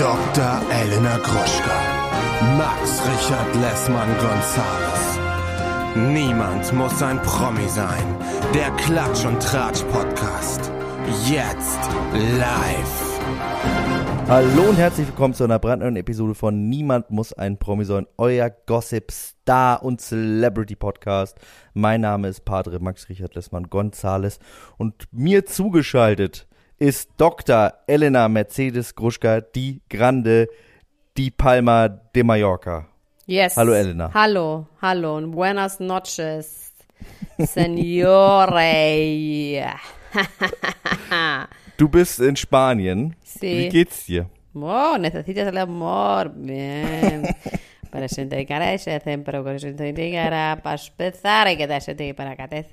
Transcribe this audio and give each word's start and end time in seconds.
Dr. 0.00 0.62
Elena 0.72 1.18
Gruschka. 1.18 2.56
Max 2.56 3.02
Richard 3.06 3.54
Lessmann 3.56 4.08
Gonzales. 4.16 5.18
Niemand 5.94 6.72
muss 6.72 7.02
ein 7.02 7.20
Promi 7.20 7.68
sein. 7.68 8.16
Der 8.54 8.70
Klatsch 8.78 9.26
und 9.26 9.42
Tratsch 9.42 9.82
Podcast. 9.92 10.72
Jetzt 11.28 11.78
live. 12.14 13.20
Hallo 14.26 14.70
und 14.70 14.78
herzlich 14.78 15.06
willkommen 15.06 15.34
zu 15.34 15.44
einer 15.44 15.58
brandneuen 15.58 15.96
Episode 15.96 16.34
von 16.34 16.70
Niemand 16.70 17.10
muss 17.10 17.34
ein 17.34 17.58
Promi 17.58 17.84
sein, 17.84 18.06
euer 18.16 18.48
Gossip 18.48 19.10
Star 19.10 19.82
und 19.82 20.00
Celebrity 20.00 20.76
Podcast. 20.76 21.36
Mein 21.74 22.00
Name 22.00 22.28
ist 22.28 22.46
Padre 22.46 22.80
Max 22.80 23.10
Richard 23.10 23.34
Lessmann 23.34 23.68
Gonzales 23.68 24.38
und 24.78 25.08
mir 25.12 25.44
zugeschaltet 25.44 26.46
ist 26.80 27.10
Dr. 27.18 27.74
Elena 27.86 28.28
Mercedes 28.28 28.94
Gruschka, 28.94 29.42
die 29.42 29.82
Grande, 29.88 30.48
die 31.16 31.30
Palma 31.30 31.88
de 31.88 32.24
Mallorca. 32.24 32.86
Yes. 33.26 33.56
Hallo, 33.56 33.74
Elena. 33.74 34.10
Hallo, 34.14 34.66
hallo 34.80 35.16
und 35.16 35.30
buenas 35.30 35.78
noches, 35.78 36.72
Senore. 37.38 38.64
Du 41.76 41.88
bist 41.88 42.20
in 42.20 42.36
Spanien. 42.36 43.14
Sí. 43.24 43.58
Wie 43.58 43.68
geht's 43.70 44.04
dir? 44.04 44.26
Oh, 44.54 44.98
necesitas 44.98 45.48
el 45.48 45.56
amor. 45.56 46.30
Bien. 46.34 47.26
Para 47.90 48.06
sentir 48.08 48.46
cara 48.46 48.76
pero 49.24 49.42
con 49.42 49.58
sentir 49.58 50.12
cara 50.12 50.60
para 50.62 50.76
empezar 50.76 51.46
hay 51.46 51.56
que 51.56 51.66
dar 51.66 51.80
sentir 51.80 52.14
para 52.14 52.36
catez. 52.36 52.66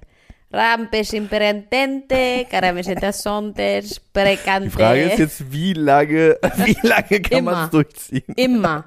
Rampes 0.51 1.11
imperentente, 1.13 2.45
cara 2.49 2.71
me 2.71 2.81
sientas 2.83 3.21
sontes, 3.21 3.99
precante. 3.99 4.69
Die 4.69 4.75
Frage 4.75 5.01
ist 5.01 5.19
jetzt, 5.19 5.51
wie 5.51 5.73
lange, 5.73 6.37
wie 6.65 6.87
lange 6.87 7.21
kann 7.21 7.43
man 7.43 7.65
es 7.65 7.69
durchziehen? 7.71 8.23
Immer. 8.35 8.85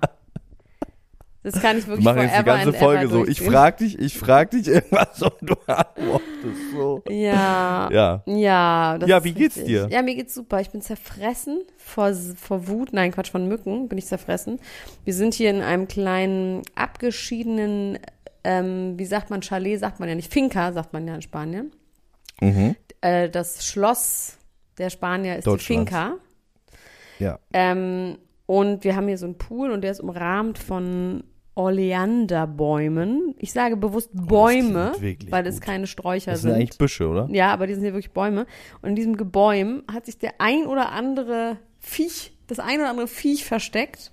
Das 1.42 1.55
kann 1.61 1.78
ich 1.78 1.84
Wir 1.84 1.92
wirklich 1.92 2.05
machen 2.05 2.22
jetzt 2.22 2.38
die 2.38 2.44
ganze 2.44 2.72
Folge 2.75 3.08
so. 3.08 3.27
Ich 3.27 3.41
frag 3.41 3.78
dich, 3.78 3.98
ich 3.98 4.19
frag 4.19 4.50
dich 4.50 4.69
irgendwas 4.69 5.22
und 5.22 5.33
du 5.41 5.55
antwortest 5.66 6.72
so. 6.72 7.03
Ja. 7.08 7.88
Ja. 7.91 8.22
Ja, 8.27 8.98
Ja, 9.06 9.25
wie 9.25 9.33
geht's 9.33 9.56
richtig. 9.56 9.75
dir? 9.75 9.88
Ja, 9.91 10.03
mir 10.03 10.14
geht's 10.16 10.34
super. 10.34 10.61
Ich 10.61 10.69
bin 10.69 10.83
zerfressen 10.83 11.62
vor, 11.78 12.12
vor 12.12 12.69
Wut. 12.69 12.92
Nein, 12.92 13.12
Quatsch, 13.12 13.31
von 13.31 13.48
Mücken 13.48 13.88
bin 13.88 13.97
ich 13.97 14.06
zerfressen. 14.06 14.61
Wir 15.05 15.14
sind 15.14 15.33
hier 15.33 15.48
in 15.48 15.62
einem 15.62 15.88
kleinen, 15.88 16.61
abgeschiedenen, 16.75 17.98
ähm, 18.44 18.98
wie 18.98 19.05
sagt 19.05 19.30
man, 19.30 19.42
Chalet 19.42 19.78
sagt 19.78 20.00
man 20.00 20.08
ja 20.08 20.14
nicht, 20.14 20.33
Finca 20.33 20.72
sagt 20.72 20.92
man 20.92 21.06
ja 21.06 21.14
in 21.14 21.22
Spanien. 21.22 21.72
Mhm. 22.41 22.77
Äh, 23.00 23.28
das 23.28 23.66
Schloss 23.66 24.38
der 24.78 24.91
Spanier 24.91 25.36
ist 25.36 25.47
die. 25.47 25.58
Finca. 25.58 26.16
Ja. 27.19 27.38
Ähm, 27.52 28.19
und 28.47 28.82
wir 28.82 28.97
haben 28.97 29.06
hier 29.06 29.19
so 29.19 29.27
einen 29.27 29.38
Pool 29.38 29.70
und 29.70 29.82
der 29.82 29.92
ist 29.92 30.00
umrahmt 30.00 30.58
von 30.58 31.22
Oleanderbäumen. 31.55 33.34
Ich 33.38 33.52
sage 33.52 33.77
bewusst 33.77 34.10
Bäume, 34.12 34.92
klingt 34.92 35.02
wirklich 35.02 35.32
weil 35.32 35.47
es 35.47 35.56
gut. 35.56 35.64
keine 35.64 35.86
Sträucher 35.86 36.32
Das 36.32 36.42
sind 36.42 36.52
eigentlich 36.52 36.78
Büsche, 36.78 37.08
oder? 37.08 37.28
ja, 37.30 37.52
aber 37.52 37.66
die 37.66 37.75
sind 37.75 37.82
hier 37.82 37.92
wirklich 37.92 38.12
Bäume. 38.12 38.47
Und 38.80 38.91
in 38.91 38.97
diesem 38.97 39.16
Gebäum 39.16 39.82
hat 39.92 40.06
sich 40.06 40.19
der 40.19 40.41
ein 40.41 40.66
oder 40.66 40.92
andere 40.92 41.58
Viech, 41.78 42.32
das 42.47 42.58
ein 42.58 42.80
oder 42.80 42.88
andere 42.88 43.08
Viech 43.08 43.44
versteckt. 43.44 44.12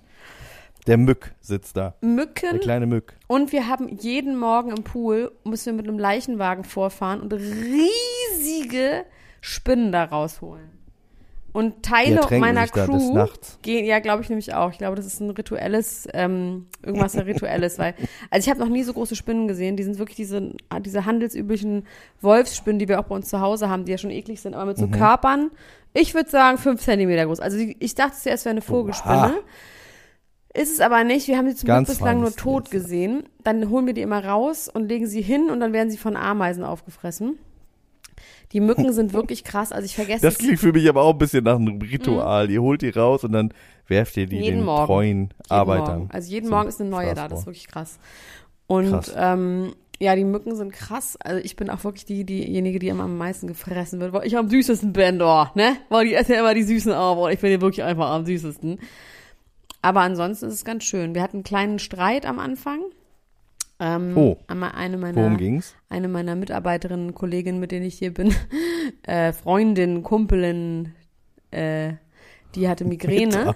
Der 0.88 0.96
Mück 0.96 1.34
sitzt 1.40 1.76
da. 1.76 1.94
Der 2.02 2.08
Mücken. 2.08 2.60
kleine 2.60 2.86
Mück. 2.86 3.14
Und 3.26 3.52
wir 3.52 3.68
haben 3.68 3.88
jeden 3.88 4.36
Morgen 4.38 4.70
im 4.70 4.82
Pool, 4.82 5.30
müssen 5.44 5.66
wir 5.66 5.72
mit 5.74 5.86
einem 5.86 5.98
Leichenwagen 5.98 6.64
vorfahren 6.64 7.20
und 7.20 7.32
riesige 7.32 9.04
Spinnen 9.40 9.92
da 9.92 10.04
rausholen. 10.04 10.70
Und 11.52 11.82
Teile 11.82 12.20
meiner 12.38 12.66
Crew 12.68 13.26
gehen, 13.62 13.84
ja, 13.84 13.98
glaube 14.00 14.22
ich 14.22 14.28
nämlich 14.28 14.54
auch. 14.54 14.70
Ich 14.70 14.78
glaube, 14.78 14.96
das 14.96 15.06
ist 15.06 15.20
ein 15.20 15.30
rituelles, 15.30 16.06
ähm, 16.12 16.66
irgendwas 16.84 17.16
rituelles, 17.16 17.78
weil, 17.78 17.94
also 18.30 18.46
ich 18.46 18.50
habe 18.50 18.60
noch 18.60 18.68
nie 18.68 18.82
so 18.82 18.92
große 18.92 19.16
Spinnen 19.16 19.48
gesehen. 19.48 19.76
Die 19.76 19.82
sind 19.82 19.98
wirklich 19.98 20.16
diese, 20.16 20.52
diese 20.80 21.04
handelsüblichen 21.04 21.86
Wolfsspinnen, 22.20 22.78
die 22.78 22.86
wir 22.88 23.00
auch 23.00 23.04
bei 23.04 23.14
uns 23.14 23.28
zu 23.28 23.40
Hause 23.40 23.68
haben, 23.68 23.86
die 23.86 23.92
ja 23.92 23.98
schon 23.98 24.10
eklig 24.10 24.40
sind, 24.40 24.54
aber 24.54 24.66
mit 24.66 24.78
so 24.78 24.86
Mhm. 24.86 24.92
Körpern. 24.92 25.50
Ich 25.94 26.14
würde 26.14 26.30
sagen 26.30 26.58
fünf 26.58 26.82
Zentimeter 26.82 27.24
groß. 27.26 27.40
Also 27.40 27.58
ich 27.58 27.94
dachte 27.94 28.12
zuerst, 28.16 28.40
es 28.40 28.44
wäre 28.44 28.52
eine 28.52 28.62
Vogelspinne. 28.62 29.16
Oha. 29.16 29.42
Ist 30.60 30.72
es 30.72 30.80
aber 30.80 31.04
nicht. 31.04 31.28
Wir 31.28 31.36
haben 31.38 31.48
sie 31.48 31.54
zum 31.56 31.66
Ganz 31.66 31.88
Glück 31.88 31.98
bislang 31.98 32.20
nur 32.20 32.34
tot 32.34 32.70
Tier. 32.70 32.80
gesehen. 32.80 33.24
Dann 33.44 33.70
holen 33.70 33.86
wir 33.86 33.94
die 33.94 34.00
immer 34.02 34.24
raus 34.24 34.68
und 34.72 34.88
legen 34.88 35.06
sie 35.06 35.22
hin 35.22 35.50
und 35.50 35.60
dann 35.60 35.72
werden 35.72 35.90
sie 35.90 35.98
von 35.98 36.16
Ameisen 36.16 36.64
aufgefressen. 36.64 37.38
Die 38.52 38.60
Mücken 38.60 38.92
sind 38.92 39.12
wirklich 39.12 39.44
krass. 39.44 39.72
Also 39.72 39.84
ich 39.84 39.94
vergesse 39.94 40.22
Das 40.22 40.38
klingt 40.38 40.58
für 40.58 40.72
mich 40.72 40.88
aber 40.88 41.02
auch 41.02 41.12
ein 41.12 41.18
bisschen 41.18 41.44
nach 41.44 41.56
einem 41.56 41.80
Ritual. 41.80 42.50
Ihr 42.50 42.62
holt 42.62 42.82
die 42.82 42.88
raus 42.90 43.22
und 43.24 43.32
dann 43.32 43.52
werft 43.86 44.16
ihr 44.16 44.26
die 44.26 44.36
Mhm. 44.36 44.42
Jeden 44.42 44.56
den 44.58 44.64
Morgen. 44.64 44.86
treuen 44.86 45.18
jeden 45.18 45.32
Arbeitern. 45.50 45.98
Morgen. 45.98 46.10
Also 46.12 46.30
jeden 46.30 46.48
Morgen 46.50 46.68
ist 46.68 46.80
eine 46.80 46.90
neue 46.90 47.14
da. 47.14 47.28
Das 47.28 47.40
ist 47.40 47.46
wirklich 47.46 47.68
krass. 47.68 47.98
Und 48.66 48.90
Krass. 48.90 49.12
Ähm, 49.16 49.74
ja, 50.00 50.14
die 50.16 50.24
Mücken 50.24 50.54
sind 50.56 50.72
krass. 50.72 51.16
Also 51.20 51.40
ich 51.44 51.56
bin 51.56 51.70
auch 51.70 51.84
wirklich 51.84 52.04
die, 52.04 52.24
diejenige, 52.24 52.78
die 52.78 52.88
immer 52.88 53.04
am 53.04 53.16
meisten 53.18 53.46
gefressen 53.48 54.00
wird, 54.00 54.12
weil 54.12 54.26
ich 54.26 54.36
am 54.36 54.48
süßesten 54.48 54.92
bin, 54.92 55.20
oh, 55.20 55.46
ne? 55.54 55.76
Weil 55.88 56.06
die 56.06 56.14
essen 56.14 56.32
ja 56.32 56.40
immer 56.40 56.54
die 56.54 56.62
Süßen 56.62 56.92
auf. 56.92 57.18
Oh, 57.18 57.28
ich 57.28 57.40
bin 57.40 57.50
ja 57.52 57.60
wirklich 57.60 57.82
einfach 57.84 58.10
am 58.10 58.24
süßesten. 58.24 58.78
Aber 59.82 60.00
ansonsten 60.00 60.46
ist 60.46 60.54
es 60.54 60.64
ganz 60.64 60.84
schön. 60.84 61.14
Wir 61.14 61.22
hatten 61.22 61.38
einen 61.38 61.44
kleinen 61.44 61.78
Streit 61.78 62.26
am 62.26 62.38
Anfang. 62.38 62.80
Ähm, 63.80 64.16
Oh. 64.16 64.36
Eine 64.48 64.96
meiner, 64.96 65.16
Worum 65.20 65.36
ging's? 65.36 65.74
eine 65.88 66.08
meiner 66.08 66.34
Mitarbeiterinnen, 66.34 67.14
Kolleginnen, 67.14 67.60
mit 67.60 67.70
denen 67.70 67.86
ich 67.86 67.96
hier 67.98 68.12
bin, 68.12 68.34
äh, 69.04 69.32
Freundin, 69.32 70.02
Kumpelin, 70.02 70.94
äh, 71.52 71.92
die 72.56 72.68
hatte 72.68 72.84
Migräne 72.84 73.54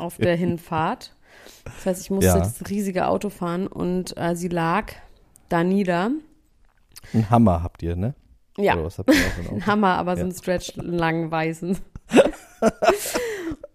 auf 0.00 0.16
der 0.16 0.34
Hinfahrt. 0.34 1.14
Das 1.64 1.86
heißt, 1.86 2.00
ich 2.02 2.10
musste 2.10 2.26
Ja. 2.30 2.38
das 2.38 2.68
riesige 2.68 3.06
Auto 3.06 3.30
fahren 3.30 3.68
und 3.68 4.16
äh, 4.16 4.34
sie 4.34 4.48
lag 4.48 4.92
da 5.48 5.62
nieder. 5.62 6.10
Ein 7.14 7.30
Hammer 7.30 7.62
habt 7.62 7.82
ihr, 7.84 7.94
ne? 7.94 8.14
Ja, 8.56 8.74
ein 8.74 9.66
Hammer, 9.66 9.98
aber 9.98 10.16
so 10.16 10.22
Ja. 10.22 10.26
ein 10.28 10.32
Stretch 10.34 10.76
einen 10.78 10.94
langen 10.98 11.30
weißen. 11.30 11.78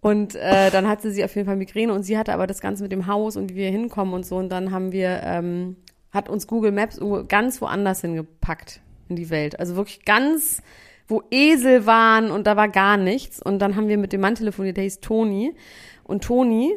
und 0.04 0.36
äh, 0.36 0.70
dann 0.70 0.90
hatte 0.90 1.12
sie 1.12 1.24
auf 1.24 1.34
jeden 1.34 1.48
Fall 1.48 1.56
Migräne 1.56 1.94
und 1.94 2.04
sie 2.04 2.18
hatte 2.18 2.34
aber 2.34 2.46
das 2.46 2.60
Ganze 2.60 2.84
mit 2.84 2.92
dem 2.92 3.08
Haus 3.08 3.38
und 3.38 3.52
wie 3.52 3.56
wir 3.56 3.72
hinkommen 3.72 4.14
und 4.14 4.26
so. 4.26 4.36
Und 4.36 4.50
dann 4.50 4.72
haben 4.72 4.92
wir, 4.92 5.22
ähm, 5.24 5.78
hat 6.12 6.28
uns 6.28 6.46
Google 6.46 6.74
Maps 6.74 7.00
ganz 7.30 7.62
woanders 7.62 8.02
hingepackt 8.02 8.82
in 9.08 9.16
die 9.16 9.30
Welt. 9.30 9.58
Also 9.62 9.78
wirklich 9.78 10.04
ganz, 10.04 10.62
wo 11.08 11.24
Esel 11.32 11.86
waren 11.86 12.32
und 12.32 12.48
da 12.48 12.58
war 12.58 12.68
gar 12.68 12.98
nichts. 12.98 13.42
Und 13.42 13.60
dann 13.60 13.78
haben 13.78 13.88
wir 13.88 13.98
mit 13.98 14.12
dem 14.12 14.20
Mann 14.20 14.36
telefoniert, 14.36 14.76
der 14.76 14.84
hieß 14.84 15.00
Toni. 15.00 15.56
Und 16.04 16.26
Toni, 16.26 16.74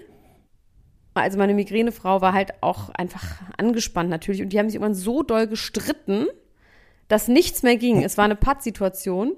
also 1.14 1.36
meine 1.36 1.54
Migränefrau 1.54 2.20
war 2.20 2.32
halt 2.32 2.52
auch 2.60 2.90
einfach 2.90 3.42
angespannt 3.58 4.08
natürlich. 4.08 4.40
Und 4.40 4.50
die 4.50 4.60
haben 4.60 4.68
sich 4.68 4.76
irgendwann 4.76 4.94
so 4.94 5.24
doll 5.24 5.48
gestritten, 5.48 6.28
dass 7.08 7.28
nichts 7.28 7.62
mehr 7.62 7.76
ging. 7.76 8.02
Es 8.02 8.18
war 8.18 8.24
eine 8.24 8.36
Pattsituation. 8.36 9.36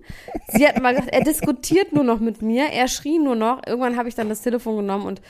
Sie 0.48 0.66
hat 0.66 0.80
mal 0.80 0.94
gesagt, 0.94 1.12
er 1.12 1.22
diskutiert 1.22 1.92
nur 1.92 2.04
noch 2.04 2.20
mit 2.20 2.42
mir, 2.42 2.66
er 2.72 2.88
schrie 2.88 3.18
nur 3.18 3.36
noch. 3.36 3.60
Irgendwann 3.66 3.96
habe 3.96 4.08
ich 4.08 4.14
dann 4.14 4.28
das 4.28 4.40
Telefon 4.40 4.78
genommen 4.78 5.06
und 5.06 5.20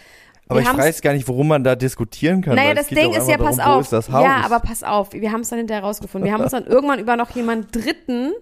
Aber 0.48 0.60
ich 0.60 0.76
weiß 0.76 1.02
gar 1.02 1.12
nicht, 1.12 1.26
worum 1.28 1.48
man 1.48 1.64
da 1.64 1.74
diskutieren 1.74 2.40
kann. 2.40 2.54
naja, 2.56 2.74
das 2.74 2.88
Ding 2.88 3.12
ist 3.12 3.28
ja, 3.28 3.34
einfach 3.34 3.46
pass 3.46 3.56
darum, 3.56 3.82
auf. 3.82 4.08
Ja, 4.08 4.42
aber 4.44 4.60
pass 4.60 4.82
auf. 4.82 5.12
Wir 5.12 5.32
haben 5.32 5.40
es 5.40 5.48
dann 5.48 5.58
hinterher 5.58 5.82
rausgefunden. 5.82 6.26
Wir 6.26 6.32
haben 6.32 6.42
uns 6.42 6.52
dann 6.52 6.66
irgendwann 6.66 7.00
über 7.00 7.16
noch 7.16 7.30
jemand 7.30 7.74
Dritten, 7.74 8.32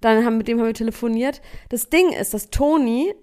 dann 0.00 0.24
haben, 0.24 0.36
mit 0.36 0.48
dem 0.48 0.58
haben 0.58 0.66
wir 0.66 0.74
telefoniert. 0.74 1.40
Das 1.68 1.88
Ding 1.88 2.10
ist, 2.12 2.34
dass 2.34 2.50
Toni 2.50 3.14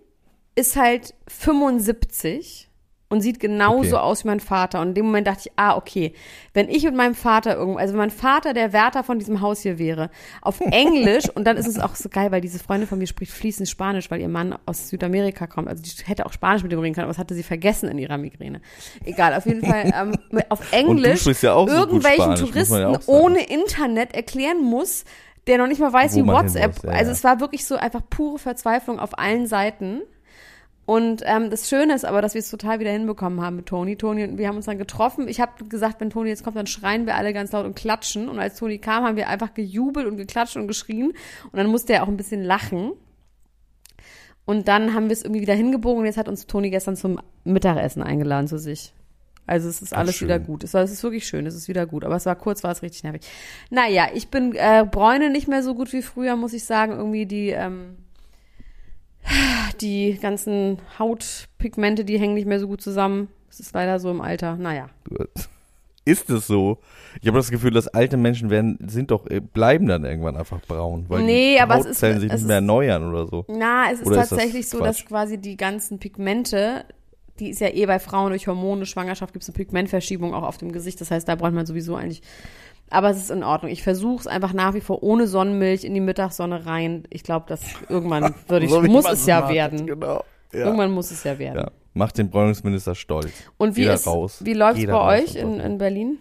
ist 0.56 0.76
halt 0.76 1.14
75 1.28 2.71
und 3.12 3.22
sieht 3.22 3.40
genauso 3.40 3.98
Okay. 3.98 4.06
aus 4.06 4.24
wie 4.24 4.30
mein 4.30 4.40
Vater. 4.40 4.80
Und 4.82 4.90
in 4.90 4.94
dem 4.96 5.06
Moment 5.06 5.28
dachte 5.28 5.42
ich, 5.46 5.52
ah, 5.58 5.76
okay, 5.76 6.14
wenn 6.54 6.70
ich 6.70 6.84
mit 6.84 6.96
meinem 6.96 7.14
Vater 7.14 7.56
irgendwo, 7.58 7.78
also 7.78 7.94
wenn 7.94 8.00
mein 8.00 8.10
Vater 8.10 8.54
der 8.54 8.74
Wärter 8.74 9.04
von 9.04 9.20
diesem 9.20 9.42
Haus 9.42 9.62
hier 9.62 9.78
wäre, 9.78 10.10
auf 10.42 10.60
Englisch, 10.62 11.26
und 11.36 11.46
dann 11.46 11.58
ist 11.58 11.68
es 11.68 11.78
auch 11.80 11.96
so 11.96 12.10
geil, 12.10 12.32
weil 12.32 12.42
diese 12.42 12.58
Freundin 12.58 12.88
von 12.88 12.98
mir 12.98 13.08
spricht 13.08 13.34
fließend 13.34 13.68
Spanisch, 13.70 14.10
weil 14.10 14.22
ihr 14.22 14.30
Mann 14.30 14.58
aus 14.66 14.90
Südamerika 14.90 15.46
kommt. 15.46 15.68
Also 15.68 15.84
die 15.84 15.92
hätte 16.06 16.26
auch 16.26 16.34
Spanisch 16.34 16.64
mit 16.64 16.72
ihm 16.72 16.80
reden 16.80 16.96
können, 16.96 17.04
aber 17.04 17.12
das 17.14 17.20
hatte 17.20 17.36
sie 17.36 17.44
vergessen 17.44 17.90
in 17.90 17.98
ihrer 17.98 18.18
Migräne. 18.18 18.62
Egal, 19.04 19.34
auf 19.36 19.46
jeden 19.46 19.64
Fall 19.66 19.94
ähm, 19.94 20.16
auf 20.50 20.72
Englisch 20.72 21.26
ja 21.42 21.54
auch 21.54 21.68
so 21.68 21.76
irgendwelchen 21.76 22.22
Spanisch, 22.24 22.40
ja 22.40 22.46
Touristen 22.46 22.74
sagen. 22.76 22.98
ohne 23.08 23.44
Internet 23.44 24.16
erklären 24.16 24.64
muss, 24.64 25.04
der 25.48 25.58
noch 25.58 25.68
nicht 25.68 25.82
mal 25.82 25.92
weiß, 25.92 26.14
Wo 26.16 26.20
wie 26.20 26.28
WhatsApp. 26.28 26.76
muss, 26.76 26.84
ja, 26.84 26.90
also 26.92 27.06
ja. 27.08 27.12
es 27.12 27.24
war 27.24 27.40
wirklich 27.40 27.66
so 27.66 27.76
einfach 27.76 28.02
pure 28.10 28.40
Verzweiflung 28.40 29.00
auf 29.00 29.18
allen 29.20 29.48
Seiten. 29.48 30.02
Und 30.92 31.22
ähm, 31.24 31.50
das 31.50 31.70
Schöne 31.70 31.96
ist 31.96 32.04
aber, 32.04 32.22
dass 32.22 32.34
wir 32.34 32.40
es 32.40 32.50
total 32.50 32.82
wieder 32.82 32.92
hinbekommen 32.92 33.40
haben 33.40 33.56
mit 33.56 33.68
Toni. 33.68 33.96
Toni 33.96 34.26
und 34.26 34.38
wir 34.38 34.50
haben 34.50 34.58
uns 34.58 34.66
dann 34.66 34.78
getroffen. 34.78 35.30
Ich 35.30 35.40
habe 35.40 35.64
gesagt, 35.64 36.02
wenn 36.02 36.10
Toni 36.10 36.28
jetzt 36.28 36.44
kommt, 36.44 36.58
dann 36.58 36.68
schreien 36.68 37.06
wir 37.06 37.16
alle 37.16 37.32
ganz 37.32 37.54
laut 37.54 37.66
und 37.66 37.78
klatschen. 37.78 38.28
Und 38.28 38.40
als 38.40 38.58
Toni 38.58 38.78
kam, 38.78 39.06
haben 39.06 39.16
wir 39.16 39.30
einfach 39.30 39.54
gejubelt 39.54 40.06
und 40.06 40.18
geklatscht 40.18 40.58
und 40.58 40.68
geschrien. 40.68 41.14
Und 41.46 41.58
dann 41.58 41.68
musste 41.68 41.94
er 41.94 42.04
auch 42.04 42.10
ein 42.10 42.18
bisschen 42.18 42.44
lachen. 42.44 42.92
Und 44.44 44.68
dann 44.68 44.94
haben 44.94 45.06
wir 45.06 45.14
es 45.14 45.22
irgendwie 45.24 45.40
wieder 45.40 45.54
hingebogen 45.54 46.00
und 46.00 46.08
jetzt 46.08 46.18
hat 46.18 46.28
uns 46.28 46.46
Toni 46.46 46.70
gestern 46.72 46.98
zum 46.98 47.22
Mittagessen 47.46 48.04
eingeladen 48.04 48.50
zu 48.50 48.60
sich. 48.60 48.94
Also 49.48 49.70
es 49.70 49.82
ist 49.82 49.96
alles 49.96 50.22
wieder 50.22 50.40
gut. 50.40 50.66
Es, 50.66 50.74
war, 50.74 50.82
es 50.82 50.92
ist 50.92 51.04
wirklich 51.04 51.26
schön, 51.26 51.46
es 51.46 51.56
ist 51.56 51.70
wieder 51.70 51.86
gut. 51.86 52.04
Aber 52.04 52.18
es 52.18 52.26
war 52.26 52.36
kurz, 52.36 52.66
war 52.66 52.72
es 52.72 52.82
richtig 52.82 53.06
nervig. 53.06 53.22
Naja, 53.70 54.10
ich 54.14 54.28
bin 54.28 54.56
äh, 54.56 54.86
Bräune 54.92 55.30
nicht 55.30 55.48
mehr 55.48 55.64
so 55.64 55.74
gut 55.74 55.94
wie 55.94 56.02
früher, 56.02 56.36
muss 56.36 56.52
ich 56.52 56.66
sagen. 56.66 56.92
Irgendwie 56.92 57.26
die, 57.26 57.52
ähm, 57.52 57.96
die 59.82 60.18
ganzen 60.22 60.80
Hautpigmente, 61.00 62.06
die 62.06 62.20
hängen 62.20 62.34
nicht 62.34 62.48
mehr 62.48 62.60
so 62.60 62.68
gut 62.68 62.82
zusammen. 62.82 63.28
Das 63.48 63.60
ist 63.60 63.74
leider 63.74 64.00
so 64.00 64.10
im 64.12 64.22
Alter. 64.22 64.56
Naja. 64.56 64.90
Ist 66.06 66.30
es 66.30 66.48
so? 66.48 66.80
Ich 67.22 67.28
habe 67.28 67.38
das 67.38 67.52
Gefühl, 67.52 67.72
dass 67.72 67.88
alte 67.88 68.18
Menschen 68.18 68.50
werden, 68.50 68.78
sind 68.88 69.12
doch, 69.12 69.28
äh, 69.30 69.40
bleiben 69.40 69.88
dann 69.88 70.04
irgendwann 70.04 70.36
einfach 70.36 70.60
braun, 70.62 71.06
weil 71.10 71.24
Nee, 71.24 71.56
die 71.56 71.62
aber 71.62 71.76
es 71.76 71.86
ist- 71.86 71.98
Hautzellen 71.98 72.20
sich 72.22 72.32
es 72.32 72.40
nicht 72.42 72.48
mehr 72.48 72.58
ist- 72.58 72.62
erneuern 72.62 73.04
oder 73.10 73.28
so. 73.28 73.46
Na, 73.50 73.92
es 73.92 74.00
ist 74.00 74.08
Oder 74.08 74.16
ist 74.24 74.32
das 74.32 74.40
tatsächlich 74.40 74.68
so, 74.70 74.80
dass 74.80 75.06
quasi 75.06 75.38
die 75.38 75.58
ganzen 75.58 76.00
Pigmente, 76.00 76.86
die 77.40 77.50
ist 77.50 77.62
ja 77.62 77.68
eh 77.70 77.86
bei 77.86 78.00
Frauen 78.00 78.30
durch 78.32 78.48
Hormone, 78.48 78.86
Schwangerschaft 78.88 79.34
gibt 79.34 79.44
es 79.44 79.50
eine 79.50 79.56
Pigmentverschiebung 79.58 80.34
auch 80.34 80.44
auf 80.44 80.58
dem 80.58 80.72
Gesicht. 80.72 81.00
Das 81.02 81.12
heißt, 81.12 81.28
da 81.28 81.36
braucht 81.36 81.54
man 81.54 81.66
sowieso 81.68 81.96
eigentlich. 81.96 82.22
Aber 82.92 83.10
es 83.10 83.18
ist 83.18 83.32
in 83.32 83.44
Ordnung. 83.44 83.72
Ich 83.72 83.84
versuche 83.84 84.20
es 84.20 84.28
einfach 84.28 84.54
nach 84.54 84.74
wie 84.74 84.82
vor 84.82 85.02
ohne 85.02 85.26
Sonnenmilch 85.26 85.86
in 85.86 85.94
die 85.94 86.02
Mittagssonne 86.02 86.66
rein. 86.66 87.06
Ich 87.10 87.24
glaube, 87.24 87.46
dass 87.48 87.62
irgendwann 87.88 88.36
würde 88.48 88.66
ich, 88.66 88.72
So 88.72 88.82
muss 88.82 89.10
es 89.10 89.26
ja 89.26 89.40
macht, 89.40 89.54
werden. 89.54 89.88
Genau. 89.88 90.24
Ja. 90.52 90.66
Irgendwann 90.66 90.92
muss 90.92 91.10
es 91.10 91.24
ja 91.24 91.40
werden. 91.40 91.60
ja. 91.60 91.72
Macht 91.94 92.18
den 92.18 92.30
Bräunungsminister 92.30 92.94
stolz. 92.96 93.32
Und 93.58 93.76
wie 93.76 93.82
Jeder 93.82 93.96
ist, 93.96 94.08
raus. 94.08 94.42
wie 94.44 94.54
läuft's 94.54 94.82
Jeder 94.82 94.94
bei 94.94 95.22
euch 95.22 95.36
in, 95.36 95.60
in 95.60 95.78
Berlin? 95.78 96.20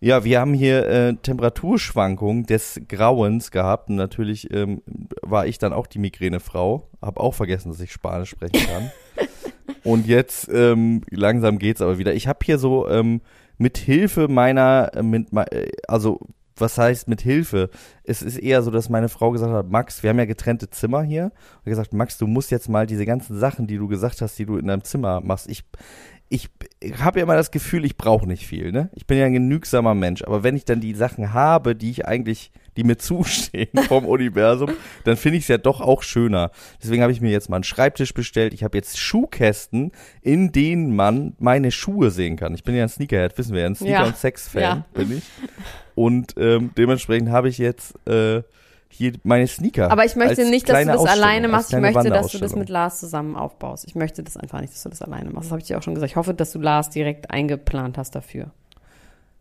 Ja, 0.00 0.22
wir 0.22 0.40
haben 0.40 0.54
hier 0.54 0.86
äh, 0.86 1.14
Temperaturschwankungen 1.14 2.44
des 2.44 2.80
Grauens 2.88 3.50
gehabt. 3.50 3.90
Und 3.90 3.96
natürlich 3.96 4.52
ähm, 4.52 4.82
war 5.22 5.46
ich 5.46 5.58
dann 5.58 5.72
auch 5.72 5.86
die 5.86 5.98
Migränefrau. 5.98 6.88
Hab 7.02 7.18
auch 7.18 7.34
vergessen, 7.34 7.70
dass 7.70 7.80
ich 7.80 7.92
Spanisch 7.92 8.30
sprechen 8.30 8.66
kann. 8.66 8.90
und 9.84 10.06
jetzt 10.06 10.48
ähm, 10.52 11.02
langsam 11.10 11.58
geht's 11.58 11.82
aber 11.82 11.98
wieder. 11.98 12.14
Ich 12.14 12.28
habe 12.28 12.38
hier 12.42 12.58
so 12.58 12.88
ähm, 12.88 13.20
mit 13.58 13.78
Hilfe 13.78 14.28
meiner, 14.28 14.92
äh, 14.94 15.02
mit, 15.02 15.32
äh, 15.32 15.70
also 15.86 16.20
was 16.56 16.78
heißt 16.78 17.08
mit 17.08 17.20
Hilfe? 17.20 17.70
Es 18.08 18.22
ist 18.22 18.38
eher 18.38 18.62
so, 18.62 18.70
dass 18.70 18.88
meine 18.88 19.08
Frau 19.08 19.30
gesagt 19.30 19.52
hat, 19.52 19.68
Max, 19.70 20.02
wir 20.02 20.10
haben 20.10 20.18
ja 20.18 20.24
getrennte 20.24 20.70
Zimmer 20.70 21.02
hier. 21.02 21.24
Und 21.64 21.70
gesagt, 21.70 21.92
Max, 21.92 22.16
du 22.16 22.26
musst 22.26 22.50
jetzt 22.50 22.68
mal 22.68 22.86
diese 22.86 23.04
ganzen 23.04 23.38
Sachen, 23.38 23.66
die 23.66 23.76
du 23.76 23.86
gesagt 23.86 24.22
hast, 24.22 24.38
die 24.38 24.46
du 24.46 24.56
in 24.56 24.66
deinem 24.66 24.82
Zimmer 24.82 25.20
machst. 25.20 25.48
Ich, 25.50 25.62
ich, 26.30 26.48
ich 26.80 26.98
habe 27.02 27.18
ja 27.18 27.24
immer 27.24 27.36
das 27.36 27.50
Gefühl, 27.50 27.84
ich 27.84 27.96
brauche 27.96 28.26
nicht 28.26 28.46
viel, 28.46 28.72
ne? 28.72 28.90
Ich 28.94 29.06
bin 29.06 29.18
ja 29.18 29.26
ein 29.26 29.32
genügsamer 29.32 29.94
Mensch, 29.94 30.22
aber 30.22 30.42
wenn 30.42 30.56
ich 30.56 30.64
dann 30.64 30.80
die 30.80 30.94
Sachen 30.94 31.32
habe, 31.32 31.74
die 31.74 31.90
ich 31.90 32.06
eigentlich, 32.06 32.50
die 32.76 32.84
mir 32.84 32.96
zustehen 32.98 33.68
vom 33.88 34.04
Universum, 34.06 34.70
dann 35.04 35.16
finde 35.16 35.38
ich 35.38 35.44
es 35.44 35.48
ja 35.48 35.58
doch 35.58 35.80
auch 35.80 36.02
schöner. 36.02 36.50
Deswegen 36.82 37.02
habe 37.02 37.12
ich 37.12 37.20
mir 37.20 37.30
jetzt 37.30 37.48
mal 37.50 37.56
einen 37.56 37.64
Schreibtisch 37.64 38.12
bestellt. 38.14 38.52
Ich 38.54 38.62
habe 38.64 38.76
jetzt 38.76 38.98
Schuhkästen, 38.98 39.92
in 40.22 40.52
denen 40.52 40.94
man 40.96 41.34
meine 41.38 41.70
Schuhe 41.70 42.10
sehen 42.10 42.36
kann. 42.36 42.54
Ich 42.54 42.62
bin 42.62 42.74
ja 42.74 42.82
ein 42.84 42.88
Sneakerhead, 42.88 43.36
wissen 43.36 43.54
wir 43.54 43.60
ja, 43.62 43.66
ein 43.66 43.74
Sneaker- 43.74 43.90
Ja. 44.00 44.06
und 44.06 44.16
Sex-Fan 44.16 44.62
Ja. 44.62 44.84
bin 44.94 45.16
ich. 45.18 45.24
Und 45.94 46.34
ähm, 46.38 46.70
dementsprechend 46.78 47.30
habe 47.30 47.48
ich 47.48 47.58
jetzt 47.58 47.97
äh, 48.06 48.42
hier 48.90 49.12
meine 49.22 49.46
Sneaker. 49.46 49.90
Aber 49.90 50.04
ich 50.04 50.16
möchte 50.16 50.48
nicht, 50.48 50.68
dass 50.68 50.80
du 50.80 50.92
das 50.92 51.04
alleine 51.04 51.48
machst. 51.48 51.72
Ich 51.72 51.78
möchte, 51.78 52.10
dass 52.10 52.32
du 52.32 52.38
das 52.38 52.56
mit 52.56 52.68
Lars 52.68 53.00
zusammen 53.00 53.36
aufbaust. 53.36 53.84
Ich 53.86 53.94
möchte 53.94 54.22
das 54.22 54.36
einfach 54.36 54.60
nicht, 54.60 54.72
dass 54.72 54.82
du 54.82 54.88
das 54.88 55.02
alleine 55.02 55.30
machst. 55.30 55.46
Das 55.46 55.52
habe 55.52 55.60
ich 55.60 55.66
dir 55.66 55.78
auch 55.78 55.82
schon 55.82 55.94
gesagt. 55.94 56.10
Ich 56.10 56.16
hoffe, 56.16 56.34
dass 56.34 56.52
du 56.52 56.58
Lars 56.58 56.90
direkt 56.90 57.30
eingeplant 57.30 57.98
hast 57.98 58.14
dafür. 58.14 58.50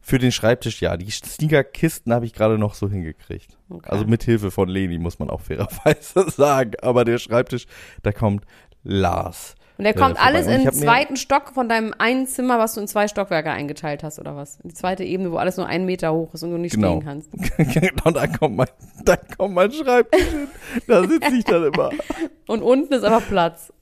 Für 0.01 0.19
den 0.19 0.31
Schreibtisch, 0.31 0.81
ja. 0.81 0.95
Die 0.95 1.09
Sneakerkisten 1.09 2.13
habe 2.13 2.25
ich 2.25 2.33
gerade 2.33 2.57
noch 2.57 2.75
so 2.75 2.89
hingekriegt. 2.89 3.57
Okay. 3.69 3.89
Also 3.89 4.05
mit 4.05 4.23
Hilfe 4.23 4.51
von 4.51 4.69
Leni, 4.69 4.99
muss 4.99 5.19
man 5.19 5.29
auch 5.29 5.41
fairerweise 5.41 6.29
sagen. 6.35 6.73
Aber 6.81 7.03
der 7.03 7.17
Schreibtisch, 7.17 7.67
da 8.03 8.11
kommt 8.11 8.45
Lars. 8.83 9.55
Und 9.77 9.83
der 9.83 9.93
kommt 9.93 10.19
alles 10.19 10.47
in 10.47 10.63
den 10.63 10.73
zweiten 10.73 11.17
Stock 11.17 11.51
von 11.53 11.69
deinem 11.69 11.93
einen 11.97 12.25
Zimmer, 12.27 12.57
was 12.57 12.73
du 12.73 12.81
in 12.81 12.87
zwei 12.87 13.07
Stockwerke 13.07 13.51
eingeteilt 13.51 14.03
hast, 14.03 14.17
oder 14.19 14.35
was? 14.35 14.59
In 14.63 14.69
die 14.69 14.75
zweite 14.75 15.03
Ebene, 15.03 15.31
wo 15.31 15.37
alles 15.37 15.57
nur 15.57 15.67
einen 15.67 15.85
Meter 15.85 16.13
hoch 16.13 16.33
ist 16.33 16.43
und 16.43 16.51
du 16.51 16.57
nicht 16.57 16.75
Genau. 16.75 16.95
stehen 16.99 17.03
kannst. 17.05 17.29
genau, 17.57 18.11
da 18.11 18.25
kommt 18.27 18.55
mein, 18.57 18.67
da 19.05 19.15
kommt 19.37 19.53
mein 19.53 19.71
Schreibtisch 19.71 20.21
hin. 20.23 20.47
Da 20.87 21.03
sitze 21.07 21.35
ich 21.35 21.43
dann 21.45 21.65
immer. 21.65 21.91
Und 22.47 22.61
unten 22.63 22.93
ist 22.93 23.03
aber 23.03 23.19
Platz. 23.19 23.73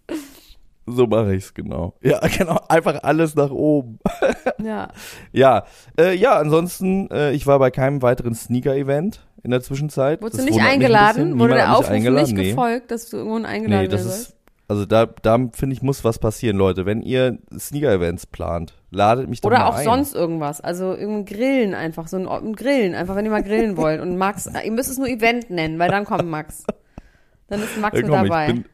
So 0.88 1.08
mache 1.08 1.34
ich's 1.36 1.54
genau. 1.54 1.94
Ja, 2.02 2.20
genau. 2.38 2.60
Einfach 2.68 3.02
alles 3.04 3.36
nach 3.36 3.50
oben. 3.52 4.00
Ja. 4.64 4.90
Ja, 5.32 5.66
äh, 6.00 6.14
ja, 6.16 6.38
ansonsten, 6.38 7.10
äh, 7.12 7.32
ich 7.32 7.48
war 7.48 7.58
bei 7.60 7.72
keinem 7.72 8.02
weiteren 8.02 8.36
Sneaker-Event 8.36 9.26
in 9.44 9.52
der 9.52 9.62
Zwischenzeit. 9.62 10.22
Wurdest 10.22 10.42
du 10.42 10.46
nicht 10.46 10.62
eingeladen? 10.62 11.40
Wurde 11.40 11.56
der 11.56 11.76
Aufruf 11.78 11.92
nicht 11.98 12.34
Nee. 12.34 12.50
gefolgt, 12.50 12.92
dass 12.92 13.10
du 13.10 13.18
irgendwo 13.18 13.48
eingeladen 13.48 13.84
Nee, 13.84 13.88
das 13.88 14.06
ist? 14.06 14.35
Also 14.68 14.86
da, 14.86 15.06
da 15.06 15.38
finde 15.54 15.74
ich, 15.76 15.82
muss 15.82 16.04
was 16.04 16.18
passieren, 16.20 16.58
Leute. 16.58 16.86
Wenn 16.86 17.02
ihr 17.02 17.38
Sneaker-Events 17.58 18.26
plant, 18.28 18.74
ladet 18.92 19.30
mich 19.30 19.42
doch 19.42 19.50
mal 19.50 19.58
Oder 19.58 19.68
auch 19.68 19.76
ein. 19.76 19.84
sonst 19.84 20.16
irgendwas. 20.16 20.60
Also 20.62 20.94
irgendwie 20.96 21.34
Grillen 21.36 21.74
einfach. 21.76 22.08
So 22.08 22.18
ein, 22.18 22.28
ein 22.28 22.56
Grillen, 22.56 22.96
einfach 22.96 23.16
wenn 23.16 23.26
ihr 23.26 23.32
mal 23.32 23.44
grillen 23.44 23.78
wollt. 23.78 24.02
Und 24.02 24.18
Max, 24.18 24.50
ihr 24.64 24.72
müsst 24.72 24.90
es 24.90 24.98
nur 24.98 25.08
Event 25.08 25.50
nennen, 25.50 25.78
weil 25.80 25.90
dann 25.90 26.06
kommt 26.06 26.26
Max. 26.26 26.64
Dann 27.48 27.62
ist 27.62 27.78
Max 27.80 27.96
Ja, 27.96 28.02
mit 28.06 28.12
komm, 28.12 28.24
dabei. 28.24 28.48
Ich 28.48 28.54
bin, 28.54 28.66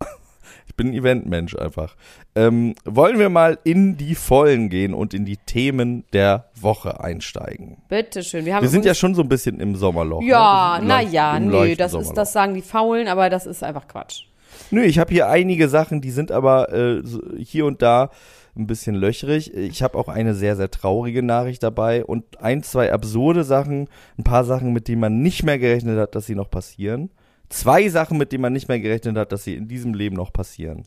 ich 0.66 0.74
bin 0.76 0.86
ein 0.88 0.94
Eventmensch 0.94 1.54
einfach. 1.56 1.94
Ähm, 2.34 2.74
wollen 2.84 3.18
wir 3.20 3.28
mal 3.28 3.56
in 3.62 3.96
die 3.96 4.14
Vollen 4.16 4.68
gehen 4.68 4.94
und 4.94 5.14
in 5.14 5.24
die 5.24 5.36
Themen 5.36 6.04
der 6.12 6.50
Woche 6.60 7.00
einsteigen? 7.00 7.76
Bitteschön. 7.88 8.44
Wir, 8.44 8.56
haben 8.56 8.62
Wir 8.62 8.68
sind 8.68 8.84
ja 8.84 8.94
schon 8.94 9.14
so 9.14 9.22
ein 9.22 9.28
bisschen 9.28 9.60
im 9.60 9.76
Sommerloch. 9.76 10.22
Ja, 10.22 10.78
ne? 10.78 10.78
Wir 10.78 10.78
sind 10.80 10.88
na 10.88 10.94
leicht- 11.00 11.12
ja, 11.12 11.36
im 11.36 11.46
nö, 11.46 11.76
das 11.76 11.94
ist, 11.94 12.14
das 12.14 12.32
sagen 12.32 12.54
die 12.54 12.62
Faulen, 12.62 13.06
aber 13.06 13.30
das 13.30 13.46
ist 13.46 13.62
einfach 13.62 13.86
Quatsch. 13.86 14.24
Nö, 14.70 14.82
ich 14.82 14.98
habe 14.98 15.12
hier 15.12 15.28
einige 15.28 15.68
Sachen, 15.68 16.00
die 16.00 16.10
sind 16.10 16.32
aber 16.32 16.72
äh, 16.72 17.02
hier 17.38 17.66
und 17.66 17.82
da 17.82 18.10
ein 18.56 18.66
bisschen 18.66 18.94
löchrig. 18.94 19.54
Ich 19.54 19.82
habe 19.82 19.98
auch 19.98 20.08
eine 20.08 20.34
sehr, 20.34 20.56
sehr 20.56 20.70
traurige 20.70 21.22
Nachricht 21.22 21.62
dabei 21.62 22.04
und 22.04 22.40
ein, 22.40 22.62
zwei 22.62 22.92
absurde 22.92 23.44
Sachen, 23.44 23.88
ein 24.18 24.24
paar 24.24 24.44
Sachen, 24.44 24.72
mit 24.72 24.88
denen 24.88 25.00
man 25.00 25.20
nicht 25.20 25.42
mehr 25.42 25.58
gerechnet 25.58 25.98
hat, 25.98 26.14
dass 26.14 26.26
sie 26.26 26.34
noch 26.34 26.50
passieren. 26.50 27.10
Zwei 27.48 27.88
Sachen, 27.88 28.18
mit 28.18 28.32
denen 28.32 28.42
man 28.42 28.52
nicht 28.52 28.68
mehr 28.68 28.80
gerechnet 28.80 29.16
hat, 29.16 29.30
dass 29.30 29.44
sie 29.44 29.54
in 29.54 29.68
diesem 29.68 29.94
Leben 29.94 30.16
noch 30.16 30.32
passieren. 30.32 30.84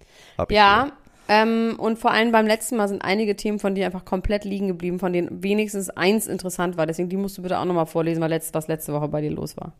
Ja, 0.49 0.91
ähm, 1.29 1.75
und 1.77 1.99
vor 1.99 2.11
allem 2.11 2.31
beim 2.31 2.47
letzten 2.47 2.75
Mal 2.75 2.87
sind 2.87 3.03
einige 3.03 3.35
Themen 3.35 3.59
von 3.59 3.75
dir 3.75 3.85
einfach 3.85 4.03
komplett 4.03 4.45
liegen 4.45 4.67
geblieben, 4.67 4.97
von 4.97 5.13
denen 5.13 5.43
wenigstens 5.43 5.91
eins 5.91 6.25
interessant 6.25 6.75
war. 6.75 6.87
Deswegen, 6.87 7.07
die 7.07 7.17
musst 7.17 7.37
du 7.37 7.43
bitte 7.43 7.59
auch 7.59 7.65
nochmal 7.65 7.85
vorlesen, 7.85 8.19
weil 8.19 8.31
letzt, 8.31 8.55
was 8.55 8.67
letzte 8.67 8.93
Woche 8.93 9.07
bei 9.07 9.21
dir 9.21 9.29
los 9.29 9.55
war. 9.55 9.71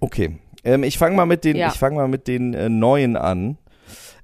Okay, 0.00 0.38
ähm, 0.64 0.82
ich 0.84 0.98
fange 0.98 1.16
mal 1.16 1.26
mit 1.26 1.44
den, 1.44 1.56
Ja. 1.56 1.68
ich 1.68 1.78
fange 1.78 1.96
mal 1.96 2.08
mit 2.08 2.28
den 2.28 2.54
äh, 2.54 2.68
neuen 2.68 3.16
an. 3.16 3.58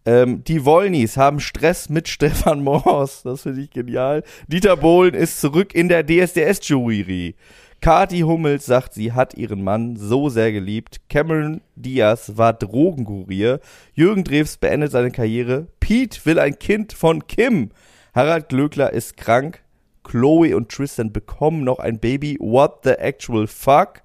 Ähm, 0.06 0.42
die 0.44 0.64
Wollnis 0.64 1.16
haben 1.16 1.40
Stress 1.40 1.88
mit 1.88 2.08
Stefan 2.08 2.62
Moors. 2.62 3.22
Das 3.24 3.42
finde 3.42 3.60
ich 3.62 3.70
genial. 3.70 4.22
Dieter 4.46 4.76
Bohlen 4.76 5.14
ist 5.14 5.40
zurück 5.40 5.74
in 5.74 5.88
der 5.88 6.04
DSDS-Jury. 6.06 7.34
Kati 7.80 8.20
Hummels 8.20 8.66
sagt, 8.66 8.94
sie 8.94 9.12
hat 9.12 9.34
ihren 9.34 9.62
Mann 9.62 9.94
so 9.96 10.28
sehr 10.30 10.50
geliebt. 10.50 11.00
Cameron 11.08 11.60
Diaz 11.76 12.32
war 12.34 12.52
Drogenkurier. 12.52 13.60
Jürgen 13.94 14.24
Drews 14.24 14.56
beendet 14.56 14.90
seine 14.90 15.12
Karriere. 15.12 15.68
Pete 15.78 16.24
will 16.24 16.38
ein 16.40 16.58
Kind 16.58 16.92
von 16.92 17.26
Kim. 17.28 17.70
Harald 18.14 18.48
Glöckler 18.48 18.92
ist 18.92 19.16
krank. 19.16 19.62
Chloe 20.02 20.56
und 20.56 20.70
Tristan 20.70 21.12
bekommen 21.12 21.62
noch 21.62 21.78
ein 21.78 21.98
Baby. 22.00 22.36
What 22.40 22.80
the 22.82 22.92
actual 22.92 23.46
fuck? 23.46 24.00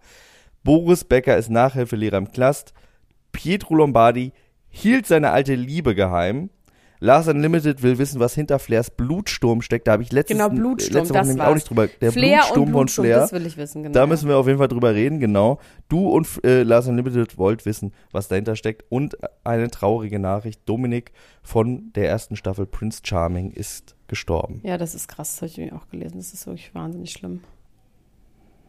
Boris 0.63 1.03
Becker 1.03 1.37
ist 1.37 1.49
Nachhilfelehrer 1.49 2.17
im 2.17 2.31
Knast. 2.31 2.73
Pietro 3.31 3.75
Lombardi 3.75 4.31
hielt 4.69 5.05
seine 5.07 5.31
alte 5.31 5.55
Liebe 5.55 5.95
geheim. 5.95 6.49
Lars 6.99 7.27
Unlimited 7.27 7.83
will 7.83 7.97
wissen, 7.97 8.21
was 8.21 8.33
hinter 8.33 8.59
Flairs 8.59 8.89
Blutsturm 8.89 9.61
steckt. 9.61 9.87
Da 9.87 9.91
habe 9.91 10.03
ich 10.03 10.13
letztes, 10.13 10.37
Genau, 10.37 10.49
Blutsturm, 10.49 10.99
letzte 10.99 11.09
Woche 11.13 11.19
das 11.19 11.27
nämlich 11.27 11.39
war's. 11.43 11.49
auch 11.51 11.55
nicht 11.55 11.69
drüber. 11.69 11.87
Der 11.87 12.11
Flair 12.13 12.37
Blutsturm 12.37 12.61
und 12.61 12.71
von 12.71 12.79
Blutsturm, 12.79 13.05
Flair. 13.05 13.19
das 13.19 13.31
will 13.33 13.45
ich 13.45 13.57
wissen, 13.57 13.83
genau. 13.83 13.93
Da 13.93 14.07
müssen 14.07 14.29
wir 14.29 14.37
auf 14.37 14.47
jeden 14.47 14.57
Fall 14.57 14.69
drüber 14.69 14.93
reden, 14.95 15.19
genau. 15.19 15.59
Du 15.89 16.07
und 16.07 16.29
äh, 16.45 16.63
Lars 16.63 16.87
Unlimited 16.87 17.37
wollt 17.37 17.65
wissen, 17.65 17.91
was 18.13 18.29
dahinter 18.29 18.55
steckt. 18.55 18.85
Und 18.87 19.17
eine 19.43 19.69
traurige 19.69 20.17
Nachricht. 20.17 20.61
Dominik 20.65 21.11
von 21.41 21.91
der 21.93 22.07
ersten 22.07 22.37
Staffel 22.37 22.65
Prince 22.65 23.01
Charming 23.03 23.51
ist 23.51 23.97
gestorben. 24.07 24.61
Ja, 24.63 24.77
das 24.77 24.95
ist 24.95 25.09
krass, 25.09 25.35
das 25.41 25.51
habe 25.51 25.61
ich 25.65 25.73
auch 25.73 25.89
gelesen. 25.89 26.19
Das 26.19 26.33
ist 26.33 26.47
wirklich 26.47 26.73
wahnsinnig 26.73 27.11
schlimm. 27.11 27.41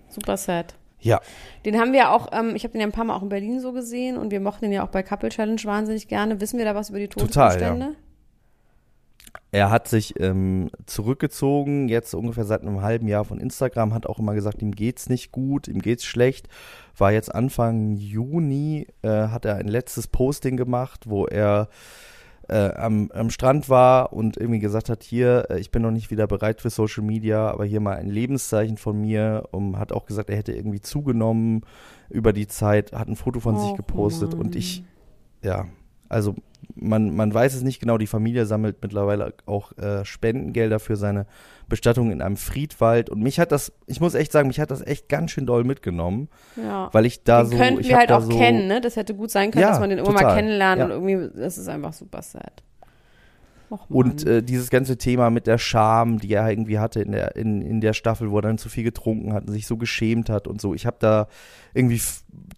Super 0.09 0.37
sad. 0.37 0.75
Ja. 1.05 1.21
Den 1.67 1.79
haben 1.79 1.93
wir 1.93 2.11
auch, 2.11 2.29
ähm, 2.33 2.57
ich 2.57 2.65
habe 2.65 2.73
den 2.73 2.81
ja 2.81 2.87
ein 2.87 2.93
paar 2.93 3.05
Mal 3.05 3.15
auch 3.15 3.23
in 3.23 3.29
Berlin 3.29 3.61
so 3.61 3.73
gesehen 3.73 4.17
und 4.17 4.31
wir 4.31 4.41
mochten 4.41 4.65
den 4.65 4.73
ja 4.73 4.85
auch 4.85 4.89
bei 4.89 5.03
Couple 5.03 5.29
Challenge 5.29 5.61
wahnsinnig 5.65 6.09
gerne. 6.09 6.41
Wissen 6.41 6.59
wir 6.59 6.65
da 6.65 6.75
was 6.75 6.91
über 6.91 6.99
die 6.99 7.09
Total, 7.09 7.53
Todesumstände? 7.53 7.97
Er 9.53 9.71
hat 9.71 9.87
sich 9.87 10.19
ähm, 10.19 10.71
zurückgezogen, 10.87 11.89
jetzt 11.89 12.15
ungefähr 12.15 12.45
seit 12.45 12.63
einem 12.63 12.83
halben 12.83 13.07
Jahr 13.07 13.25
von 13.25 13.39
Instagram, 13.39 13.95
hat 13.95 14.07
auch 14.07 14.19
immer 14.19 14.35
gesagt, 14.35 14.63
ihm 14.63 14.73
geht's 14.73 15.09
nicht 15.09 15.31
gut, 15.31 15.69
ihm 15.69 15.81
geht's 15.81 16.05
schlecht. 16.05 16.49
War 16.97 17.13
jetzt 17.13 17.33
Anfang 17.33 17.93
Juni, 17.97 18.89
äh, 19.03 19.09
hat 19.09 19.45
er 19.45 19.57
ein 19.57 19.69
letztes 19.69 20.09
Posting 20.09 20.57
gemacht, 20.57 21.09
wo 21.09 21.27
er 21.27 21.69
äh, 22.49 22.75
am, 22.75 23.11
am 23.13 23.31
Strand 23.31 23.69
war 23.69 24.13
und 24.13 24.37
irgendwie 24.37 24.59
gesagt 24.59 24.89
hat, 24.89 25.03
hier, 25.03 25.47
äh, 25.51 25.61
ich 25.61 25.71
bin 25.71 25.83
noch 25.83 25.91
nicht 25.91 26.11
wieder 26.11 26.27
bereit 26.27 26.61
für 26.61 26.71
Social 26.71 27.03
Media, 27.03 27.51
aber 27.51 27.65
hier 27.65 27.81
mal 27.81 27.97
ein 27.97 28.09
Lebenszeichen 28.09 28.77
von 28.77 29.01
mir. 29.01 29.49
Um, 29.53 29.79
hat 29.79 29.93
auch 29.93 30.07
gesagt, 30.07 30.31
er 30.31 30.37
hätte 30.37 30.53
irgendwie 30.53 30.81
zugenommen 30.81 31.63
über 32.11 32.33
die 32.33 32.47
Zeit, 32.47 32.93
hat 32.93 33.09
ein 33.09 33.17
Foto 33.17 33.41
von 33.41 33.59
sich 33.59 33.71
Och, 33.71 33.77
gepostet 33.77 34.33
Mann. 34.33 34.41
und 34.41 34.57
ich, 34.57 34.85
ja, 35.43 35.67
also 36.09 36.35
man, 36.75 37.15
man 37.15 37.33
weiß 37.33 37.55
es 37.55 37.63
nicht 37.63 37.81
genau, 37.81 37.99
die 37.99 38.07
Familie 38.07 38.47
sammelt 38.47 38.77
mittlerweile 38.83 39.35
auch 39.47 39.77
äh, 39.79 40.05
Spendengelder 40.05 40.81
für 40.81 40.97
seine 40.97 41.27
Bestattung 41.69 42.11
in 42.11 42.23
einem 42.23 42.37
Friedwald. 42.37 43.11
Und 43.11 43.23
mich 43.23 43.39
hat 43.39 43.53
das, 43.53 43.73
ich 43.87 44.01
muss 44.01 44.15
echt 44.15 44.33
sagen, 44.33 44.49
mich 44.49 44.61
hat 44.61 44.71
das 44.71 44.87
echt 44.87 45.09
ganz 45.09 45.31
schön 45.31 45.47
doll 45.47 45.65
mitgenommen. 45.65 46.29
Ja. 46.57 46.89
Weil 46.93 47.07
ich 47.07 47.23
da 47.25 47.43
den 47.43 47.51
so. 47.51 47.57
könnten 47.57 47.81
ich 47.81 47.89
wir 47.89 47.97
halt 47.97 48.13
auch 48.13 48.23
so, 48.23 48.37
kennen, 48.37 48.67
ne? 48.67 48.81
Das 48.81 48.97
hätte 48.97 49.15
gut 49.15 49.31
sein 49.31 49.51
können, 49.51 49.63
Ja, 49.63 49.71
dass 49.71 49.81
man 49.81 49.91
den 49.91 49.99
irgendwann 49.99 50.25
mal 50.25 50.35
kennenlernt 50.35 50.79
Ja. 50.79 50.85
und 50.87 50.91
irgendwie, 50.91 51.39
das 51.39 51.59
ist 51.59 51.69
einfach 51.69 51.93
super 51.93 52.23
sad. 52.23 52.63
Och. 53.71 53.89
Und 53.89 54.27
äh, 54.27 54.43
dieses 54.43 54.71
ganze 54.71 54.99
Thema 54.99 55.31
mit 55.31 55.47
der 55.47 55.59
Scham, 55.59 56.19
die 56.19 56.33
er 56.33 56.49
irgendwie 56.51 56.79
hatte 56.79 57.01
in 57.01 57.13
der, 57.13 57.35
in, 57.37 57.63
in 57.63 57.81
der 57.81 57.93
Staffel, 57.95 58.31
wo 58.31 58.39
er 58.39 58.43
dann 58.43 58.59
zu 58.59 58.69
viel 58.69 58.85
getrunken 58.85 59.33
hat 59.33 59.47
und 59.47 59.53
sich 59.53 59.67
so 59.67 59.77
geschämt 59.77 60.29
hat 60.29 60.47
und 60.47 60.61
so. 60.61 60.75
Ich 60.75 60.87
habe 60.87 60.97
da 61.01 61.29
irgendwie 61.73 62.01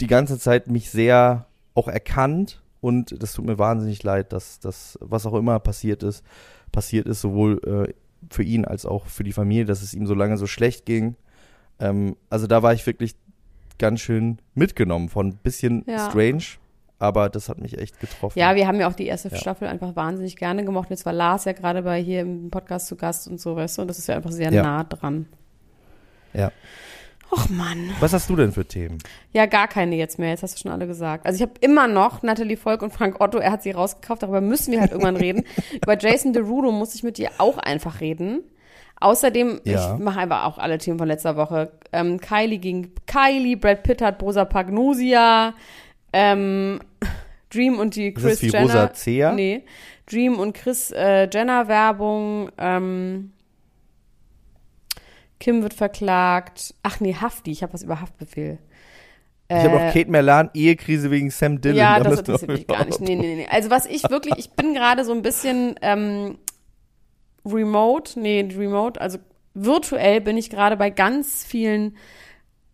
die 0.00 0.08
ganze 0.08 0.38
Zeit 0.38 0.68
mich 0.68 0.90
sehr 0.90 1.46
auch 1.74 1.88
erkannt 1.88 2.62
und 2.86 3.20
das 3.22 3.32
tut 3.34 3.44
mir 3.44 3.58
wahnsinnig 3.58 4.02
leid, 4.02 4.32
dass 4.32 4.60
das, 4.60 4.96
was 5.00 5.26
auch 5.26 5.34
immer 5.34 5.58
passiert 5.60 6.02
ist, 6.02 6.24
passiert 6.72 7.06
ist, 7.06 7.20
sowohl 7.20 7.60
äh, 7.88 7.92
für 8.30 8.42
ihn 8.42 8.64
als 8.64 8.86
auch 8.86 9.06
für 9.06 9.24
die 9.24 9.32
Familie, 9.32 9.64
dass 9.64 9.82
es 9.82 9.92
ihm 9.94 10.06
so 10.06 10.14
lange 10.14 10.36
so 10.36 10.46
schlecht 10.46 10.86
ging. 10.86 11.16
Ähm, 11.80 12.16
also 12.30 12.46
da 12.46 12.62
war 12.62 12.72
ich 12.72 12.86
wirklich 12.86 13.14
ganz 13.78 14.00
schön 14.00 14.38
mitgenommen 14.54 15.08
von 15.08 15.26
ein 15.28 15.36
bisschen 15.42 15.84
Ja. 15.86 16.08
strange, 16.10 16.44
aber 16.98 17.28
das 17.28 17.48
hat 17.48 17.58
mich 17.60 17.76
echt 17.76 18.00
getroffen. 18.00 18.38
Ja, 18.38 18.54
wir 18.54 18.66
haben 18.66 18.80
ja 18.80 18.88
auch 18.88 18.94
die 18.94 19.06
erste 19.06 19.28
Ja. 19.28 19.36
Staffel 19.36 19.68
einfach 19.68 19.94
wahnsinnig 19.96 20.36
gerne 20.36 20.64
gemocht. 20.64 20.88
Jetzt 20.90 21.04
war 21.04 21.12
Lars 21.12 21.44
ja 21.44 21.52
gerade 21.52 21.82
bei 21.82 22.00
hier 22.02 22.20
im 22.22 22.50
Podcast 22.50 22.86
zu 22.86 22.96
Gast 22.96 23.28
und 23.28 23.40
so, 23.40 23.54
weißt 23.56 23.76
du, 23.78 23.82
und 23.82 23.88
das 23.88 23.98
ist 23.98 24.06
ja 24.08 24.16
einfach 24.16 24.32
sehr 24.32 24.50
Ja. 24.52 24.62
nah 24.62 24.84
dran. 24.84 25.26
Ja. 26.32 26.50
Och 27.30 27.48
Mann. 27.50 27.90
Was 28.00 28.12
hast 28.12 28.30
du 28.30 28.36
denn 28.36 28.52
für 28.52 28.64
Themen? 28.66 28.98
Ja, 29.32 29.46
gar 29.46 29.66
keine 29.68 29.96
jetzt 29.96 30.18
mehr. 30.18 30.30
Jetzt 30.30 30.42
hast 30.42 30.54
du 30.56 30.62
schon 30.62 30.70
alle 30.70 30.86
gesagt. 30.86 31.26
Also 31.26 31.36
ich 31.36 31.42
habe 31.42 31.52
immer 31.60 31.88
noch 31.88 32.22
Natalie 32.22 32.56
Volk 32.56 32.82
und 32.82 32.92
Frank 32.92 33.20
Otto. 33.20 33.38
Er 33.38 33.50
hat 33.52 33.62
sie 33.62 33.72
rausgekauft. 33.72 34.22
Darüber 34.22 34.40
müssen 34.40 34.72
wir 34.72 34.80
halt 34.80 34.92
irgendwann 34.92 35.16
reden. 35.16 35.44
Über 35.82 35.98
Jason 35.98 36.32
Derulo 36.32 36.70
muss 36.72 36.94
ich 36.94 37.02
mit 37.02 37.18
dir 37.18 37.30
auch 37.38 37.58
einfach 37.58 38.00
reden. 38.00 38.42
Außerdem, 39.00 39.60
Ja. 39.64 39.94
ich 39.94 40.00
mache 40.02 40.20
einfach 40.20 40.44
auch 40.44 40.58
alle 40.58 40.78
Themen 40.78 40.98
von 40.98 41.08
letzter 41.08 41.36
Woche. 41.36 41.72
Ähm, 41.92 42.18
Kylie 42.20 42.58
gegen 42.58 42.92
Kylie, 43.06 43.56
Brad 43.56 43.82
Pitt 43.82 44.00
hat 44.00 44.22
Rosa 44.22 44.44
Pagnosia, 44.46 45.52
ähm, 46.12 46.80
Dream 47.50 47.78
und 47.78 47.94
die 47.96 48.08
Ist 48.08 48.14
Chris 48.22 48.32
das 48.40 48.42
wie 48.42 48.46
Jenner. 48.48 48.64
Rosacea? 48.84 49.32
Nee. 49.32 49.64
Dream 50.08 50.38
und 50.38 50.54
Chris 50.54 50.92
äh, 50.92 51.28
Jenner 51.30 51.68
Werbung. 51.68 52.50
Ähm, 52.58 53.32
Kim 55.38 55.62
wird 55.62 55.74
verklagt. 55.74 56.74
Ach 56.82 57.00
nee, 57.00 57.14
Hafti. 57.14 57.50
Ich 57.50 57.62
habe 57.62 57.72
was 57.74 57.82
über 57.82 58.00
Haftbefehl. 58.00 58.58
Ich 59.48 59.56
habe 59.56 59.76
Äh, 59.76 59.86
noch 59.86 59.92
Kate 59.92 60.10
Merlan, 60.10 60.50
Ehekrise 60.54 61.10
wegen 61.10 61.30
Sam 61.30 61.60
Dillon. 61.60 61.76
ja, 61.78 61.98
Da 61.98 62.10
das 62.10 62.20
interessiert 62.20 62.50
mich 62.50 62.66
gar 62.66 62.84
nicht. 62.84 63.00
Nee, 63.00 63.14
nee, 63.16 63.36
nee. 63.36 63.46
Also 63.50 63.70
was 63.70 63.86
ich 63.86 64.08
wirklich, 64.10 64.34
ich 64.38 64.50
bin 64.52 64.74
gerade 64.74 65.04
so 65.04 65.12
ein 65.12 65.22
bisschen 65.22 65.76
ähm, 65.82 66.38
remote, 67.44 68.18
nee, 68.18 68.48
remote, 68.56 69.00
also 69.00 69.18
virtuell 69.54 70.20
bin 70.20 70.36
ich 70.36 70.50
gerade 70.50 70.76
bei 70.76 70.90
ganz 70.90 71.44
vielen 71.44 71.96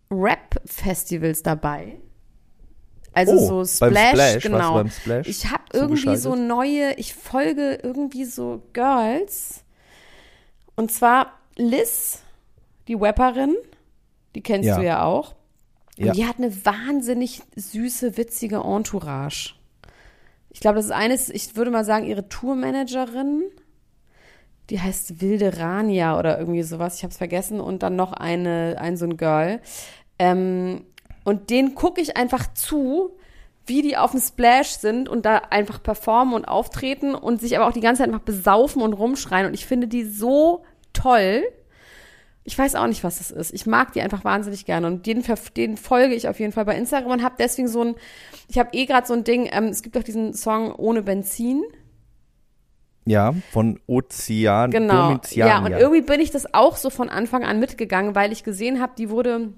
Rap-Festivals 0.09 1.43
dabei. 1.43 1.97
Also 3.13 3.33
Oh, 3.33 3.63
so 3.63 3.79
beim 3.85 3.91
Splash, 3.91 4.09
Splash, 4.09 4.43
genau. 4.43 4.87
Splash 4.87 5.27
ich 5.27 5.51
habe 5.51 5.63
irgendwie 5.73 6.17
so 6.17 6.35
neue, 6.35 6.93
ich 6.95 7.13
folge 7.13 7.77
irgendwie 7.83 8.25
so 8.25 8.63
Girls. 8.73 9.63
Und 10.75 10.91
zwar 10.91 11.33
Liz, 11.55 12.22
die 12.87 12.95
Rapperin, 12.95 13.55
die 14.35 14.41
kennst 14.41 14.67
Ja. 14.67 14.77
du 14.77 14.83
ja 14.85 15.03
auch. 15.03 15.35
Und 15.97 16.05
Ja. 16.07 16.13
die 16.13 16.25
hat 16.25 16.37
eine 16.37 16.53
wahnsinnig 16.65 17.41
süße, 17.55 18.17
witzige 18.17 18.57
Entourage. 18.57 19.53
Ich 20.49 20.59
glaube, 20.59 20.75
das 20.77 20.85
ist 20.85 20.91
eines, 20.91 21.29
ich 21.29 21.55
würde 21.55 21.71
mal 21.71 21.85
sagen, 21.85 22.05
ihre 22.05 22.29
Tourmanagerin. 22.29 23.43
Die 24.69 24.79
heißt 24.79 25.21
Wilde 25.21 25.57
Rania 25.59 26.17
oder 26.17 26.39
irgendwie 26.39 26.63
sowas. 26.63 26.97
Ich 26.97 27.03
habe 27.03 27.11
es 27.11 27.17
vergessen. 27.17 27.59
Und 27.59 27.83
dann 27.83 27.95
noch 27.95 28.13
eine, 28.13 28.77
ein 28.79 28.95
so 28.97 29.05
ein 29.05 29.17
Girl. 29.17 29.59
Ähm, 30.19 30.85
und 31.25 31.49
den 31.49 31.75
gucke 31.75 32.01
ich 32.01 32.17
einfach 32.17 32.53
zu, 32.53 33.11
wie 33.65 33.81
die 33.81 33.97
auf 33.97 34.11
dem 34.11 34.19
Splash 34.21 34.69
sind 34.69 35.09
und 35.09 35.25
da 35.25 35.37
einfach 35.49 35.81
performen 35.81 36.33
und 36.33 36.45
auftreten 36.45 37.15
und 37.15 37.39
sich 37.41 37.57
aber 37.57 37.67
auch 37.67 37.73
die 37.73 37.79
ganze 37.81 38.01
Zeit 38.03 38.09
einfach 38.09 38.25
besaufen 38.25 38.81
und 38.81 38.93
rumschreien. 38.93 39.47
Und 39.47 39.53
ich 39.53 39.65
finde 39.65 39.87
die 39.87 40.03
so 40.03 40.63
toll. 40.93 41.43
Ich 42.45 42.57
weiß 42.57 42.75
auch 42.75 42.87
nicht, 42.87 43.03
was 43.03 43.19
das 43.19 43.31
ist. 43.31 43.53
Ich 43.53 43.65
mag 43.65 43.93
die 43.93 44.01
einfach 44.01 44.25
wahnsinnig 44.25 44.65
gerne 44.65 44.87
und 44.87 45.05
den, 45.05 45.23
den 45.55 45.77
folge 45.77 46.13
ich 46.13 46.27
auf 46.27 46.39
jeden 46.39 46.51
Fall 46.51 46.65
bei 46.65 46.75
Instagram 46.75 47.11
und 47.11 47.23
habe 47.23 47.35
deswegen 47.39 47.67
so 47.69 47.83
ein, 47.83 47.95
ich 48.49 48.59
habe 48.59 48.69
eh 48.73 48.85
gerade 48.85 49.07
so 49.07 49.13
ein 49.13 49.23
Ding, 49.23 49.47
ähm, 49.51 49.65
es 49.65 49.81
gibt 49.81 49.95
doch 49.95 50.03
diesen 50.03 50.33
Song 50.33 50.73
Ohne 50.75 51.03
Benzin. 51.03 51.63
Ja, 53.05 53.33
von 53.51 53.79
Ozean, 53.87 54.71
Genau. 54.71 55.07
Domitian. 55.09 55.47
Ja, 55.47 55.59
und 55.59 55.71
irgendwie 55.71 56.01
bin 56.01 56.19
ich 56.21 56.31
das 56.31 56.53
auch 56.53 56.77
so 56.77 56.89
von 56.89 57.09
Anfang 57.09 57.43
an 57.43 57.59
mitgegangen, 57.59 58.15
weil 58.15 58.31
ich 58.31 58.43
gesehen 58.43 58.81
habe, 58.81 58.93
die 58.97 59.09
wurde, 59.09 59.53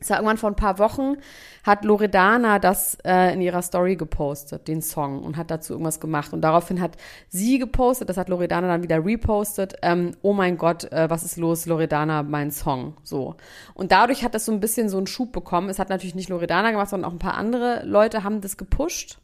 war 0.00 0.18
irgendwann 0.18 0.36
vor 0.36 0.50
ein 0.50 0.56
paar 0.56 0.78
Wochen, 0.78 1.16
hat 1.62 1.84
Loredana 1.84 2.58
das 2.58 2.98
äh, 3.04 3.32
in 3.32 3.40
ihrer 3.40 3.62
Story 3.62 3.96
gepostet, 3.96 4.68
den 4.68 4.82
Song, 4.82 5.22
und 5.22 5.36
hat 5.36 5.50
dazu 5.50 5.72
irgendwas 5.72 6.00
gemacht. 6.00 6.32
Und 6.32 6.42
daraufhin 6.42 6.80
hat 6.80 6.96
sie 7.28 7.58
gepostet, 7.58 8.08
das 8.08 8.16
hat 8.16 8.28
Loredana 8.28 8.68
dann 8.68 8.82
wieder 8.82 9.04
repostet, 9.04 9.76
ähm, 9.82 10.12
oh 10.22 10.32
mein 10.32 10.58
Gott, 10.58 10.84
äh, 10.92 11.08
was 11.08 11.24
ist 11.24 11.36
los, 11.36 11.66
Loredana, 11.66 12.22
mein 12.22 12.50
Song, 12.50 12.94
so. 13.02 13.36
Und 13.72 13.92
dadurch 13.92 14.24
hat 14.24 14.34
das 14.34 14.44
so 14.44 14.52
ein 14.52 14.60
bisschen 14.60 14.88
so 14.88 14.98
einen 14.98 15.06
Schub 15.06 15.32
bekommen. 15.32 15.70
Es 15.70 15.78
hat 15.78 15.88
natürlich 15.88 16.14
nicht 16.14 16.28
Loredana 16.28 16.70
gemacht, 16.70 16.90
sondern 16.90 17.08
auch 17.08 17.14
ein 17.14 17.18
paar 17.18 17.36
andere 17.36 17.82
Leute 17.84 18.24
haben 18.24 18.40
das 18.40 18.56
gepusht 18.56 19.18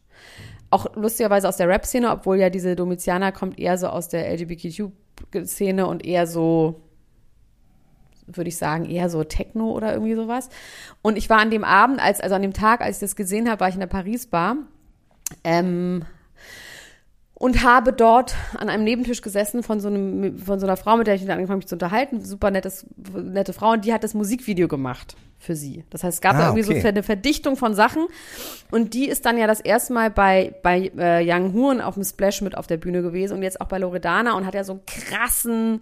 auch 0.71 0.95
lustigerweise 0.95 1.49
aus 1.49 1.57
der 1.57 1.69
Rap-Szene, 1.69 2.11
obwohl 2.11 2.39
ja 2.39 2.49
diese 2.49 2.77
Domitianer 2.77 3.33
kommt 3.33 3.59
eher 3.59 3.77
so 3.77 3.89
aus 3.89 4.09
der 4.09 4.31
LGBTQ-Szene 4.33 5.87
und 5.87 6.05
eher 6.05 6.27
so, 6.27 6.81
würde 8.37 8.49
ich 8.49 8.57
sagen, 8.57 8.85
eher 8.85 9.09
so 9.09 9.25
Techno 9.25 9.71
oder 9.71 9.93
irgendwie 9.93 10.15
sowas. 10.15 10.49
Und 11.03 11.17
ich 11.17 11.31
war 11.31 11.39
an 11.39 11.51
dem 11.51 11.65
Abend, 11.65 12.01
als, 12.01 12.21
also 12.21 12.35
an 12.35 12.43
dem 12.43 12.53
Tag, 12.53 12.81
als 12.81 12.97
ich 12.97 13.01
das 13.01 13.17
gesehen 13.17 13.49
habe, 13.49 13.61
war 13.61 13.69
ich 13.69 13.75
in 13.75 13.81
der 13.81 13.87
Paris-Bar. 13.87 14.57
Ähm, 15.45 16.05
und 17.35 17.63
habe 17.65 17.95
dort 17.95 18.35
an 18.59 18.69
einem 18.69 18.85
Nebentisch 18.85 19.23
gesessen 19.23 19.63
von 19.63 19.81
so, 19.81 19.89
einem, 19.89 20.39
von 20.39 20.61
so 20.61 20.67
einer 20.67 20.77
Frau, 20.77 20.99
mit 20.99 21.07
der 21.07 21.15
ich 21.15 21.23
dann 21.23 21.31
angefangen 21.31 21.53
habe, 21.53 21.59
mich 21.59 21.69
zu 21.69 21.75
unterhalten. 21.75 22.23
Super 22.23 22.51
nettes, 22.51 22.85
nette 23.15 23.55
Frau. 23.55 23.73
Und 23.73 23.87
die 23.87 23.95
hat 23.95 24.05
das 24.05 24.13
Musikvideo 24.13 24.69
gemacht 24.69 25.17
für 25.39 25.57
sie. 25.57 25.85
Das 25.89 26.05
heißt, 26.05 26.17
es 26.17 26.21
gab 26.21 26.35
Ah, 26.35 26.39
da 26.39 26.47
irgendwie 26.49 26.71
okay. 26.71 26.81
so 26.83 26.89
eine 26.89 27.03
Verdichtung 27.03 27.57
von 27.57 27.75
Sachen. 27.75 28.07
Und 28.71 28.93
die 28.93 29.09
ist 29.09 29.25
dann 29.25 29.39
ja 29.39 29.47
das 29.47 29.61
erste 29.61 29.95
Mal 29.95 30.11
bei, 30.11 30.55
bei 30.63 30.93
äh, 30.99 31.25
Young 31.27 31.55
Horn 31.55 31.81
auf 31.81 31.95
dem 31.95 32.05
Splash 32.05 32.43
mit 32.43 32.59
auf 32.59 32.67
der 32.67 32.77
Bühne 32.77 33.01
gewesen 33.01 33.39
und 33.39 33.43
jetzt 33.43 33.59
auch 33.59 33.69
bei 33.69 33.79
Loredana 33.79 34.35
und 34.35 34.45
hat 34.45 34.55
ja 34.55 34.63
so 34.63 34.73
einen 34.75 34.83
krassen, 34.85 35.81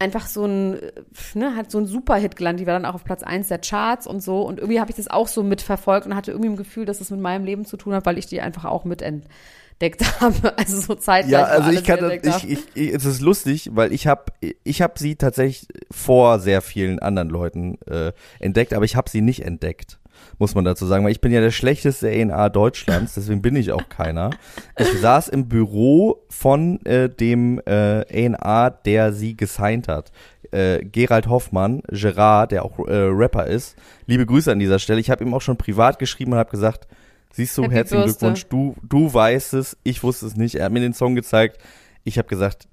einfach 0.00 0.26
so 0.26 0.44
ein, 0.44 0.74
äh, 0.74 0.92
ne, 1.34 1.54
hat 1.54 1.70
so 1.70 1.78
einen 1.78 1.86
Superhit 1.86 2.34
gelandet. 2.34 2.62
Die 2.62 2.66
war 2.66 2.74
dann 2.74 2.86
auch 2.86 2.94
auf 2.94 3.04
Platz 3.04 3.22
eins 3.22 3.48
der 3.48 3.58
Charts 3.58 4.06
und 4.06 4.22
so. 4.22 4.42
Und 4.42 4.58
irgendwie 4.58 4.80
habe 4.80 4.90
ich 4.90 4.96
das 4.96 5.08
auch 5.08 5.28
so 5.28 5.42
mitverfolgt 5.42 6.06
und 6.06 6.16
hatte 6.16 6.32
irgendwie 6.32 6.50
ein 6.50 6.56
Gefühl, 6.56 6.86
dass 6.86 7.00
es 7.00 7.10
mit 7.10 7.20
meinem 7.20 7.44
Leben 7.44 7.64
zu 7.64 7.76
tun 7.76 7.94
hat, 7.94 8.06
weil 8.06 8.18
ich 8.18 8.26
die 8.26 8.40
einfach 8.40 8.64
auch 8.64 8.84
mitentdeckt 8.84 10.02
habe. 10.20 10.56
Also 10.58 10.80
so 10.80 10.94
zeitgleich. 10.94 11.32
Ja, 11.32 11.44
also 11.44 11.70
ich 11.70 11.84
kann 11.84 12.00
das, 12.00 12.44
ich, 12.44 12.50
ich, 12.50 12.58
ich, 12.74 12.94
es 12.94 13.04
ist 13.04 13.20
lustig, 13.20 13.70
weil 13.74 13.92
ich 13.92 14.06
habe 14.06 14.24
ich 14.64 14.82
hab 14.82 14.98
sie 14.98 15.16
tatsächlich 15.16 15.68
vor 15.90 16.40
sehr 16.40 16.62
vielen 16.62 16.98
anderen 16.98 17.28
Leuten 17.28 17.78
äh, 17.86 18.12
entdeckt, 18.38 18.72
aber 18.72 18.86
ich 18.86 18.96
habe 18.96 19.10
sie 19.10 19.20
nicht 19.20 19.44
entdeckt, 19.44 19.99
muss 20.38 20.54
man 20.54 20.64
dazu 20.64 20.86
sagen, 20.86 21.04
weil 21.04 21.12
ich 21.12 21.20
bin 21.20 21.32
ja 21.32 21.40
der 21.40 21.50
schlechteste 21.50 22.08
A&R 22.08 22.50
Deutschlands, 22.50 23.14
deswegen 23.14 23.42
bin 23.42 23.56
ich 23.56 23.72
auch 23.72 23.88
keiner. 23.88 24.30
Ich 24.78 25.00
saß 25.00 25.28
im 25.28 25.48
Büro 25.48 26.24
von 26.28 26.84
äh, 26.86 27.08
dem 27.08 27.60
äh, 27.66 28.32
A&R, 28.32 28.70
der 28.84 29.12
sie 29.12 29.36
gesigned 29.36 29.88
hat. 29.88 30.12
Äh, 30.50 30.84
Gerald 30.84 31.28
Hoffmann, 31.28 31.82
Gerard, 31.88 32.52
der 32.52 32.64
auch 32.64 32.78
äh, 32.80 32.92
Rapper 32.92 33.46
ist. 33.46 33.76
Liebe 34.06 34.26
Grüße 34.26 34.50
an 34.50 34.58
dieser 34.58 34.78
Stelle. 34.78 35.00
Ich 35.00 35.10
habe 35.10 35.22
ihm 35.24 35.32
auch 35.34 35.42
schon 35.42 35.56
privat 35.56 35.98
geschrieben 35.98 36.32
und 36.32 36.38
habe 36.38 36.50
gesagt, 36.50 36.88
siehst 37.32 37.56
du, 37.56 37.62
Happy 37.62 37.74
herzlichen 37.74 38.04
Birthday. 38.04 38.18
Glückwunsch, 38.18 38.46
du, 38.48 38.74
du 38.82 39.12
weißt 39.12 39.54
es, 39.54 39.76
ich 39.84 40.02
wusste 40.02 40.26
es 40.26 40.36
nicht. 40.36 40.56
Er 40.56 40.64
hat 40.64 40.72
mir 40.72 40.80
den 40.80 40.94
Song 40.94 41.14
gezeigt. 41.14 41.58
Ich 42.02 42.18
habe 42.18 42.28
gesagt, 42.28 42.66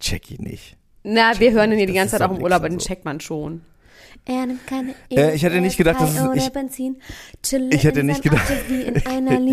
check 0.00 0.30
ihn 0.30 0.42
nicht. 0.42 0.76
Na, 1.04 1.38
wir 1.38 1.52
hören 1.52 1.70
ihn 1.70 1.78
hier 1.78 1.86
die 1.86 1.92
ganze 1.92 2.16
Zeit 2.16 2.22
auch 2.22 2.34
im 2.34 2.42
Urlaub, 2.42 2.60
aber 2.60 2.68
den 2.68 2.80
so. 2.80 2.86
checkt 2.86 3.04
man 3.04 3.20
schon. 3.20 3.60
Er 4.24 4.46
nimmt 4.46 4.66
keine 4.66 4.94
Äh, 5.10 5.34
ich 5.34 5.42
hätte 5.42 5.60
nicht 5.60 5.76
gedacht, 5.76 6.00
dass 6.00 6.16
es- 6.18 6.46
ich- 6.46 6.52
Benzin. 6.52 6.96
Ich 7.70 7.84
hätte 7.84 8.02
nicht 8.02 8.22
gedacht- 8.22 8.50
ich 8.68 8.86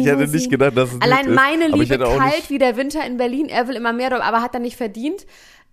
hätte 0.08 0.28
nicht 0.28 0.50
gedacht, 0.50 0.78
dass 0.78 0.94
es 0.94 1.02
Allein 1.02 1.28
ist, 1.28 1.36
meine 1.36 1.66
ich 1.68 1.90
Liebe 1.90 1.98
kalt 2.00 2.50
wie 2.50 2.58
der 2.58 2.78
Winter 2.78 3.06
in 3.06 3.18
Berlin. 3.18 3.48
Er 3.50 3.68
will 3.68 3.76
immer 3.76 3.94
mehr, 3.94 4.12
aber 4.24 4.42
hat 4.42 4.54
er 4.54 4.60
nicht 4.60 4.78
verdient. 4.78 5.26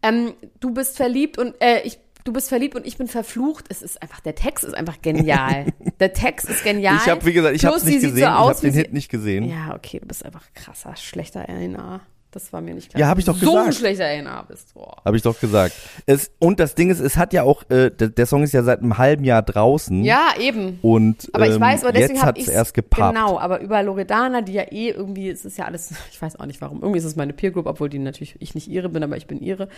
Ähm, 0.02 0.34
du 0.60 0.72
bist 0.72 0.96
verliebt 0.96 1.38
und 1.38 1.54
äh, 1.60 1.80
ich, 1.82 1.98
du 2.24 2.32
bist 2.32 2.48
verliebt 2.48 2.74
und 2.76 2.86
ich 2.86 2.96
bin 2.98 3.08
verflucht. 3.08 3.64
Es 3.68 3.82
ist 3.82 4.00
einfach, 4.02 4.20
der 4.20 4.34
Text 4.34 4.64
ist 4.64 4.74
einfach 4.74 5.00
genial. 5.02 5.66
der 6.00 6.12
Text 6.12 6.48
ist 6.48 6.62
genial. 6.64 6.96
Ich 7.02 7.08
habe, 7.08 7.24
wie 7.26 7.32
gesagt, 7.32 7.54
ich 7.56 7.64
habe 7.64 7.76
nicht 7.76 7.94
gesehen. 7.94 8.10
So 8.12 8.16
ich 8.18 8.26
aus, 8.26 8.56
habe 8.58 8.60
den 8.68 8.74
Hit 8.74 8.92
nicht 8.92 9.10
gesehen. 9.10 9.44
Ja, 9.48 9.74
okay, 9.74 9.98
du 10.00 10.06
bist 10.06 10.24
einfach 10.24 10.44
krasser, 10.54 10.94
schlechter 10.96 11.46
RNA. 11.48 12.00
Das 12.30 12.52
war 12.52 12.60
mir 12.60 12.74
nicht 12.74 12.90
klar. 12.90 13.00
Ja, 13.00 13.08
hab 13.08 13.18
ich 13.18 13.24
doch 13.24 13.36
so 13.36 13.56
ein 13.56 13.66
gesagt. 13.68 13.76
schlechter 13.76 14.04
A&R 14.04 14.44
bist. 14.46 14.74
Habe 15.04 15.16
ich 15.16 15.22
doch 15.22 15.40
gesagt. 15.40 15.74
Es, 16.04 16.30
und 16.38 16.60
das 16.60 16.74
Ding 16.74 16.90
ist, 16.90 17.00
es 17.00 17.16
hat 17.16 17.32
ja 17.32 17.42
auch, 17.42 17.62
äh, 17.70 17.90
der, 17.90 18.08
der 18.08 18.26
Song 18.26 18.42
ist 18.42 18.52
ja 18.52 18.62
seit 18.62 18.80
einem 18.80 18.98
halben 18.98 19.24
Jahr 19.24 19.40
draußen. 19.40 20.04
Ja, 20.04 20.34
eben. 20.38 20.78
Und 20.82 21.30
Aber 21.32 21.46
ich 21.46 21.54
ähm, 21.54 21.60
weiß, 21.60 21.84
aber 21.84 21.92
deswegen 21.92 22.18
habe 22.18 22.28
hat 22.28 22.38
ich 22.38 22.48
es 22.48 22.52
erst 22.52 22.74
gepappt. 22.74 23.14
Genau, 23.14 23.38
aber 23.38 23.60
über 23.60 23.82
Loredana, 23.82 24.42
die 24.42 24.52
ja 24.52 24.64
eh 24.70 24.90
irgendwie, 24.90 25.30
es 25.30 25.46
ist 25.46 25.56
ja 25.56 25.64
alles, 25.64 25.92
ich 26.12 26.20
weiß 26.20 26.38
auch 26.38 26.46
nicht 26.46 26.60
warum. 26.60 26.82
Irgendwie 26.82 26.98
ist 26.98 27.06
es 27.06 27.16
meine 27.16 27.32
Peer 27.32 27.50
Group, 27.50 27.66
obwohl 27.66 27.88
die 27.88 27.98
natürlich 27.98 28.36
ich 28.40 28.54
nicht 28.54 28.68
ihre 28.68 28.90
bin, 28.90 29.02
aber 29.02 29.16
ich 29.16 29.26
bin 29.26 29.40
ihre. 29.40 29.68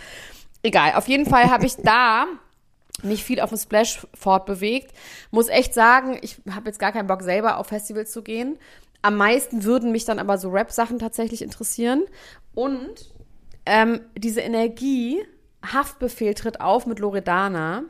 Egal, 0.61 0.93
auf 0.95 1.07
jeden 1.07 1.25
Fall 1.25 1.49
habe 1.49 1.65
ich 1.65 1.77
da 1.77 2.25
mich 3.03 3.23
viel 3.23 3.39
auf 3.39 3.49
dem 3.49 3.57
Splash 3.57 4.05
fortbewegt. 4.13 4.93
Muss 5.31 5.47
echt 5.47 5.73
sagen, 5.73 6.17
ich 6.21 6.37
habe 6.49 6.67
jetzt 6.67 6.79
gar 6.79 6.91
keinen 6.91 7.07
Bock 7.07 7.23
selber 7.23 7.57
auf 7.57 7.67
Festivals 7.67 8.11
zu 8.11 8.21
gehen. 8.21 8.57
Am 9.03 9.17
meisten 9.17 9.63
würden 9.63 9.91
mich 9.91 10.05
dann 10.05 10.19
aber 10.19 10.37
so 10.37 10.49
Rap-Sachen 10.49 10.99
tatsächlich 10.99 11.41
interessieren. 11.41 12.03
Und 12.53 13.13
ähm, 13.65 14.01
diese 14.17 14.41
Energie, 14.41 15.23
Haftbefehl 15.63 16.33
tritt 16.33 16.61
auf 16.61 16.85
mit 16.85 16.99
Loredana. 16.99 17.83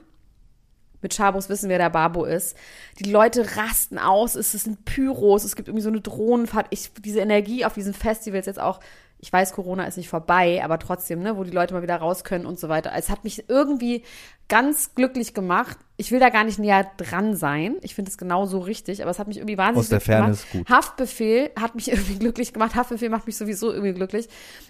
Mit 1.02 1.16
Schabos 1.16 1.50
wissen, 1.50 1.68
wer 1.70 1.80
der 1.80 1.90
Babo 1.90 2.26
ist. 2.26 2.56
Die 3.00 3.10
Leute 3.10 3.58
rasten 3.58 3.98
aus, 3.98 4.36
es 4.36 4.52
sind 4.52 4.86
Pyros, 4.86 5.44
es 5.44 5.56
gibt 5.56 5.68
irgendwie 5.68 5.84
so 5.84 5.90
eine 5.90 6.02
Drohnenfahrt. 6.02 6.68
Ich, 6.70 6.92
diese 6.94 7.22
Energie 7.22 7.66
auf 7.66 7.74
diesen 7.74 7.96
Festivals 7.96 8.46
jetzt 8.46 8.60
auch, 8.60 8.80
ich 9.22 9.32
weiß, 9.32 9.54
Corona 9.54 9.86
ist 9.86 9.98
nicht 9.98 10.10
vorbei, 10.10 10.62
aber 10.64 10.80
trotzdem, 10.80 11.22
ne, 11.22 11.38
wo 11.38 11.44
die 11.44 11.52
Leute 11.52 11.76
mal 11.76 11.84
wieder 11.84 11.96
raus 11.98 12.24
können 12.24 12.48
und 12.48 12.60
so 12.60 12.70
weiter. 12.70 12.92
Es 12.96 13.10
hat 13.10 13.24
mich 13.24 13.48
irgendwie 13.50 14.04
ganz 14.50 14.96
glücklich 14.96 15.36
gemacht. 15.36 15.78
Ich 15.96 16.12
will 16.12 16.20
da 16.20 16.30
gar 16.30 16.44
nicht 16.44 16.58
näher 16.58 16.90
dran 16.98 17.36
sein. 17.36 17.76
Ich 17.84 17.94
finde 17.94 18.10
es 18.10 18.18
genauso 18.18 18.58
richtig, 18.60 19.02
aber 19.04 19.12
es 19.12 19.20
hat 19.20 19.28
mich 19.28 19.38
irgendwie 19.38 19.60
wahnsinnig 19.60 19.86
Aus 19.86 19.90
der 19.90 20.02
Ferne 20.02 20.26
gemacht. 20.26 20.44
ist 20.44 20.52
gut. 20.52 20.70
Haftbefehl 20.70 21.52
hat 21.60 21.76
mich 21.76 21.88
irgendwie 21.92 22.18
glücklich 22.18 22.52
gemacht. 22.52 22.74
Haftbefehl 22.76 23.10
macht 23.10 23.28
mich 23.28 23.38
sowieso 23.38 23.72
irgendwie 23.72 23.94
glücklich. 23.94 24.28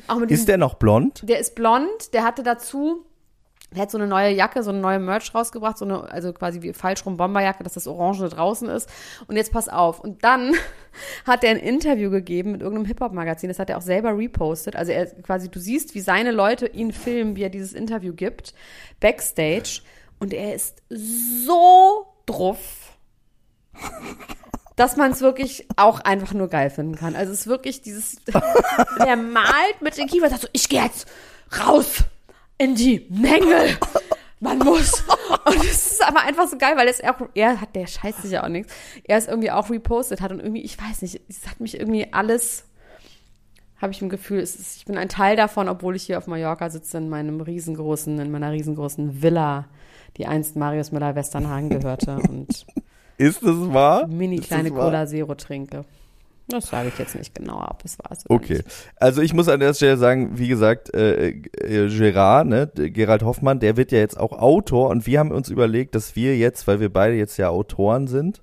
Auch 0.08 0.20
mit 0.20 0.30
diesem 0.30 0.42
Ist 0.42 0.48
der 0.50 0.58
noch 0.58 0.74
blond? 0.76 1.24
der 1.28 1.40
ist 1.40 1.56
blond, 1.56 2.14
der 2.14 2.24
hatte 2.26 2.44
dazu, 2.44 3.06
der 3.74 3.84
hat 3.84 3.92
so 3.92 3.98
eine 3.98 4.08
neue 4.08 4.34
Jacke, 4.34 4.64
so 4.64 4.72
eine 4.72 4.80
neue 4.80 5.00
Merch 5.00 5.34
rausgebracht, 5.34 5.78
so 5.78 5.86
eine, 5.86 6.12
also 6.12 6.34
quasi 6.34 6.62
wie 6.62 6.74
falsch 6.74 7.06
rum 7.06 7.16
Bomberjacke, 7.16 7.64
dass 7.64 7.74
das 7.74 7.88
Orange 7.88 8.28
draußen 8.28 8.68
ist. 8.68 8.90
Und 9.28 9.38
jetzt 9.38 9.54
pass 9.54 9.70
auf. 9.70 10.02
Und 10.02 10.24
dann 10.26 10.54
hat 11.26 11.46
er 11.46 11.52
ein 11.52 11.58
Interview 11.58 12.10
gegeben 12.10 12.52
mit 12.52 12.62
irgendeinem 12.62 12.88
Hip-Hop-Magazin, 12.88 13.48
das 13.48 13.60
hat 13.60 13.70
er 13.70 13.78
auch 13.78 13.82
selber 13.82 14.18
repostet. 14.18 14.76
Also 14.76 14.92
er 14.92 15.06
quasi, 15.06 15.50
du 15.50 15.60
siehst, 15.60 15.96
wie 15.96 16.02
seine 16.02 16.32
Leute 16.32 16.68
ihn 16.68 16.92
filmen, 16.92 17.38
wie 17.38 17.44
er 17.44 17.50
dieses 17.50 17.72
Interview 17.72 18.14
gibt, 18.14 18.54
backstage. 19.00 19.82
Und 20.20 20.34
er 20.34 20.54
ist 20.54 20.84
so 20.90 22.08
druff 22.26 22.98
dass 24.76 24.98
man 24.98 25.12
es 25.12 25.22
wirklich 25.22 25.68
auch 25.76 26.00
einfach 26.00 26.34
nur 26.34 26.48
geil 26.48 26.70
finden 26.70 26.96
kann. 26.96 27.16
Also 27.16 27.32
es 27.32 27.42
ist 27.42 27.48
wirklich 27.48 27.82
dieses, 27.82 28.18
der 29.06 29.16
malt 29.16 29.82
mit 29.82 29.98
den 29.98 30.08
Kiefern, 30.08 30.30
sagt 30.30 30.42
so, 30.42 30.48
ich 30.54 30.70
gehe 30.70 30.84
jetzt 30.84 31.08
raus 31.60 32.04
in 32.62 32.76
die 32.76 33.06
Menge. 33.10 33.78
Man 34.40 34.58
muss. 34.60 35.04
Und 35.46 35.58
es 35.58 35.92
ist 35.92 36.08
aber 36.08 36.22
einfach 36.22 36.48
so 36.48 36.58
geil, 36.58 36.76
weil 36.76 36.88
es 36.88 37.04
auch, 37.04 37.16
er 37.36 37.62
hat, 37.62 37.76
der 37.76 37.86
scheißt 37.86 38.24
sich 38.24 38.32
ja 38.32 38.44
auch 38.44 38.50
nichts. 38.50 38.74
Er 39.04 39.18
es 39.18 39.28
irgendwie 39.28 39.52
auch 39.52 39.70
repostet 39.70 40.22
hat 40.22 40.32
und 40.32 40.40
irgendwie, 40.40 40.62
ich 40.62 40.78
weiß 40.80 41.04
nicht, 41.04 41.22
es 41.30 41.48
hat 41.48 41.60
mich 41.60 41.80
irgendwie 41.80 42.12
alles, 42.12 42.66
habe 43.80 43.92
ich 43.92 44.02
im 44.02 44.10
Gefühl, 44.10 44.40
es 44.40 44.56
ist, 44.56 44.78
ich 44.78 44.86
bin 44.86 44.98
ein 44.98 45.10
Teil 45.10 45.36
davon, 45.36 45.70
obwohl 45.70 45.96
ich 45.96 46.04
hier 46.04 46.18
auf 46.18 46.26
Mallorca 46.28 46.70
sitze 46.70 46.98
in 46.98 47.10
meinem 47.10 47.42
riesengroßen, 47.42 48.20
in 48.20 48.32
meiner 48.32 48.52
riesengroßen 48.52 49.22
Villa, 49.22 49.68
die 50.18 50.26
einst 50.26 50.56
Marius 50.56 50.92
Müller 50.92 51.16
Westernhagen 51.16 51.70
gehörte 51.70 52.18
und 52.28 52.66
Ist 53.18 53.44
das 53.44 53.74
wahr? 53.74 54.08
mini 54.08 54.38
Ist 54.38 54.48
kleine? 54.48 54.72
Cola 54.72 55.06
Zero 55.06 55.36
trinke. 55.36 55.86
Das 56.52 56.68
sage 56.70 56.90
ich 56.90 56.98
jetzt 57.00 57.16
nicht 57.16 57.34
genauer, 57.36 57.68
ob 57.72 57.84
es 57.86 57.98
war 58.00 58.16
Okay. 58.30 58.56
nicht. 58.56 58.66
Also 58.98 59.22
ich 59.22 59.34
muss 59.34 59.48
an 59.48 59.60
der 59.60 59.74
Stelle 59.74 59.98
sagen, 59.98 60.38
wie 60.38 60.48
gesagt, 60.48 60.94
äh, 60.94 61.30
äh, 61.30 61.88
Gerard, 61.90 62.48
ne, 62.48 62.70
Gerald 62.76 63.24
Hoffmann, 63.24 63.60
der 63.60 63.78
wird 63.78 63.92
ja 63.92 64.00
jetzt 64.00 64.20
auch 64.20 64.34
Autor 64.34 64.90
und 64.90 65.06
wir 65.08 65.20
haben 65.20 65.32
uns 65.32 65.50
überlegt, 65.50 65.96
dass 65.96 66.16
wir 66.16 66.38
jetzt, 66.38 66.68
weil 66.68 66.80
wir 66.80 66.92
beide 66.92 67.16
jetzt 67.16 67.38
ja 67.38 67.50
Autoren 67.50 68.08
sind, 68.08 68.42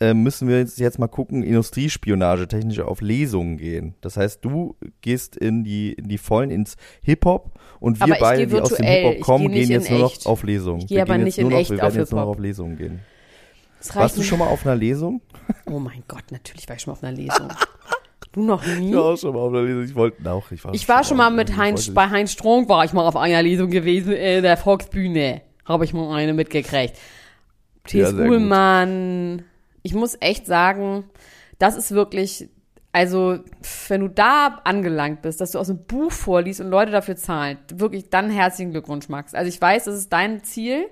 äh, 0.00 0.14
müssen 0.14 0.46
wir 0.46 0.58
jetzt, 0.58 0.78
jetzt 0.78 0.98
mal 1.00 1.08
gucken, 1.08 1.42
Industriespionage 1.42 2.46
technisch 2.46 2.78
auf 2.80 3.00
Lesungen 3.00 3.56
gehen. 3.56 3.94
Das 4.00 4.16
heißt, 4.16 4.44
du 4.44 4.76
gehst 5.00 5.36
in 5.36 5.64
die, 5.64 5.92
in 5.94 6.08
die 6.08 6.18
Vollen, 6.18 6.50
ins 6.50 6.76
Hip-Hop 7.02 7.58
und 7.80 7.98
wir 7.98 8.04
Aber 8.04 8.16
beide, 8.20 8.46
die 8.46 8.60
aus 8.60 8.74
dem 8.74 8.86
Hip-Hop 8.86 9.20
kommen, 9.20 9.46
nicht 9.46 9.54
gehen 9.54 9.70
jetzt 9.70 9.86
in 9.88 9.94
nur 9.94 10.02
noch 10.04 10.12
echt. 10.12 10.26
auf 10.26 10.42
Lesungen. 10.44 10.82
Ich 10.82 10.86
gehe 10.88 10.96
Wir 10.98 11.02
aber 11.02 11.18
nicht 11.18 11.36
jetzt 11.36 11.42
nur 11.42 11.50
in 11.50 11.54
noch, 11.54 11.60
echt 11.60 11.70
wir 11.70 11.78
werden 11.78 11.86
auf 11.88 11.96
jetzt 11.96 12.12
nur 12.12 12.20
noch 12.20 12.26
Hip-Hop. 12.28 12.36
auf 12.38 12.42
Lesungen 12.42 12.76
gehen. 12.76 13.00
Warst 13.94 14.16
du 14.16 14.22
schon 14.22 14.38
mal 14.38 14.48
auf 14.48 14.66
einer 14.66 14.76
Lesung? 14.76 15.20
Oh 15.64 15.78
mein 15.78 16.02
Gott, 16.08 16.24
natürlich 16.30 16.68
war 16.68 16.76
ich 16.76 16.82
schon 16.82 16.92
mal 16.92 16.98
auf 16.98 17.04
einer 17.04 17.16
Lesung. 17.16 17.48
Du 18.32 18.42
noch 18.42 18.64
nie? 18.66 18.90
Ich 18.90 18.94
war 18.96 19.04
auch 19.04 19.16
schon 19.16 19.34
mal 19.34 19.40
auf 19.40 19.52
einer 19.52 19.62
Lesung. 19.62 19.84
Ich 19.84 19.94
wollte 19.94 20.30
auch. 20.30 20.50
Ich 20.50 20.64
war, 20.64 20.74
Ich 20.74 20.88
war 20.88 21.04
schon 21.04 21.16
mal 21.16 21.30
mit 21.30 21.56
Heinz, 21.56 21.92
bei 21.92 22.08
Heinz 22.08 22.32
Strunk 22.32 22.68
war 22.68 22.84
ich 22.84 22.92
mal 22.92 23.06
auf 23.06 23.16
einer 23.16 23.42
Lesung 23.42 23.70
gewesen, 23.70 24.12
in 24.12 24.42
der 24.42 24.56
Volksbühne. 24.56 25.42
Habe 25.64 25.84
ich 25.84 25.92
mal 25.94 26.14
eine 26.14 26.34
mitgekriegt. 26.34 26.96
Ja, 26.96 27.00
T.S. 27.84 28.12
gut. 28.12 28.28
Uhlmann. 28.28 29.44
Ich 29.82 29.94
muss 29.94 30.16
echt 30.20 30.46
sagen, 30.46 31.04
das 31.58 31.76
ist 31.76 31.92
wirklich, 31.92 32.48
also, 32.92 33.38
wenn 33.88 34.00
du 34.02 34.08
da 34.08 34.60
angelangt 34.64 35.22
bist, 35.22 35.40
dass 35.40 35.52
du 35.52 35.58
aus 35.58 35.70
einem 35.70 35.84
Buch 35.84 36.12
vorliest 36.12 36.60
und 36.60 36.68
Leute 36.68 36.92
dafür 36.92 37.16
zahlen, 37.16 37.58
wirklich 37.72 38.10
dann 38.10 38.30
herzlichen 38.30 38.72
Glückwunsch, 38.72 39.08
Max. 39.08 39.34
Also 39.34 39.48
ich 39.48 39.60
weiß, 39.60 39.84
das 39.84 39.96
ist 39.96 40.12
dein 40.12 40.42
Ziel, 40.44 40.86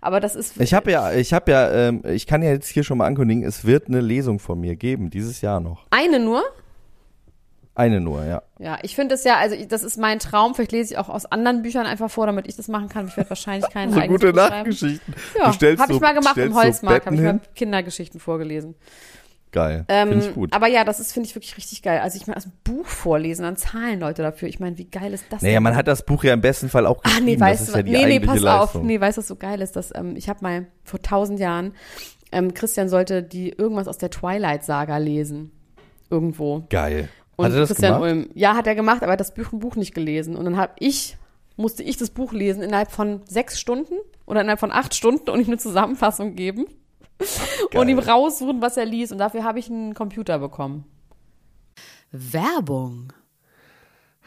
aber 0.00 0.20
das 0.20 0.34
ist. 0.36 0.60
Ich 0.60 0.74
habe 0.74 0.90
ja, 0.90 1.12
ich 1.12 1.32
habe 1.32 1.50
ja, 1.50 1.70
ähm, 1.88 2.02
ich 2.04 2.26
kann 2.26 2.42
ja 2.42 2.50
jetzt 2.50 2.68
hier 2.68 2.84
schon 2.84 2.98
mal 2.98 3.06
ankündigen, 3.06 3.44
es 3.44 3.64
wird 3.64 3.88
eine 3.88 4.00
Lesung 4.00 4.38
von 4.38 4.60
mir 4.60 4.76
geben, 4.76 5.10
dieses 5.10 5.40
Jahr 5.40 5.60
noch. 5.60 5.86
eine 5.90 6.18
nur? 6.20 6.42
Eine 7.74 8.00
nur, 8.00 8.24
ja. 8.24 8.42
Ja, 8.58 8.78
ich 8.82 8.96
finde 8.96 9.14
es 9.14 9.22
ja, 9.22 9.36
also 9.36 9.54
ich, 9.54 9.68
das 9.68 9.84
ist 9.84 9.98
mein 9.98 10.18
Traum. 10.18 10.56
Vielleicht 10.56 10.72
lese 10.72 10.94
ich 10.94 10.98
auch 10.98 11.08
aus 11.08 11.26
anderen 11.26 11.62
Büchern 11.62 11.86
einfach 11.86 12.10
vor, 12.10 12.26
damit 12.26 12.48
ich 12.48 12.56
das 12.56 12.66
machen 12.66 12.88
kann. 12.88 13.06
Ich 13.06 13.16
werde 13.16 13.30
wahrscheinlich 13.30 13.70
keinen 13.70 13.92
So 13.94 14.00
gute. 14.00 14.32
Nachgeschichten. 14.32 15.14
Ja, 15.38 15.44
habe 15.46 15.76
ich 15.78 15.86
so- 15.88 16.00
mal 16.00 16.12
gemacht 16.12 16.36
im 16.38 16.52
so 16.52 16.58
Holzmarkt, 16.60 17.06
habe 17.06 17.14
ich 17.14 17.22
mal. 17.22 17.38
Kindergeschichten 17.54 18.18
vorgelesen. 18.18 18.74
Geil, 19.50 19.84
Ähm, 19.88 20.08
finde 20.10 20.26
ich 20.28 20.34
gut. 20.34 20.52
Aber 20.52 20.66
ja, 20.66 20.84
das 20.84 21.00
ist, 21.00 21.12
finde 21.12 21.28
ich, 21.28 21.34
wirklich 21.34 21.56
richtig 21.56 21.82
geil. 21.82 22.00
Also 22.00 22.16
ich 22.16 22.26
meine, 22.26 22.40
dem 22.40 22.52
Buch 22.64 22.86
vorlesen, 22.86 23.42
dann 23.42 23.56
zahlen 23.56 23.98
Leute 24.00 24.22
dafür. 24.22 24.48
Ich 24.48 24.60
meine, 24.60 24.76
wie 24.76 24.84
geil 24.84 25.12
ist 25.14 25.24
das 25.30 25.40
Naja, 25.42 25.54
denn? 25.54 25.62
man 25.62 25.74
hat 25.76 25.86
das 25.88 26.04
Buch 26.04 26.22
ja 26.24 26.34
im 26.34 26.40
besten 26.40 26.68
Fall 26.68 26.86
auch 26.86 26.98
Ach 26.98 27.04
geschrieben. 27.04 27.24
nee, 27.26 27.36
das 27.36 27.40
weißt 27.40 27.68
du, 27.74 27.78
ja 27.78 27.82
nee, 27.82 28.06
nee, 28.06 28.20
pass 28.20 28.40
Leistung. 28.40 28.80
auf. 28.82 28.86
Nee, 28.86 29.00
weißt 29.00 29.16
du, 29.16 29.20
was 29.20 29.28
so 29.28 29.36
geil 29.36 29.60
ist? 29.62 29.74
Dass, 29.76 29.94
ähm, 29.94 30.16
ich 30.16 30.28
habe 30.28 30.40
mal 30.42 30.66
vor 30.84 31.00
tausend 31.00 31.40
Jahren, 31.40 31.72
ähm, 32.30 32.52
Christian 32.52 32.88
sollte 32.90 33.22
die 33.22 33.48
irgendwas 33.50 33.88
aus 33.88 33.96
der 33.98 34.10
Twilight-Saga 34.10 34.98
lesen. 34.98 35.50
Irgendwo. 36.10 36.64
Geil. 36.68 37.08
Und 37.36 37.46
hat 37.46 37.52
er 37.52 37.60
das 37.60 37.68
Christian 37.70 37.94
gemacht? 37.94 38.10
Ulm, 38.10 38.30
ja, 38.34 38.54
hat 38.54 38.66
er 38.66 38.74
gemacht, 38.74 38.98
aber 39.02 39.10
er 39.10 39.12
hat 39.12 39.20
das 39.20 39.32
Buch, 39.32 39.48
Buch 39.52 39.76
nicht 39.76 39.94
gelesen. 39.94 40.36
Und 40.36 40.44
dann 40.44 40.56
habe 40.56 40.72
ich, 40.78 41.16
musste 41.56 41.82
ich 41.82 41.96
das 41.96 42.10
Buch 42.10 42.32
lesen 42.32 42.62
innerhalb 42.62 42.90
von 42.90 43.22
sechs 43.26 43.58
Stunden 43.60 43.94
oder 44.26 44.40
innerhalb 44.42 44.60
von 44.60 44.72
acht 44.72 44.94
Stunden 44.94 45.30
und 45.30 45.40
ihm 45.40 45.46
eine 45.46 45.58
Zusammenfassung 45.58 46.34
geben 46.34 46.66
und 47.74 47.88
ihm 47.88 47.98
raussuchen, 47.98 48.62
was 48.62 48.76
er 48.76 48.84
liest. 48.84 49.12
Und 49.12 49.18
dafür 49.18 49.44
habe 49.44 49.58
ich 49.58 49.70
einen 49.70 49.94
Computer 49.94 50.38
bekommen. 50.38 50.84
Werbung. 52.10 53.12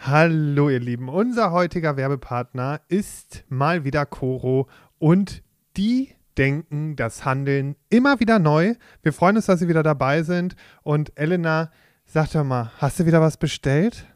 Hallo 0.04 0.70
ihr 0.70 0.80
Lieben, 0.80 1.10
unser 1.10 1.52
heutiger 1.52 1.96
Werbepartner 1.96 2.82
ist 2.88 3.44
mal 3.50 3.84
wieder 3.84 4.08
Coro 4.08 4.68
und 4.98 5.44
die 5.78 6.16
denken 6.40 6.96
das 6.96 7.24
Handeln 7.24 7.76
immer 7.90 8.20
wieder 8.20 8.40
neu. 8.40 8.74
Wir 9.04 9.14
freuen 9.14 9.36
uns, 9.36 9.46
dass 9.46 9.60
Sie 9.60 9.68
wieder 9.68 9.84
dabei 9.84 10.24
sind 10.24 10.56
und 10.82 11.12
Elena, 11.16 11.72
sag 12.06 12.32
doch 12.32 12.44
mal, 12.44 12.72
hast 12.80 13.00
du 13.00 13.06
wieder 13.06 13.22
was 13.22 13.38
bestellt? 13.38 14.08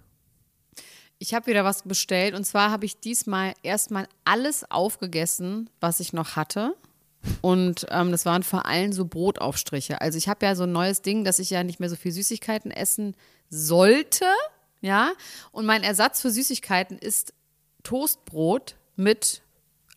Ich 1.20 1.36
habe 1.36 1.46
wieder 1.48 1.64
was 1.64 1.84
bestellt 1.84 2.34
und 2.34 2.46
zwar 2.46 2.72
habe 2.72 2.86
ich 2.86 3.00
diesmal 3.00 3.54
erstmal 3.62 4.08
alles 4.24 4.70
aufgegessen, 4.70 5.70
was 5.80 6.00
ich 6.00 6.14
noch 6.14 6.36
hatte. 6.36 6.76
Und 7.42 7.86
ähm, 7.90 8.12
das 8.12 8.26
waren 8.26 8.44
vor 8.44 8.66
allem 8.66 8.94
so 8.94 9.06
Brotaufstriche. 9.06 10.02
Also 10.02 10.18
ich 10.18 10.28
habe 10.28 10.46
ja 10.46 10.56
so 10.56 10.64
ein 10.64 10.72
neues 10.72 11.02
Ding, 11.02 11.24
dass 11.24 11.40
ich 11.40 11.50
ja 11.50 11.64
nicht 11.64 11.80
mehr 11.80 11.90
so 11.90 11.96
viel 11.96 12.12
Süßigkeiten 12.12 12.72
essen 12.72 13.16
sollte. 13.50 14.26
Ja. 14.82 15.12
Und 15.52 15.66
mein 15.66 15.84
Ersatz 15.84 16.22
für 16.22 16.32
Süßigkeiten 16.32 16.98
ist 16.98 17.34
Toastbrot 17.84 18.76
mit 18.96 19.42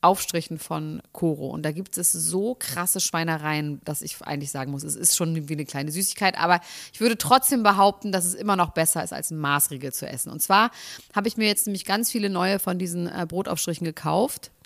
Aufstrichen 0.01 0.59
von 0.59 1.03
Koro. 1.13 1.49
Und 1.49 1.65
da 1.65 1.73
gibt 1.73 1.99
es 1.99 2.13
so 2.13 2.55
krasse 2.59 3.01
Schweinereien, 3.01 3.81
dass 3.85 4.01
ich 4.01 4.23
eigentlich 4.23 4.53
sagen 4.53 4.71
muss, 4.71 4.85
es 4.85 4.95
ist 4.95 5.17
schon 5.17 5.49
wie 5.49 5.53
eine 5.53 5.65
kleine 5.65 5.91
Süßigkeit. 5.91 6.39
Aber 6.39 6.61
ich 6.93 7.01
würde 7.01 7.19
trotzdem 7.19 7.65
behaupten, 7.65 8.13
dass 8.13 8.25
es 8.25 8.35
immer 8.35 8.55
noch 8.55 8.71
besser 8.71 9.03
ist, 9.03 9.13
als 9.13 9.31
ein 9.31 9.39
Maßriegel 9.39 9.93
zu 9.93 10.07
essen. 10.07 10.31
Und 10.31 10.41
zwar 10.41 10.71
habe 11.15 11.27
ich 11.27 11.37
mir 11.37 11.49
jetzt 11.49 11.67
nämlich 11.67 11.85
ganz 11.85 12.13
viele 12.13 12.31
neue 12.31 12.61
von 12.61 12.79
diesen 12.79 13.09
äh, 13.09 13.27
Brotaufstrichen 13.29 13.85
gekauft. 13.85 14.53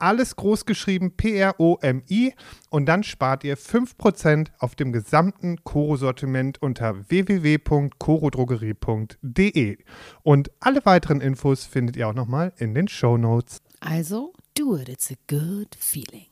alles 0.00 0.36
groß 0.36 0.66
geschrieben 0.66 1.16
P-R-O-M-I 1.16 2.34
und 2.70 2.86
dann 2.86 3.02
spart 3.02 3.44
ihr 3.44 3.56
5% 3.56 4.48
auf 4.58 4.74
dem 4.74 4.92
gesamten 4.92 5.62
Koro-Sortiment 5.64 6.60
unter 6.62 7.08
www.korodrogerie.de. 7.08 9.78
Und 10.22 10.50
alle 10.60 10.84
weiteren 10.84 11.20
Infos 11.20 11.64
findet 11.64 11.96
ihr 11.96 12.08
auch 12.08 12.14
nochmal 12.14 12.52
in 12.58 12.74
den 12.74 12.88
Show 12.88 13.16
Notes. 13.16 13.62
Also, 13.80 14.32
do 14.56 14.76
it, 14.76 14.88
it's 14.88 15.10
a 15.10 15.14
good 15.28 15.74
feeling. 15.78 16.26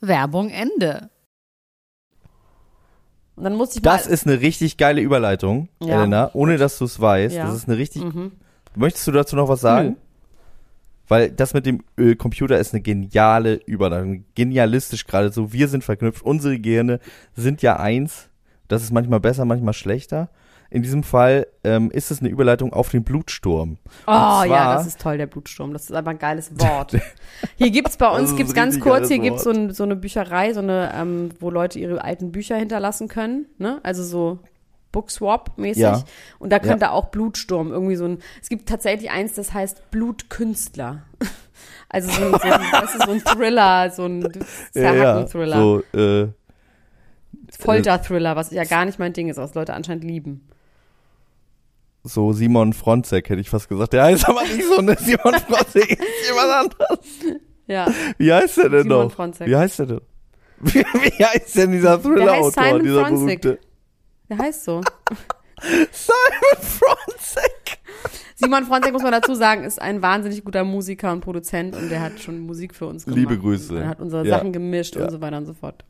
Werbung 0.00 0.50
Ende. 0.50 1.10
Und 3.36 3.44
dann 3.44 3.56
musste 3.56 3.78
ich 3.78 3.82
Das 3.82 4.06
mal, 4.06 4.12
ist 4.12 4.26
eine 4.26 4.40
richtig 4.40 4.76
geile 4.76 5.00
Überleitung, 5.00 5.68
Ja. 5.80 6.00
Elena, 6.00 6.30
ohne 6.34 6.56
dass 6.56 6.78
du 6.78 6.84
es 6.84 7.00
weißt. 7.00 7.34
Ja. 7.34 7.46
Das 7.46 7.56
ist 7.56 7.68
eine 7.68 7.78
richtig. 7.78 8.04
Mhm. 8.04 8.32
Möchtest 8.76 9.06
du 9.06 9.12
dazu 9.12 9.36
noch 9.36 9.48
was 9.48 9.60
sagen? 9.60 9.96
Weil 11.08 11.30
das 11.30 11.52
mit 11.54 11.66
dem 11.66 11.82
äh, 11.96 12.14
Computer 12.14 12.58
ist 12.58 12.72
eine 12.72 12.82
geniale 12.82 13.54
Überleitung. 13.66 14.24
Genialistisch 14.34 15.06
geradezu. 15.06 15.52
Wir 15.52 15.68
sind 15.68 15.84
verknüpft. 15.84 16.22
Unsere 16.22 16.58
Gehirne 16.58 17.00
sind 17.34 17.62
ja 17.62 17.78
eins. 17.78 18.28
Das 18.68 18.82
ist 18.82 18.92
manchmal 18.92 19.20
besser, 19.20 19.44
manchmal 19.44 19.74
schlechter. 19.74 20.30
In 20.70 20.82
diesem 20.82 21.02
Fall 21.04 21.46
ähm, 21.62 21.90
ist 21.92 22.10
es 22.10 22.18
eine 22.20 22.30
Überleitung 22.30 22.72
auf 22.72 22.88
den 22.88 23.04
Blutsturm. 23.04 23.76
Oh 24.06 24.10
ja, 24.10 24.74
das 24.74 24.86
ist 24.88 25.00
toll, 25.00 25.18
der 25.18 25.26
Blutsturm. 25.26 25.72
Das 25.72 25.84
ist 25.84 25.92
einfach 25.92 26.10
ein 26.10 26.18
geiles 26.18 26.50
Wort. 26.58 26.96
Hier 27.56 27.70
gibt's 27.70 27.96
bei 27.96 28.08
Das 28.10 28.18
uns, 28.18 28.36
gibt's 28.36 28.54
ganz 28.54 28.80
kurz, 28.80 29.08
hier 29.08 29.20
gibt's 29.20 29.44
so, 29.44 29.50
Wort. 29.50 29.56
ein, 29.58 29.70
so 29.72 29.84
eine 29.84 29.94
Bücherei, 29.94 30.52
so 30.52 30.60
eine, 30.60 30.92
ähm, 30.96 31.28
wo 31.38 31.50
Leute 31.50 31.78
ihre 31.78 32.02
alten 32.02 32.32
Bücher 32.32 32.56
hinterlassen 32.56 33.06
können. 33.06 33.46
Ne? 33.58 33.78
Also 33.84 34.02
so 34.02 34.40
Bookswap-mäßig. 34.94 35.82
Ja. 35.82 36.02
Und 36.38 36.50
da 36.50 36.58
könnte 36.58 36.86
Ja. 36.86 36.90
auch 36.92 37.06
Blutsturm 37.08 37.72
irgendwie 37.72 37.96
so 37.96 38.04
ein. 38.06 38.18
Es 38.40 38.48
gibt 38.48 38.68
tatsächlich 38.68 39.10
eins, 39.10 39.34
das 39.34 39.52
heißt 39.52 39.90
Blutkünstler. 39.90 41.02
Also 41.90 42.10
so 42.10 42.24
ein, 42.24 42.32
so 42.32 42.38
ein, 42.50 42.60
das 42.72 42.94
ist 42.96 43.04
so 43.06 43.12
ein 43.12 43.20
Thriller, 43.24 43.88
so 43.90 44.04
ein 44.06 44.28
Zerhacken-Thriller. 44.72 45.56
So, 45.56 45.82
äh, 45.96 46.26
Folter-Thriller, 47.56 48.34
was 48.34 48.50
ja 48.50 48.64
gar 48.64 48.84
nicht 48.84 48.98
mein 48.98 49.12
Ding 49.12 49.28
ist, 49.28 49.36
was 49.36 49.54
Leute 49.54 49.74
anscheinend 49.74 50.02
lieben. 50.02 50.48
so 52.02 52.32
Simon 52.32 52.72
Fronzek 52.72 53.28
hätte 53.30 53.40
ich 53.40 53.48
fast 53.48 53.68
gesagt. 53.68 53.92
Der 53.92 54.04
heißt 54.04 54.28
aber 54.28 54.42
nicht 54.42 54.64
so, 54.64 54.80
ne? 54.82 54.96
Simon 54.98 55.34
Fronzek 55.34 55.90
ist 55.90 56.28
jemand 56.28 56.50
anderes. 56.50 56.98
Ja. 57.68 57.86
Wie 58.18 58.32
heißt 58.32 58.56
der 58.58 58.68
denn 58.70 58.82
Simon 58.82 58.98
noch? 59.06 59.12
Fronzek. 59.12 59.46
Wie 59.46 59.56
heißt 59.56 59.78
der 59.78 59.86
denn? 59.86 60.00
Wie, 60.60 60.80
wie 60.80 61.24
heißt 61.24 61.56
denn 61.56 61.72
dieser 61.72 62.02
Thriller-Autor, 62.02 62.80
dieser 62.80 63.06
Fronzek. 63.06 63.40
berühmte? 63.40 63.62
Der 64.28 64.38
heißt 64.38 64.64
so. 64.64 64.80
Simon 65.60 66.60
Fronzek. 66.60 67.78
Simon 68.34 68.64
Fronzek, 68.64 68.92
muss 68.92 69.02
man 69.02 69.12
dazu 69.12 69.34
sagen, 69.34 69.64
ist 69.64 69.80
ein 69.80 70.02
wahnsinnig 70.02 70.44
guter 70.44 70.64
Musiker 70.64 71.12
und 71.12 71.20
Produzent 71.20 71.76
und 71.76 71.88
der 71.90 72.00
hat 72.00 72.20
schon 72.20 72.40
Musik 72.40 72.74
für 72.74 72.86
uns 72.86 73.04
gemacht. 73.04 73.18
Liebe 73.18 73.38
Grüße. 73.38 73.78
Er 73.78 73.88
hat 73.88 74.00
unsere 74.00 74.26
Ja. 74.26 74.36
Sachen 74.38 74.52
gemischt 74.52 74.96
Ja. 74.96 75.04
und 75.04 75.10
so 75.10 75.20
weiter 75.20 75.38
und 75.38 75.46
so 75.46 75.54
fort. 75.54 75.84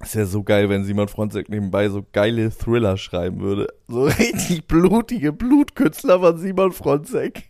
Ist 0.00 0.14
ja 0.14 0.24
so 0.26 0.42
geil, 0.42 0.68
wenn 0.68 0.84
Simon 0.84 1.08
Fronzek 1.08 1.48
nebenbei 1.48 1.88
so 1.88 2.04
geile 2.12 2.50
Thriller 2.50 2.96
schreiben 2.96 3.40
würde. 3.40 3.68
So 3.88 4.04
richtig 4.04 4.66
blutige 4.66 5.32
Blutkünstler 5.32 6.18
von 6.20 6.38
Simon 6.38 6.72
Fronzek. 6.72 7.44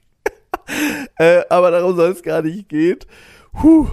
äh, 1.19 1.43
aber 1.49 1.71
darum 1.71 1.97
soll 1.97 2.11
es 2.11 2.23
gar 2.23 2.43
nicht 2.43 2.69
gehen. 2.69 2.99
Huh. 3.63 3.89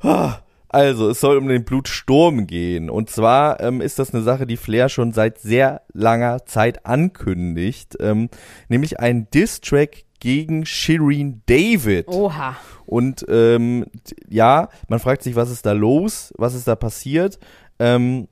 Ah. 0.00 0.38
Also, 0.74 1.08
es 1.08 1.20
soll 1.20 1.36
um 1.36 1.46
den 1.46 1.64
Blutsturm 1.64 2.48
gehen. 2.48 2.90
Und 2.90 3.08
zwar 3.08 3.60
ähm, 3.60 3.80
ist 3.80 4.00
das 4.00 4.12
eine 4.12 4.24
Sache, 4.24 4.44
die 4.44 4.56
Flair 4.56 4.88
schon 4.88 5.12
seit 5.12 5.38
sehr 5.38 5.82
langer 5.92 6.46
Zeit 6.46 6.84
ankündigt. 6.84 7.96
Ähm, 8.00 8.28
nämlich 8.68 8.98
ein 8.98 9.30
Diss-Track 9.30 10.02
gegen 10.18 10.66
Shireen 10.66 11.42
David. 11.46 12.08
Oha. 12.08 12.56
Und 12.86 13.24
ähm, 13.28 13.86
ja, 14.28 14.68
man 14.88 14.98
fragt 14.98 15.22
sich, 15.22 15.36
was 15.36 15.50
ist 15.50 15.64
da 15.64 15.70
los? 15.70 16.34
Was 16.38 16.54
ist 16.54 16.66
da 16.66 16.74
passiert? 16.74 17.38
Ähm, 17.78 18.26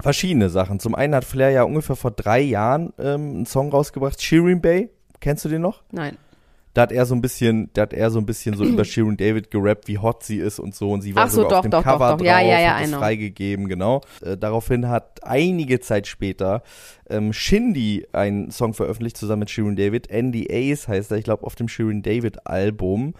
verschiedene 0.00 0.50
Sachen. 0.50 0.80
Zum 0.80 0.96
einen 0.96 1.14
hat 1.14 1.24
Flair 1.24 1.50
ja 1.50 1.62
ungefähr 1.62 1.94
vor 1.94 2.10
drei 2.10 2.40
Jahren 2.40 2.92
ähm, 2.98 3.30
einen 3.30 3.46
Song 3.46 3.70
rausgebracht, 3.70 4.20
Shirin 4.20 4.60
Bay. 4.60 4.90
Kennst 5.20 5.44
du 5.44 5.48
den 5.48 5.62
noch? 5.62 5.84
Nein. 5.92 6.16
Da 6.74 6.82
hat 6.82 6.92
er 6.92 7.04
so 7.04 7.14
ein 7.14 7.20
bisschen, 7.20 7.70
da 7.72 7.82
hat 7.82 7.92
er 7.92 8.10
so 8.10 8.18
ein 8.18 8.26
bisschen 8.26 8.56
so 8.56 8.64
über 8.64 8.84
Shirin 8.84 9.16
David 9.16 9.50
gerappt, 9.50 9.88
wie 9.88 9.98
hot 9.98 10.22
sie 10.22 10.38
ist 10.38 10.58
und 10.58 10.74
so. 10.74 10.90
Und 10.90 11.02
sie 11.02 11.14
war 11.14 11.28
so, 11.28 11.42
sogar 11.42 11.50
doch, 11.50 11.56
auf 11.58 11.62
dem 11.62 11.70
doch, 11.70 11.78
doch, 11.78 11.84
Cover 11.84 12.10
doch. 12.10 12.16
drauf 12.18 12.26
Ja, 12.26 12.40
ja, 12.40 12.60
ja, 12.60 12.78
und 12.78 12.94
freigegeben, 12.94 13.68
genau. 13.68 14.02
Äh, 14.22 14.36
daraufhin 14.36 14.88
hat 14.88 15.22
einige 15.24 15.80
Zeit 15.80 16.06
später 16.06 16.62
ähm, 17.08 17.32
Shindy 17.32 18.06
einen 18.12 18.50
Song 18.50 18.74
veröffentlicht 18.74 19.16
zusammen 19.16 19.40
mit 19.40 19.50
Shirin 19.50 19.76
David. 19.76 20.08
NDAs 20.12 20.88
heißt 20.88 21.10
er, 21.10 21.18
ich 21.18 21.24
glaube, 21.24 21.44
auf 21.44 21.54
dem 21.54 21.68
Shirin 21.68 22.02
David 22.02 22.46
Album. 22.46 23.14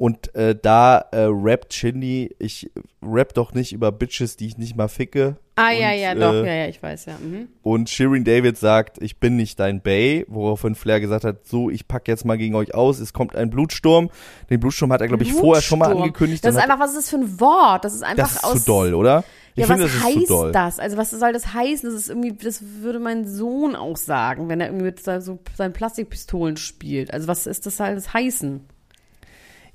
Und 0.00 0.34
äh, 0.34 0.56
da 0.56 0.96
äh, 1.12 1.26
rappt 1.28 1.74
Shindy, 1.74 2.34
ich 2.38 2.70
rap 3.02 3.34
doch 3.34 3.52
nicht 3.52 3.74
über 3.74 3.92
Bitches, 3.92 4.38
die 4.38 4.46
ich 4.46 4.56
nicht 4.56 4.74
mal 4.74 4.88
ficke. 4.88 5.36
Ah, 5.56 5.72
und, 5.72 5.78
ja, 5.78 5.92
ja, 5.92 6.14
doch, 6.14 6.32
äh, 6.32 6.46
ja, 6.46 6.54
ja, 6.62 6.68
ich 6.68 6.82
weiß, 6.82 7.04
ja. 7.04 7.18
Mhm. 7.22 7.48
Und 7.60 7.90
Shirin 7.90 8.24
David 8.24 8.56
sagt, 8.56 8.96
ich 9.02 9.18
bin 9.18 9.36
nicht 9.36 9.60
dein 9.60 9.82
Bay, 9.82 10.24
woraufhin 10.26 10.74
Flair 10.74 11.00
gesagt 11.00 11.24
hat, 11.24 11.46
so, 11.46 11.68
ich 11.68 11.86
pack 11.86 12.08
jetzt 12.08 12.24
mal 12.24 12.38
gegen 12.38 12.54
euch 12.54 12.74
aus, 12.74 12.98
es 12.98 13.12
kommt 13.12 13.36
ein 13.36 13.50
Blutsturm. 13.50 14.08
Den 14.48 14.58
Blutsturm 14.58 14.90
hat 14.90 15.02
er, 15.02 15.08
glaube 15.08 15.22
ich, 15.22 15.34
vorher 15.34 15.60
schon 15.60 15.80
mal 15.80 15.92
angekündigt. 15.92 16.46
Das 16.46 16.54
ist 16.54 16.62
einfach, 16.62 16.80
was 16.80 16.92
ist 16.92 16.96
das 16.96 17.10
für 17.10 17.16
ein 17.16 17.38
Wort? 17.38 17.84
Das 17.84 17.92
ist 17.92 18.02
einfach 18.02 18.22
das 18.22 18.36
ist 18.36 18.44
aus. 18.44 18.60
zu 18.60 18.64
doll, 18.64 18.94
oder? 18.94 19.22
Ich 19.54 19.60
ja, 19.60 19.66
finde, 19.66 19.84
was 19.84 19.92
das 19.92 20.02
heißt 20.02 20.54
das? 20.54 20.78
Also, 20.78 20.96
was 20.96 21.10
soll 21.10 21.34
das 21.34 21.52
heißen? 21.52 21.90
Das 21.90 22.00
ist 22.00 22.08
irgendwie, 22.08 22.32
das 22.32 22.62
würde 22.80 23.00
mein 23.00 23.28
Sohn 23.28 23.76
auch 23.76 23.98
sagen, 23.98 24.48
wenn 24.48 24.62
er 24.62 24.68
irgendwie 24.68 24.86
mit 24.86 25.04
so, 25.04 25.38
seinen 25.58 25.74
Plastikpistolen 25.74 26.56
spielt. 26.56 27.12
Also, 27.12 27.28
was 27.28 27.46
ist 27.46 27.66
das 27.66 27.76
das 27.76 28.14
heißen? 28.14 28.64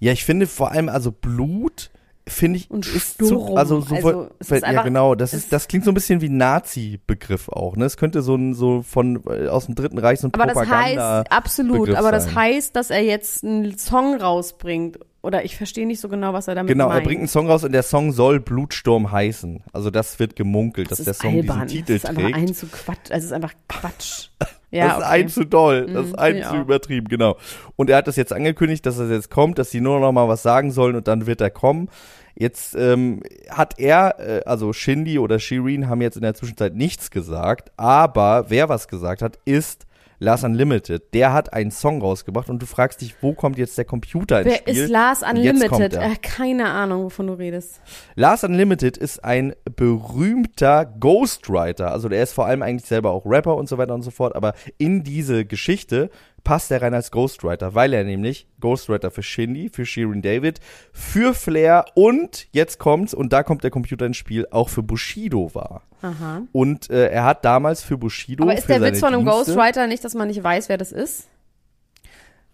Ja, 0.05 0.11
ich 0.13 0.23
finde 0.23 0.45
vor 0.47 0.71
allem, 0.71 0.87
also 0.89 1.11
Blut, 1.11 1.89
finde 2.27 2.57
ich, 2.57 2.69
Und 2.71 2.85
ist 2.87 3.15
Sturm. 3.15 3.27
zu, 3.29 3.55
also 3.55 3.81
so, 3.81 3.95
Also, 3.95 4.29
es 4.39 4.51
ist 4.51 4.61
ja 4.61 4.67
einfach- 4.67 4.83
genau, 4.83 5.15
das 5.15 5.33
ist, 5.33 5.51
das 5.51 5.67
klingt 5.67 5.83
so 5.85 5.91
ein 5.91 5.93
bisschen 5.95 6.21
wie 6.21 6.29
Nazi-Begriff 6.29 7.49
auch, 7.49 7.75
ne? 7.75 7.85
Es 7.85 7.97
könnte 7.97 8.21
so 8.21 8.35
ein, 8.35 8.53
so 8.53 8.81
von, 8.81 9.21
äh, 9.29 9.47
aus 9.47 9.65
dem 9.67 9.75
Dritten 9.75 9.97
Reich 9.97 10.19
so 10.19 10.27
ein 10.27 10.33
Aber 10.33 10.45
das 10.45 10.67
heißt, 10.69 11.31
absolut, 11.31 11.79
Begriff 11.87 11.97
aber 11.97 12.11
das 12.11 12.25
sein. 12.25 12.35
heißt, 12.35 12.75
dass 12.75 12.89
er 12.89 13.01
jetzt 13.01 13.43
einen 13.43 13.77
Song 13.77 14.15
rausbringt. 14.15 14.99
Oder 15.23 15.43
ich 15.43 15.57
verstehe 15.57 15.87
nicht 15.87 15.99
so 16.01 16.07
genau, 16.07 16.33
was 16.33 16.47
er 16.47 16.53
damit 16.53 16.69
Genau, 16.71 16.87
meint. 16.89 17.01
er 17.01 17.03
bringt 17.03 17.19
einen 17.19 17.27
Song 17.27 17.47
raus 17.47 17.63
und 17.63 17.71
der 17.71 17.81
Song 17.81 18.11
soll 18.11 18.39
Blutsturm 18.39 19.11
heißen. 19.11 19.63
Also 19.73 19.89
das 19.89 20.19
wird 20.19 20.35
gemunkelt, 20.35 20.91
das 20.91 20.99
dass 20.99 21.05
der 21.05 21.13
Song 21.15 21.33
albern. 21.37 21.67
diesen 21.67 21.67
Titel 21.85 21.93
das 21.93 22.03
ist 22.03 22.09
einfach 22.09 22.21
trägt. 22.23 22.37
ein 22.37 22.53
zu 22.53 22.67
Quatsch. 22.67 23.09
Also, 23.11 23.15
es 23.17 23.25
ist 23.25 23.31
einfach 23.31 23.53
Quatsch. 23.67 24.29
Ja, 24.75 24.87
das 24.87 24.97
ist 24.97 25.03
okay. 25.03 25.13
ein 25.13 25.29
zu 25.29 25.45
doll, 25.45 25.85
das 25.87 26.05
ist 26.07 26.11
Mhm, 26.13 26.19
ein 26.19 26.37
ja. 26.37 26.49
zu 26.49 26.55
übertrieben, 26.57 27.07
genau. 27.07 27.37
Und 27.75 27.89
er 27.89 27.97
hat 27.97 28.07
das 28.07 28.15
jetzt 28.15 28.33
angekündigt, 28.33 28.85
dass 28.85 28.97
es 28.97 29.09
jetzt 29.09 29.29
kommt, 29.29 29.57
dass 29.59 29.71
sie 29.71 29.81
nur 29.81 29.99
noch 29.99 30.11
mal 30.11 30.27
was 30.27 30.43
sagen 30.43 30.71
sollen 30.71 30.95
und 30.95 31.07
dann 31.07 31.25
wird 31.25 31.41
er 31.41 31.49
kommen. 31.49 31.89
Jetzt 32.37 32.75
ähm, 32.75 33.23
hat 33.49 33.79
er, 33.79 34.19
äh, 34.19 34.41
also 34.45 34.73
Shindy 34.73 35.19
oder 35.19 35.39
Shirin 35.39 35.87
haben 35.87 36.01
jetzt 36.01 36.17
in 36.17 36.21
der 36.21 36.33
Zwischenzeit 36.33 36.75
nichts 36.75 37.09
gesagt, 37.09 37.71
aber 37.77 38.45
wer 38.49 38.67
was 38.67 38.87
gesagt 38.89 39.21
hat, 39.21 39.39
ist 39.45 39.85
Lars 40.19 40.43
Unlimited. 40.43 41.13
Der 41.13 41.33
hat 41.33 41.53
einen 41.53 41.71
Song 41.71 42.01
rausgebracht 42.01 42.49
und 42.49 42.61
du 42.61 42.65
fragst 42.65 43.01
dich, 43.01 43.15
wo 43.21 43.33
kommt 43.33 43.57
jetzt 43.57 43.77
der 43.77 43.85
Computer 43.85 44.41
ins 44.41 44.51
Wer 44.51 44.57
Spiel? 44.57 44.83
ist 44.83 44.89
Lars 44.89 45.21
Unlimited? 45.23 45.93
Äh, 45.95 46.15
keine 46.21 46.69
Ahnung, 46.69 47.03
wovon 47.03 47.27
du 47.27 47.33
redest. 47.33 47.81
Lars 48.15 48.43
Unlimited 48.43 48.97
ist 48.97 49.23
ein 49.23 49.53
berühmter 49.75 50.85
Ghostwriter. 50.85 51.91
Also 51.91 52.09
der 52.09 52.23
ist 52.23 52.33
vor 52.33 52.45
allem 52.45 52.61
eigentlich 52.61 52.87
selber 52.87 53.11
auch 53.11 53.25
Rapper 53.25 53.55
und 53.55 53.67
so 53.69 53.77
weiter 53.77 53.93
und 53.93 54.01
so 54.01 54.11
fort. 54.11 54.35
Aber 54.35 54.53
in 54.77 55.03
diese 55.03 55.45
Geschichte 55.45 56.09
passt 56.45 56.71
er 56.71 56.81
rein 56.81 56.93
als 56.93 57.11
Ghostwriter, 57.11 57.75
weil 57.75 57.91
er 57.91 58.05
nämlich 58.05 58.47
Ghostwriter 58.61 59.11
für 59.11 59.23
Shindy, 59.23 59.67
für 59.67 59.85
Shirin 59.85 60.21
David, 60.21 60.61
für 60.93 61.33
Flair 61.33 61.83
und 61.95 62.47
jetzt 62.53 62.79
kommt's, 62.79 63.13
und 63.13 63.33
da 63.33 63.43
kommt 63.43 63.65
der 63.65 63.71
Computer 63.71 64.05
ins 64.05 64.15
Spiel, 64.15 64.47
auch 64.51 64.69
für 64.69 64.83
Bushido 64.83 65.53
war. 65.53 65.81
Aha. 66.01 66.43
Und 66.53 66.89
äh, 66.89 67.09
er 67.09 67.25
hat 67.25 67.43
damals 67.43 67.83
für 67.83 67.97
Bushido. 67.97 68.43
Aber 68.43 68.57
ist 68.57 68.69
der 68.69 68.81
Witz 68.81 68.99
von 68.99 69.13
einem 69.13 69.25
Dienste, 69.25 69.51
Ghostwriter 69.51 69.87
nicht, 69.87 70.05
dass 70.05 70.13
man 70.13 70.29
nicht 70.29 70.41
weiß, 70.41 70.69
wer 70.69 70.77
das 70.77 70.93
ist? 70.93 71.27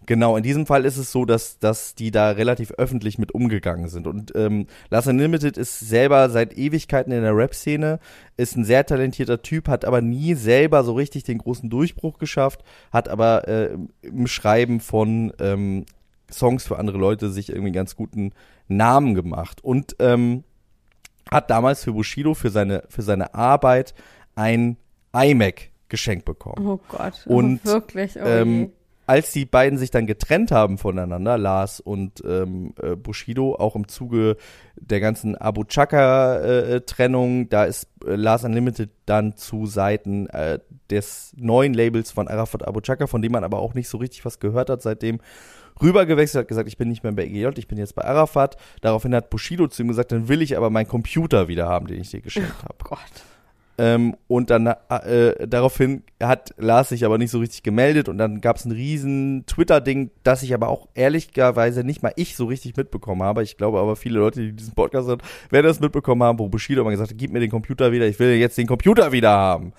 Genau, 0.08 0.36
in 0.36 0.44
diesem 0.44 0.66
Fall 0.66 0.86
ist 0.86 0.98
es 0.98 1.12
so, 1.12 1.26
dass, 1.26 1.60
dass 1.60 1.94
die 1.94 2.10
da 2.10 2.32
relativ 2.32 2.72
öffentlich 2.72 3.20
mit 3.20 3.34
umgegangen 3.34 3.88
sind. 3.88 4.08
Und 4.08 4.34
ähm, 4.36 4.66
Lars 4.90 5.08
Unlimited 5.08 5.58
ist 5.58 5.80
selber 5.80 6.30
seit 6.30 6.58
Ewigkeiten 6.58 7.14
in 7.14 7.22
der 7.22 7.36
Rap-Szene, 7.36 8.00
ist 8.36 8.58
ein 8.58 8.66
sehr 8.66 8.86
talentierter 8.86 9.42
Typ, 9.42 9.68
hat 9.68 9.86
aber 9.86 10.02
nie 10.02 10.34
selber 10.34 10.84
so 10.84 10.94
richtig 10.94 11.24
den 11.24 11.38
großen 11.38 11.70
Durchbruch 11.70 12.18
geschafft, 12.18 12.64
hat 12.92 13.10
aber 13.10 13.48
äh, 13.48 13.78
im 14.02 14.28
Schreiben 14.28 14.80
von 14.80 15.34
ähm, 15.40 15.86
Songs 16.32 16.66
für 16.66 16.80
andere 16.80 16.98
Leute 16.98 17.30
sich 17.30 17.50
irgendwie 17.50 17.72
ganz 17.72 17.96
guten 17.96 18.34
Namen 18.68 19.14
gemacht. 19.14 19.64
Und 19.64 19.96
ähm, 20.00 20.44
hat 21.30 21.50
damals 21.52 21.84
für 21.84 21.94
Bushido, 21.94 22.34
für 22.34 22.50
seine, 22.50 22.84
für 22.90 23.04
seine 23.04 23.36
Arbeit, 23.36 23.94
ein 24.36 24.78
iMac 25.14 25.70
geschenkt 25.90 26.26
bekommen. 26.26 26.66
Oh 26.66 26.80
Gott. 26.90 27.26
Und, 27.28 27.62
oh, 27.66 27.68
wirklich. 27.68 28.16
Oh 28.16 28.26
ähm. 28.26 28.72
Als 29.12 29.34
die 29.34 29.44
beiden 29.44 29.78
sich 29.78 29.92
dann 29.92 30.08
getrennt 30.08 30.52
haben 30.52 30.78
voneinander, 30.78 31.38
Lars 31.38 31.82
und 31.82 32.24
ähm, 32.26 32.74
äh, 32.82 32.96
Bushido, 32.96 33.56
auch 33.56 33.76
im 33.76 33.90
Zuge 33.90 34.38
der 34.78 35.02
ganzen 35.02 35.36
Abu 35.36 35.66
Chaka-Trennung, 35.66 37.50
da 37.50 37.66
ist 37.66 37.90
äh, 38.08 38.16
Lars 38.16 38.46
Unlimited 38.46 38.90
dann 39.06 39.36
zu 39.36 39.66
Seiten 39.66 40.28
äh, 40.28 40.60
des 40.90 41.34
neuen 41.36 41.74
Labels 41.74 42.12
von 42.12 42.30
Arafat 42.30 42.66
Abu 42.66 42.80
Chaka, 42.80 43.06
von 43.06 43.22
dem 43.22 43.34
man 43.34 43.44
aber 43.44 43.60
auch 43.60 43.74
nicht 43.74 43.90
so 43.90 43.98
richtig 43.98 44.24
was 44.24 44.40
gehört 44.40 44.70
hat 44.70 44.82
seitdem, 44.82 45.20
rübergewechselt, 45.82 46.44
hat 46.44 46.48
gesagt, 46.48 46.70
ich 46.70 46.78
bin 46.78 46.88
nicht 46.88 47.04
mehr 47.04 47.12
bei 47.12 47.26
EGJ, 47.26 47.50
ich 47.58 47.68
bin 47.68 47.78
jetzt 47.78 47.96
bei 47.96 48.06
Arafat. 48.06 48.56
Daraufhin 48.80 49.14
hat 49.14 49.30
Bushido 49.30 49.68
zu 49.68 49.84
ihm 49.84 49.90
gesagt, 49.90 50.14
dann 50.14 50.30
will 50.30 50.42
ich 50.42 50.56
aber 50.56 50.70
meinen 50.70 50.88
Computer 50.88 51.50
wieder 51.50 51.68
haben, 51.68 51.88
den 51.88 52.00
ich 52.00 52.12
dir 52.12 52.22
geschenkt 52.22 52.64
habe. 52.64 52.76
Oh 52.86 52.96
Gott. 52.96 53.31
Ähm, 53.82 54.16
und 54.28 54.52
dann 54.52 54.68
äh, 54.68 55.48
daraufhin 55.48 56.04
hat 56.22 56.54
Lars 56.58 56.90
sich 56.90 57.04
aber 57.04 57.18
nicht 57.18 57.32
so 57.32 57.40
richtig 57.40 57.64
gemeldet 57.64 58.10
und 58.10 58.20
dann 58.20 58.40
gab 58.40 58.58
es 58.58 58.66
ein 58.66 58.72
riesen 58.72 59.44
Twitter-Ding, 59.48 60.12
das 60.22 60.44
ich 60.44 60.54
aber 60.54 60.68
auch 60.68 60.88
ehrlicherweise 60.94 61.84
nicht 61.84 62.04
mal 62.04 62.14
ich 62.16 62.36
so 62.36 62.46
richtig 62.46 62.78
mitbekommen 62.78 63.24
habe. 63.24 63.42
Ich 63.42 63.58
glaube 63.58 63.80
aber 63.80 63.96
viele 63.96 64.20
Leute, 64.20 64.40
die 64.42 64.54
diesen 64.54 64.76
Podcast 64.76 65.08
hören, 65.08 65.24
werden 65.50 65.66
das 65.66 65.80
mitbekommen 65.80 66.22
haben, 66.22 66.38
wo 66.38 66.48
Bushido 66.48 66.82
immer 66.82 66.92
gesagt 66.92 67.10
hat, 67.10 67.18
gib 67.18 67.32
mir 67.32 67.40
den 67.40 67.50
Computer 67.50 67.92
wieder, 67.92 68.06
ich 68.06 68.20
will 68.20 68.36
jetzt 68.36 68.56
den 68.56 68.68
Computer 68.68 69.12
wieder 69.12 69.32
haben. 69.32 69.74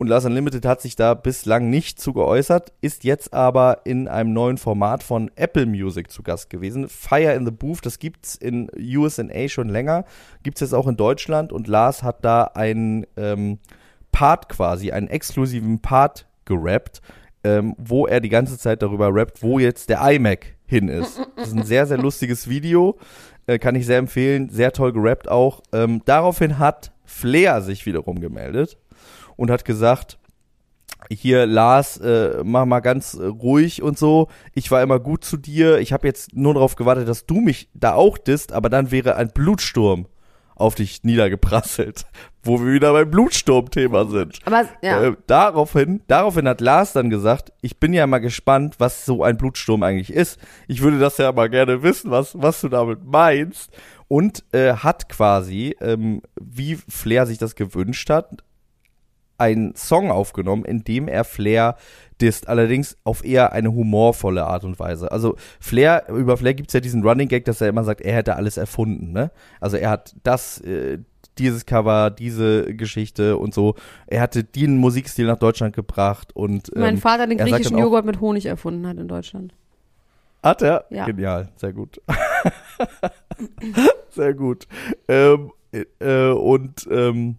Und 0.00 0.06
Lars 0.06 0.24
Unlimited 0.24 0.64
hat 0.64 0.80
sich 0.80 0.96
da 0.96 1.12
bislang 1.12 1.68
nicht 1.68 2.00
zu 2.00 2.14
geäußert, 2.14 2.72
ist 2.80 3.04
jetzt 3.04 3.34
aber 3.34 3.82
in 3.84 4.08
einem 4.08 4.32
neuen 4.32 4.56
Format 4.56 5.02
von 5.02 5.30
Apple 5.36 5.66
Music 5.66 6.10
zu 6.10 6.22
Gast 6.22 6.48
gewesen. 6.48 6.88
Fire 6.88 7.34
in 7.34 7.44
the 7.44 7.50
Booth, 7.50 7.84
das 7.84 7.98
gibt's 7.98 8.34
in 8.34 8.70
USA 8.78 9.46
schon 9.48 9.68
länger, 9.68 10.06
gibt's 10.42 10.62
jetzt 10.62 10.72
auch 10.72 10.86
in 10.86 10.96
Deutschland 10.96 11.52
und 11.52 11.68
Lars 11.68 12.02
hat 12.02 12.24
da 12.24 12.44
einen 12.44 13.06
ähm, 13.18 13.58
Part 14.10 14.48
quasi, 14.48 14.90
einen 14.90 15.08
exklusiven 15.08 15.80
Part 15.80 16.26
gerappt, 16.46 17.02
ähm, 17.44 17.74
wo 17.76 18.06
er 18.06 18.22
die 18.22 18.30
ganze 18.30 18.56
Zeit 18.56 18.80
darüber 18.80 19.14
rappt, 19.14 19.42
wo 19.42 19.58
jetzt 19.58 19.90
der 19.90 20.00
iMac 20.00 20.54
hin 20.64 20.88
ist. 20.88 21.20
Das 21.36 21.48
ist 21.48 21.56
ein 21.58 21.64
sehr, 21.64 21.84
sehr 21.84 21.98
lustiges 21.98 22.48
Video, 22.48 22.96
äh, 23.46 23.58
kann 23.58 23.74
ich 23.74 23.84
sehr 23.84 23.98
empfehlen, 23.98 24.48
sehr 24.48 24.72
toll 24.72 24.94
gerappt 24.94 25.28
auch. 25.28 25.60
Ähm, 25.74 26.00
daraufhin 26.06 26.58
hat 26.58 26.90
Flair 27.04 27.60
sich 27.60 27.84
wiederum 27.84 28.18
gemeldet 28.18 28.78
und 29.40 29.50
hat 29.50 29.64
gesagt, 29.64 30.18
hier 31.08 31.46
Lars, 31.46 31.96
äh, 31.96 32.42
mach 32.44 32.66
mal 32.66 32.80
ganz 32.80 33.14
äh, 33.14 33.24
ruhig 33.24 33.82
und 33.82 33.96
so. 33.98 34.28
Ich 34.52 34.70
war 34.70 34.82
immer 34.82 35.00
gut 35.00 35.24
zu 35.24 35.38
dir. 35.38 35.78
Ich 35.78 35.94
habe 35.94 36.06
jetzt 36.06 36.36
nur 36.36 36.52
darauf 36.52 36.76
gewartet, 36.76 37.08
dass 37.08 37.24
du 37.24 37.40
mich 37.40 37.70
da 37.72 37.94
auch 37.94 38.18
disst, 38.18 38.52
aber 38.52 38.68
dann 38.68 38.90
wäre 38.90 39.16
ein 39.16 39.30
Blutsturm 39.30 40.06
auf 40.56 40.74
dich 40.74 41.04
niedergeprasselt, 41.04 42.04
wo 42.42 42.60
wir 42.60 42.74
wieder 42.74 42.92
beim 42.92 43.10
Blutsturm-Thema 43.10 44.10
sind. 44.10 44.40
Aber 44.44 44.68
ja. 44.82 45.04
Äh, 45.04 45.16
daraufhin, 45.26 46.02
daraufhin 46.06 46.46
hat 46.46 46.60
Lars 46.60 46.92
dann 46.92 47.08
gesagt, 47.08 47.50
ich 47.62 47.78
bin 47.78 47.94
ja 47.94 48.06
mal 48.06 48.18
gespannt, 48.18 48.74
was 48.76 49.06
so 49.06 49.24
ein 49.24 49.38
Blutsturm 49.38 49.82
eigentlich 49.82 50.12
ist. 50.12 50.38
Ich 50.68 50.82
würde 50.82 50.98
das 50.98 51.16
ja 51.16 51.32
mal 51.32 51.48
gerne 51.48 51.82
wissen, 51.82 52.10
was, 52.10 52.38
was 52.38 52.60
du 52.60 52.68
damit 52.68 53.06
meinst. 53.06 53.70
Und 54.06 54.44
äh, 54.52 54.74
hat 54.74 55.08
quasi, 55.08 55.76
ähm, 55.80 56.20
wie 56.38 56.76
Flair 56.76 57.24
sich 57.26 57.38
das 57.38 57.54
gewünscht 57.54 58.10
hat, 58.10 58.42
einen 59.40 59.74
Song 59.74 60.10
aufgenommen, 60.10 60.64
in 60.64 60.84
dem 60.84 61.08
er 61.08 61.24
Flair 61.24 61.76
disst, 62.20 62.48
allerdings 62.48 62.96
auf 63.04 63.24
eher 63.24 63.52
eine 63.52 63.72
humorvolle 63.72 64.44
Art 64.46 64.64
und 64.64 64.78
Weise. 64.78 65.10
Also 65.10 65.36
Flair, 65.58 66.04
über 66.08 66.36
Flair 66.36 66.54
gibt's 66.54 66.74
ja 66.74 66.80
diesen 66.80 67.02
Running 67.02 67.28
Gag, 67.28 67.46
dass 67.46 67.60
er 67.60 67.68
immer 67.68 67.84
sagt, 67.84 68.02
er 68.02 68.14
hätte 68.14 68.36
alles 68.36 68.56
erfunden, 68.58 69.12
ne? 69.12 69.30
Also 69.58 69.76
er 69.78 69.90
hat 69.90 70.14
das, 70.22 70.60
äh, 70.60 70.98
dieses 71.38 71.64
Cover, 71.64 72.10
diese 72.10 72.74
Geschichte 72.74 73.38
und 73.38 73.54
so. 73.54 73.74
Er 74.06 74.20
hatte 74.20 74.44
den 74.44 74.76
Musikstil 74.76 75.26
nach 75.26 75.38
Deutschland 75.38 75.74
gebracht 75.74 76.36
und 76.36 76.70
mein 76.76 76.96
ähm, 76.96 77.00
Vater 77.00 77.26
den 77.26 77.38
griechischen 77.38 77.76
auch- 77.76 77.80
Joghurt 77.80 78.04
mit 78.04 78.20
Honig 78.20 78.46
erfunden 78.46 78.86
hat 78.86 78.98
in 78.98 79.08
Deutschland. 79.08 79.54
Hat 80.42 80.62
er? 80.62 80.84
Ja. 80.90 81.06
Genial, 81.06 81.48
sehr 81.56 81.72
gut. 81.72 82.00
sehr 84.10 84.34
gut. 84.34 84.66
Ähm, 85.08 85.52
äh, 85.72 86.30
und 86.30 86.88
ähm, 86.90 87.36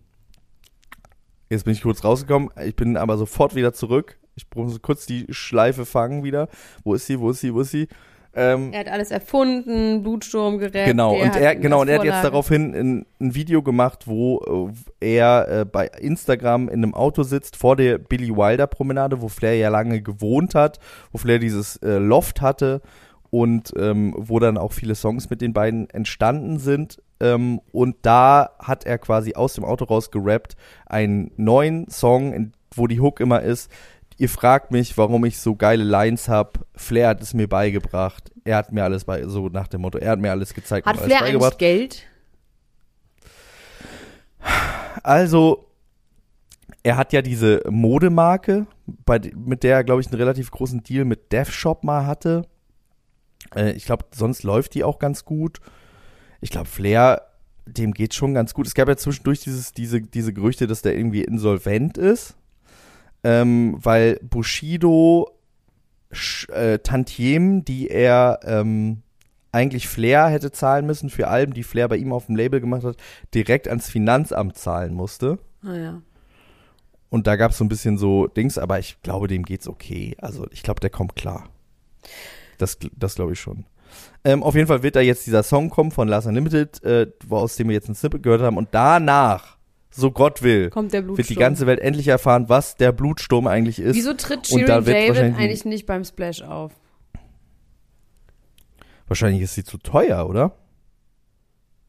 jetzt 1.51 1.65
bin 1.65 1.73
ich 1.73 1.81
kurz 1.81 2.03
rausgekommen. 2.03 2.49
Ich 2.65 2.75
bin 2.75 2.97
aber 2.97 3.17
sofort 3.17 3.55
wieder 3.55 3.73
zurück. 3.73 4.17
Ich 4.35 4.45
muss 4.55 4.81
kurz 4.81 5.05
die 5.05 5.27
Schleife 5.29 5.85
fangen 5.85 6.23
wieder. 6.23 6.47
Wo 6.83 6.93
ist 6.93 7.05
sie? 7.05 7.19
Wo 7.19 7.31
ist 7.31 7.41
sie? 7.41 7.53
Wo 7.53 7.61
ist 7.61 7.71
sie? 7.71 7.87
Ähm, 8.33 8.71
Er 8.71 8.81
hat 8.81 8.87
alles 8.87 9.11
erfunden, 9.11 10.03
Blutsturm 10.03 10.57
gerettet. 10.57 10.85
Genau, 10.85 11.15
und 11.15 11.35
er, 11.35 11.55
genau, 11.57 11.81
und 11.81 11.89
er 11.89 11.99
hat 11.99 12.05
jetzt 12.05 12.23
daraufhin 12.23 12.73
ein, 12.73 13.05
ein 13.19 13.35
Video 13.35 13.61
gemacht, 13.61 14.07
wo 14.07 14.71
äh, 15.01 15.15
er 15.17 15.47
äh, 15.49 15.65
bei 15.65 15.87
Instagram 15.87 16.69
in 16.69 16.75
einem 16.75 16.93
Auto 16.93 17.23
sitzt 17.23 17.57
vor 17.57 17.75
der 17.75 17.97
Billy 17.97 18.29
Wilder 18.29 18.67
Promenade, 18.67 19.21
wo 19.21 19.27
Flair 19.27 19.57
ja 19.57 19.67
lange 19.67 20.01
gewohnt 20.01 20.55
hat, 20.55 20.79
wo 21.11 21.17
Flair 21.17 21.39
dieses 21.39 21.75
äh, 21.77 21.97
Loft 21.97 22.39
hatte 22.39 22.81
und 23.31 23.73
ähm, 23.77 24.15
wo 24.17 24.39
dann 24.39 24.57
auch 24.57 24.71
viele 24.71 24.95
Songs 24.95 25.29
mit 25.29 25.41
den 25.41 25.51
beiden 25.51 25.89
entstanden 25.89 26.57
sind. 26.57 27.01
Ähm, 27.21 27.61
und 27.71 27.97
da 28.01 28.49
hat 28.59 28.85
er 28.85 28.97
quasi 28.97 29.35
aus 29.35 29.53
dem 29.53 29.63
Auto 29.63 29.85
raus 29.85 30.09
gerappt 30.09 30.55
einen 30.87 31.31
neuen 31.37 31.87
Song, 31.89 32.51
wo 32.73 32.87
die 32.87 32.99
Hook 32.99 33.19
immer 33.19 33.41
ist. 33.41 33.71
Ihr 34.17 34.27
fragt 34.27 34.71
mich, 34.71 34.97
warum 34.97 35.23
ich 35.25 35.39
so 35.39 35.55
geile 35.55 35.83
Lines 35.83 36.27
habe. 36.27 36.51
Flair 36.75 37.09
hat 37.09 37.21
es 37.21 37.33
mir 37.33 37.47
beigebracht. 37.47 38.31
Er 38.43 38.57
hat 38.57 38.71
mir 38.71 38.83
alles 38.83 39.05
bei, 39.05 39.23
so 39.27 39.49
nach 39.49 39.67
dem 39.67 39.81
Motto, 39.81 39.99
er 39.99 40.11
hat 40.11 40.19
mir 40.19 40.31
alles 40.31 40.53
gezeigt. 40.53 40.87
Hat 40.87 40.97
Flair 40.97 41.23
eigentlich 41.23 41.57
Geld? 41.57 42.03
Also, 45.03 45.67
er 46.81 46.97
hat 46.97 47.13
ja 47.13 47.21
diese 47.21 47.61
Modemarke, 47.69 48.65
bei, 49.05 49.19
mit 49.35 49.63
der 49.63 49.77
er, 49.77 49.83
glaube 49.83 50.01
ich, 50.01 50.07
einen 50.07 50.17
relativ 50.17 50.49
großen 50.49 50.81
Deal 50.81 51.05
mit 51.05 51.31
Dev 51.31 51.51
Shop 51.51 51.83
mal 51.83 52.07
hatte. 52.07 52.47
Äh, 53.55 53.73
ich 53.73 53.85
glaube, 53.85 54.05
sonst 54.11 54.41
läuft 54.41 54.73
die 54.73 54.83
auch 54.83 54.97
ganz 54.97 55.23
gut 55.23 55.59
ich 56.41 56.49
glaube, 56.49 56.67
Flair, 56.67 57.21
dem 57.65 57.93
geht 57.93 58.13
schon 58.13 58.33
ganz 58.33 58.53
gut. 58.53 58.67
Es 58.67 58.73
gab 58.73 58.87
ja 58.87 58.97
zwischendurch 58.97 59.39
dieses, 59.39 59.71
diese, 59.71 60.01
diese 60.01 60.33
Gerüchte, 60.33 60.67
dass 60.67 60.81
der 60.81 60.97
irgendwie 60.97 61.23
insolvent 61.23 61.97
ist, 61.97 62.35
ähm, 63.23 63.77
weil 63.79 64.19
Bushido 64.23 65.31
äh, 66.49 66.79
Tantiemen, 66.79 67.63
die 67.63 67.89
er 67.89 68.39
ähm, 68.43 69.03
eigentlich 69.51 69.87
Flair 69.87 70.27
hätte 70.27 70.51
zahlen 70.51 70.85
müssen 70.85 71.09
für 71.09 71.27
Alben, 71.27 71.53
die 71.53 71.63
Flair 71.63 71.87
bei 71.87 71.97
ihm 71.97 72.13
auf 72.13 72.25
dem 72.25 72.35
Label 72.35 72.59
gemacht 72.59 72.83
hat, 72.83 72.97
direkt 73.33 73.67
ans 73.67 73.89
Finanzamt 73.89 74.57
zahlen 74.57 74.93
musste. 74.93 75.39
Ah, 75.61 75.67
naja. 75.67 76.01
Und 77.09 77.27
da 77.27 77.35
gab 77.35 77.51
es 77.51 77.57
so 77.57 77.65
ein 77.65 77.69
bisschen 77.69 77.97
so 77.97 78.27
Dings, 78.27 78.57
aber 78.57 78.79
ich 78.79 79.01
glaube, 79.01 79.27
dem 79.27 79.43
geht's 79.43 79.67
okay. 79.67 80.15
Also 80.19 80.47
ich 80.51 80.63
glaube, 80.63 80.79
der 80.79 80.89
kommt 80.89 81.15
klar. 81.15 81.49
Das, 82.57 82.77
das 82.95 83.15
glaube 83.15 83.33
ich 83.33 83.39
schon. 83.39 83.65
Ähm, 84.23 84.43
auf 84.43 84.55
jeden 84.55 84.67
Fall 84.67 84.83
wird 84.83 84.95
da 84.95 85.01
jetzt 85.01 85.25
dieser 85.25 85.43
Song 85.43 85.69
kommen 85.69 85.91
von 85.91 86.07
Last 86.07 86.27
Unlimited, 86.27 86.83
äh, 86.83 87.07
aus 87.29 87.55
dem 87.55 87.69
wir 87.69 87.73
jetzt 87.73 87.89
ein 87.89 87.95
Snippet 87.95 88.23
gehört 88.23 88.41
haben. 88.41 88.57
Und 88.57 88.69
danach, 88.71 89.57
so 89.89 90.11
Gott 90.11 90.41
will, 90.41 90.69
Kommt 90.69 90.93
der 90.93 91.07
wird 91.07 91.29
die 91.29 91.35
ganze 91.35 91.65
Welt 91.65 91.79
endlich 91.79 92.07
erfahren, 92.07 92.47
was 92.47 92.75
der 92.75 92.91
Blutsturm 92.91 93.47
eigentlich 93.47 93.79
ist. 93.79 93.95
Wieso 93.95 94.13
tritt 94.13 94.47
Shirin 94.47 94.65
David 94.67 94.95
eigentlich 94.95 95.65
nicht 95.65 95.85
beim 95.85 96.03
Splash 96.03 96.41
auf? 96.43 96.71
Wahrscheinlich 99.07 99.41
ist 99.41 99.55
sie 99.55 99.63
zu 99.63 99.77
teuer, 99.77 100.29
oder? 100.29 100.55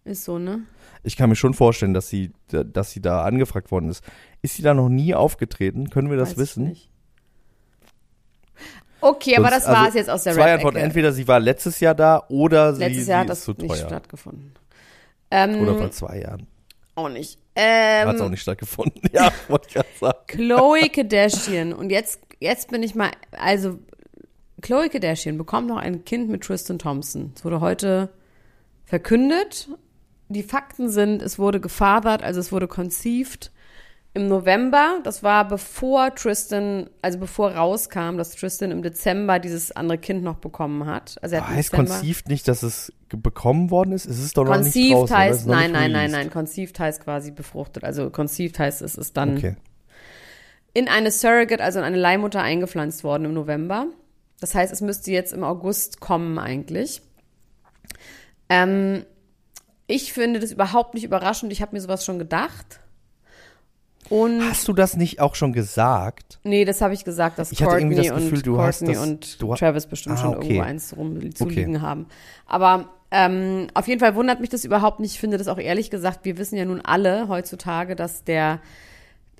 Ist 0.04 0.24
so, 0.24 0.38
ne? 0.38 0.62
Ich 1.04 1.16
kann 1.16 1.28
mir 1.28 1.36
schon 1.36 1.54
vorstellen, 1.54 1.94
dass 1.94 2.08
sie, 2.08 2.32
dass 2.48 2.90
sie 2.90 3.00
da 3.00 3.24
angefragt 3.24 3.70
worden 3.70 3.88
ist. 3.88 4.02
Ist 4.40 4.56
sie 4.56 4.62
da 4.62 4.74
noch 4.74 4.88
nie 4.88 5.14
aufgetreten? 5.14 5.90
Können 5.90 6.10
wir 6.10 6.16
das 6.16 6.30
Weiß 6.30 6.38
wissen? 6.38 6.64
Ich 6.64 6.70
nicht. 6.70 6.90
Okay, 9.02 9.36
aber 9.36 9.50
Sonst, 9.50 9.66
das 9.66 9.68
war 9.68 9.80
es 9.80 9.86
also 9.86 9.98
jetzt 9.98 10.10
aus 10.10 10.22
der 10.22 10.34
Zwei 10.34 10.54
Antworten. 10.54 10.78
Entweder 10.78 11.12
sie 11.12 11.26
war 11.28 11.40
letztes 11.40 11.80
Jahr 11.80 11.94
da 11.94 12.24
oder 12.28 12.74
sie, 12.74 12.80
letztes 12.80 13.08
Jahr 13.08 13.18
sie 13.18 13.20
hat 13.22 13.28
das 13.30 13.48
nicht 13.48 13.60
teuer. 13.60 13.76
stattgefunden. 13.76 14.54
Ähm, 15.30 15.60
oder 15.60 15.76
vor 15.76 15.90
zwei 15.90 16.20
Jahren. 16.20 16.46
Auch 16.94 17.08
nicht. 17.08 17.38
Ähm, 17.54 18.08
hat 18.08 18.16
es 18.16 18.20
auch 18.20 18.28
nicht 18.28 18.42
stattgefunden, 18.42 19.02
ja, 19.12 19.30
wollte 19.48 19.68
ich 19.68 19.74
gerade 19.74 19.88
sagen. 20.00 20.18
Chloe 20.26 20.88
Kardashian. 20.88 21.72
Und 21.72 21.90
jetzt, 21.90 22.20
jetzt 22.40 22.70
bin 22.70 22.82
ich 22.82 22.94
mal, 22.94 23.10
also 23.32 23.78
Chloe 24.60 24.88
Kardashian 24.88 25.36
bekommt 25.36 25.68
noch 25.68 25.78
ein 25.78 26.04
Kind 26.04 26.30
mit 26.30 26.42
Tristan 26.42 26.78
Thompson. 26.78 27.32
Es 27.36 27.44
wurde 27.44 27.60
heute 27.60 28.10
verkündet. 28.84 29.68
Die 30.28 30.42
Fakten 30.42 30.88
sind, 30.88 31.20
es 31.20 31.38
wurde 31.38 31.60
gefabert, 31.60 32.22
also 32.22 32.40
es 32.40 32.52
wurde 32.52 32.68
conceived 32.68 33.50
im 34.14 34.28
November, 34.28 35.00
das 35.04 35.22
war 35.22 35.48
bevor 35.48 36.14
Tristan, 36.14 36.90
also 37.00 37.18
bevor 37.18 37.52
rauskam, 37.52 38.18
dass 38.18 38.32
Tristan 38.32 38.70
im 38.70 38.82
Dezember 38.82 39.38
dieses 39.38 39.72
andere 39.72 39.96
Kind 39.96 40.22
noch 40.22 40.36
bekommen 40.36 40.84
hat. 40.84 41.16
Also 41.22 41.36
er 41.36 41.48
hat 41.48 41.56
heißt 41.56 41.72
conceived 41.72 42.28
nicht, 42.28 42.46
dass 42.46 42.62
es 42.62 42.92
bekommen 43.08 43.70
worden 43.70 43.92
ist? 43.92 44.04
Es 44.04 44.18
ist 44.18 44.36
doch 44.36 44.44
noch 44.44 44.52
conceived 44.52 44.74
ne? 44.76 44.82
nicht 44.82 44.94
raus, 44.94 45.10
heißt, 45.10 45.46
noch 45.46 45.54
nein, 45.54 45.72
nein, 45.72 45.92
nein, 45.92 46.10
nein, 46.10 46.30
conceived 46.30 46.78
heißt 46.78 47.04
quasi 47.04 47.30
befruchtet. 47.30 47.84
Also 47.84 48.10
conceived 48.10 48.58
heißt, 48.58 48.82
es 48.82 48.96
ist 48.96 49.16
dann 49.16 49.38
okay. 49.38 49.56
in 50.74 50.88
eine 50.88 51.10
Surrogate, 51.10 51.62
also 51.62 51.78
in 51.78 51.84
eine 51.86 51.98
Leihmutter 51.98 52.42
eingepflanzt 52.42 53.04
worden 53.04 53.24
im 53.24 53.32
November. 53.32 53.86
Das 54.40 54.54
heißt, 54.54 54.72
es 54.72 54.82
müsste 54.82 55.10
jetzt 55.10 55.32
im 55.32 55.42
August 55.42 56.00
kommen 56.00 56.38
eigentlich. 56.38 57.00
Ähm, 58.50 59.06
ich 59.86 60.12
finde 60.12 60.38
das 60.38 60.52
überhaupt 60.52 60.92
nicht 60.92 61.04
überraschend. 61.04 61.50
Ich 61.50 61.62
habe 61.62 61.74
mir 61.74 61.80
sowas 61.80 62.04
schon 62.04 62.18
gedacht 62.18 62.80
und 64.08 64.42
hast 64.48 64.68
du 64.68 64.72
das 64.72 64.96
nicht 64.96 65.20
auch 65.20 65.34
schon 65.34 65.52
gesagt? 65.52 66.38
Nee, 66.44 66.64
das 66.64 66.80
habe 66.80 66.94
ich 66.94 67.04
gesagt, 67.04 67.38
dass 67.38 67.52
ich 67.52 67.58
Courtney, 67.58 67.94
das 67.94 68.08
Gefühl, 68.08 68.38
und, 68.38 68.56
Courtney 68.56 68.92
das, 68.92 69.02
und 69.02 69.38
Travis 69.38 69.86
bestimmt 69.86 70.18
ah, 70.18 70.22
schon 70.22 70.32
irgendwo 70.34 70.60
eins 70.60 70.96
rumzuliegen 70.96 71.76
okay. 71.76 71.84
haben. 71.84 72.06
Aber 72.46 72.90
ähm, 73.10 73.68
auf 73.74 73.88
jeden 73.88 74.00
Fall 74.00 74.14
wundert 74.14 74.40
mich 74.40 74.50
das 74.50 74.64
überhaupt 74.64 75.00
nicht. 75.00 75.12
Ich 75.12 75.20
finde 75.20 75.38
das 75.38 75.48
auch 75.48 75.58
ehrlich 75.58 75.90
gesagt, 75.90 76.24
wir 76.24 76.38
wissen 76.38 76.56
ja 76.56 76.64
nun 76.64 76.80
alle 76.80 77.28
heutzutage, 77.28 77.94
dass 77.94 78.24
der 78.24 78.60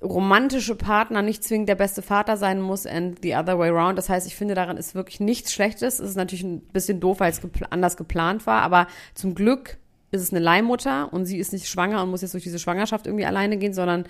romantische 0.03 0.75
Partner 0.75 1.21
nicht 1.21 1.43
zwingend 1.43 1.69
der 1.69 1.75
beste 1.75 2.01
Vater 2.01 2.37
sein 2.37 2.61
muss 2.61 2.85
and 2.85 3.19
the 3.23 3.35
other 3.35 3.57
way 3.57 3.69
around. 3.69 3.97
Das 3.97 4.09
heißt, 4.09 4.27
ich 4.27 4.35
finde, 4.35 4.53
daran 4.53 4.77
ist 4.77 4.95
wirklich 4.95 5.19
nichts 5.19 5.53
Schlechtes. 5.53 5.99
Es 5.99 6.09
ist 6.09 6.15
natürlich 6.15 6.43
ein 6.43 6.59
bisschen 6.59 6.99
doof, 6.99 7.19
weil 7.19 7.31
es 7.31 7.41
gepl 7.41 7.65
anders 7.69 7.97
geplant 7.97 8.45
war, 8.45 8.61
aber 8.61 8.87
zum 9.15 9.33
Glück 9.33 9.77
ist 10.13 10.21
es 10.21 10.31
eine 10.31 10.39
Leihmutter 10.39 11.11
und 11.11 11.25
sie 11.25 11.37
ist 11.37 11.53
nicht 11.53 11.67
schwanger 11.67 12.03
und 12.03 12.11
muss 12.11 12.21
jetzt 12.21 12.33
durch 12.33 12.43
diese 12.43 12.59
Schwangerschaft 12.59 13.07
irgendwie 13.07 13.25
alleine 13.25 13.57
gehen, 13.57 13.73
sondern 13.73 14.05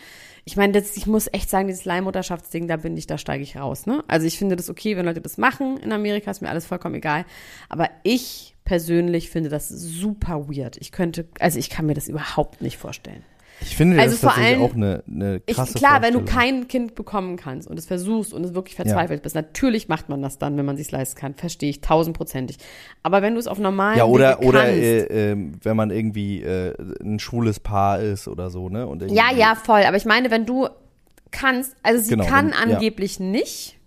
ich 0.46 0.58
meine, 0.58 0.74
das, 0.74 0.98
ich 0.98 1.08
muss 1.08 1.30
echt 1.32 1.50
sagen, 1.50 1.68
dieses 1.68 1.86
Leihmutterschaftsding, 1.86 2.68
da 2.68 2.78
bin 2.78 2.98
ich, 2.98 3.08
da 3.08 3.18
steige 3.18 3.44
ich 3.44 3.58
raus. 3.58 3.86
Ne? 3.86 4.04
Also 4.08 4.28
ich 4.28 4.38
finde 4.38 4.56
das 4.56 4.70
okay, 4.70 4.98
wenn 4.98 5.06
Leute 5.06 5.22
das 5.22 5.38
machen 5.38 5.78
in 5.78 5.92
Amerika, 5.92 6.30
ist 6.30 6.42
mir 6.42 6.50
alles 6.50 6.66
vollkommen 6.66 6.96
egal. 6.96 7.26
Aber 7.70 7.90
ich 8.04 8.56
persönlich 8.66 9.30
finde 9.30 9.50
das 9.50 9.70
super 9.70 10.50
weird. 10.50 10.78
Ich 10.78 10.92
könnte, 10.92 11.28
also 11.40 11.58
ich 11.58 11.70
kann 11.70 11.86
mir 11.86 11.94
das 11.94 12.08
überhaupt 12.08 12.62
nicht 12.62 12.78
vorstellen. 12.78 13.24
Ich 13.62 13.76
finde, 13.76 14.00
also 14.00 14.16
das 14.16 14.24
ist 14.24 14.30
vor 14.30 14.38
allem, 14.38 14.62
auch 14.62 14.74
eine, 14.74 15.04
eine 15.08 15.40
krasse 15.40 15.72
ich, 15.76 15.76
Klar, 15.76 16.02
wenn 16.02 16.14
du 16.14 16.26
kein 16.26 16.68
Kind 16.68 16.96
bekommen 16.96 17.38
kannst 17.38 17.68
und 17.68 17.78
es 17.80 17.86
versuchst 17.86 18.34
und 18.34 18.44
es 18.44 18.54
wirklich 18.54 18.76
verzweifelt 18.76 19.20
ja. 19.20 19.24
bist, 19.24 19.36
natürlich 19.36 19.88
macht 19.88 20.10
man 20.10 20.22
das 20.22 20.38
dann, 20.38 20.58
wenn 20.58 20.66
man 20.66 20.76
es 20.76 20.82
sich 20.82 20.92
leisten 20.92 21.20
kann, 21.20 21.34
verstehe 21.36 21.70
ich 21.70 21.82
tausendprozentig. 21.82 22.58
Aber 23.04 23.22
wenn 23.22 23.34
du 23.34 23.40
es 23.40 23.48
auf 23.48 23.60
normalen 23.60 23.98
Ja, 23.98 24.06
oder, 24.06 24.40
Wege 24.40 24.48
oder 24.48 24.68
äh, 24.68 25.32
äh, 25.32 25.38
wenn 25.62 25.78
man 25.78 25.92
irgendwie 25.92 26.42
äh, 26.42 26.74
ein 27.02 27.20
schwules 27.20 27.60
Paar 27.60 28.00
ist 28.00 28.28
oder 28.28 28.50
so, 28.50 28.70
ne? 28.70 28.88
Und 28.88 29.10
ja, 29.12 29.32
ja, 29.34 29.56
voll. 29.56 29.84
Aber 29.84 29.98
ich 29.98 30.06
meine, 30.06 30.32
wenn 30.32 30.46
du 30.46 30.68
kannst, 31.32 31.76
also 31.84 32.02
sie 32.02 32.12
genau, 32.12 32.26
kann 32.26 32.48
wenn, 32.48 32.72
angeblich 32.72 33.20
ja. 33.20 33.26
nicht 33.26 33.78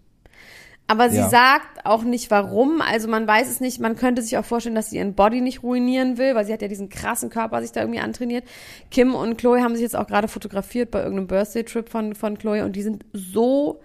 aber 0.89 1.11
sie 1.11 1.17
ja. 1.17 1.29
sagt 1.29 1.85
auch 1.85 2.05
nicht 2.05 2.31
warum. 2.31 2.81
Also 2.81 3.09
man 3.09 3.27
weiß 3.27 3.51
es 3.51 3.61
nicht. 3.61 3.81
Man 3.81 3.97
könnte 3.97 4.23
sich 4.23 4.39
auch 4.39 4.45
vorstellen, 4.45 4.77
dass 4.77 4.91
sie 4.91 4.99
ihren 4.99 5.15
Body 5.15 5.41
nicht 5.41 5.63
ruinieren 5.63 6.17
will, 6.17 6.35
weil 6.35 6.47
sie 6.47 6.53
hat 6.53 6.63
ja 6.63 6.69
diesen 6.69 6.89
krassen 6.89 7.29
Körper 7.29 7.61
sich 7.61 7.73
da 7.73 7.81
irgendwie 7.81 8.01
antrainiert. 8.01 8.45
Kim 8.91 9.15
und 9.15 9.37
Chloe 9.37 9.63
haben 9.63 9.75
sich 9.75 9.83
jetzt 9.83 9.97
auch 9.97 10.07
gerade 10.07 10.29
fotografiert 10.29 10.93
bei 10.93 11.01
irgendeinem 11.01 11.27
Birthday-Trip 11.27 11.89
von, 11.89 12.15
von 12.15 12.39
Chloe 12.39 12.65
und 12.65 12.77
die 12.77 12.83
sind 12.83 13.05
so 13.13 13.81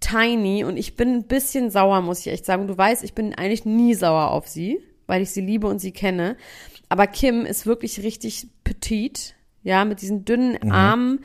tiny 0.00 0.64
und 0.64 0.76
ich 0.76 0.96
bin 0.96 1.14
ein 1.14 1.24
bisschen 1.24 1.70
sauer, 1.70 2.00
muss 2.00 2.20
ich 2.20 2.28
echt 2.28 2.46
sagen. 2.46 2.66
Du 2.66 2.76
weißt, 2.76 3.04
ich 3.04 3.14
bin 3.14 3.34
eigentlich 3.34 3.64
nie 3.66 3.94
sauer 3.94 4.30
auf 4.30 4.48
sie, 4.48 4.80
weil 5.06 5.20
ich 5.20 5.30
sie 5.30 5.40
liebe 5.42 5.66
und 5.66 5.80
sie 5.80 5.92
kenne. 5.92 6.36
Aber 6.88 7.06
Kim 7.06 7.44
ist 7.44 7.66
wirklich 7.66 8.02
richtig 8.02 8.48
petit, 8.64 9.34
ja, 9.62 9.84
mit 9.84 10.00
diesen 10.00 10.24
dünnen 10.24 10.58
mhm. 10.62 10.72
Armen. 10.72 11.24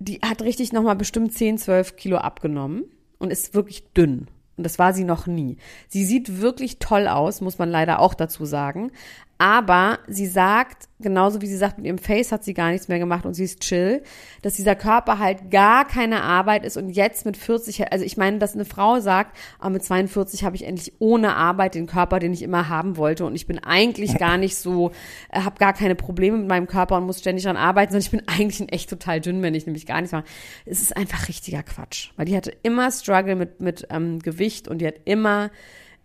Die 0.00 0.20
hat 0.22 0.42
richtig 0.42 0.72
nochmal 0.72 0.96
bestimmt 0.96 1.32
10, 1.32 1.58
12 1.58 1.96
Kilo 1.96 2.16
abgenommen 2.16 2.84
und 3.24 3.30
ist 3.30 3.54
wirklich 3.54 3.84
dünn. 3.96 4.28
Und 4.56 4.64
das 4.64 4.78
war 4.78 4.92
sie 4.92 5.04
noch 5.04 5.26
nie. 5.26 5.56
Sie 5.88 6.04
sieht 6.04 6.40
wirklich 6.40 6.78
toll 6.78 7.08
aus, 7.08 7.40
muss 7.40 7.58
man 7.58 7.70
leider 7.70 7.98
auch 7.98 8.14
dazu 8.14 8.44
sagen. 8.44 8.92
Aber 9.38 9.98
sie 10.06 10.26
sagt, 10.26 10.88
genauso 11.00 11.40
wie 11.40 11.46
sie 11.46 11.56
sagt, 11.56 11.78
mit 11.78 11.86
ihrem 11.86 11.98
Face 11.98 12.30
hat 12.30 12.44
sie 12.44 12.54
gar 12.54 12.70
nichts 12.70 12.86
mehr 12.86 13.00
gemacht 13.00 13.26
und 13.26 13.34
sie 13.34 13.44
ist 13.44 13.60
chill, 13.60 14.02
dass 14.42 14.54
dieser 14.54 14.76
Körper 14.76 15.18
halt 15.18 15.50
gar 15.50 15.86
keine 15.86 16.22
Arbeit 16.22 16.64
ist 16.64 16.76
und 16.76 16.88
jetzt 16.88 17.26
mit 17.26 17.36
40, 17.36 17.92
also 17.92 18.04
ich 18.04 18.16
meine, 18.16 18.38
dass 18.38 18.54
eine 18.54 18.64
Frau 18.64 19.00
sagt, 19.00 19.36
aber 19.58 19.70
mit 19.70 19.82
42 19.82 20.44
habe 20.44 20.54
ich 20.54 20.64
endlich 20.64 20.94
ohne 21.00 21.34
Arbeit 21.34 21.74
den 21.74 21.86
Körper, 21.86 22.20
den 22.20 22.32
ich 22.32 22.42
immer 22.42 22.68
haben 22.68 22.96
wollte 22.96 23.26
und 23.26 23.34
ich 23.34 23.46
bin 23.46 23.58
eigentlich 23.58 24.16
gar 24.18 24.38
nicht 24.38 24.56
so, 24.56 24.92
äh, 25.30 25.40
habe 25.40 25.58
gar 25.58 25.72
keine 25.72 25.96
Probleme 25.96 26.38
mit 26.38 26.48
meinem 26.48 26.68
Körper 26.68 26.96
und 26.96 27.04
muss 27.04 27.18
ständig 27.18 27.42
daran 27.44 27.56
arbeiten, 27.56 27.92
sondern 27.92 28.04
ich 28.04 28.10
bin 28.10 28.28
eigentlich 28.28 28.60
ein 28.60 28.68
echt 28.68 28.88
total 28.88 29.20
dünn, 29.20 29.42
wenn 29.42 29.54
ich 29.54 29.66
nämlich 29.66 29.86
gar 29.86 30.00
nichts 30.00 30.12
mache. 30.12 30.24
Es 30.64 30.80
ist 30.80 30.96
einfach 30.96 31.28
richtiger 31.28 31.64
Quatsch, 31.64 32.10
weil 32.16 32.26
die 32.26 32.36
hatte 32.36 32.52
immer 32.62 32.90
Struggle 32.92 33.34
mit, 33.34 33.60
mit 33.60 33.86
ähm, 33.90 34.20
Gewicht 34.20 34.68
und 34.68 34.78
die 34.78 34.86
hat 34.86 35.00
immer 35.04 35.50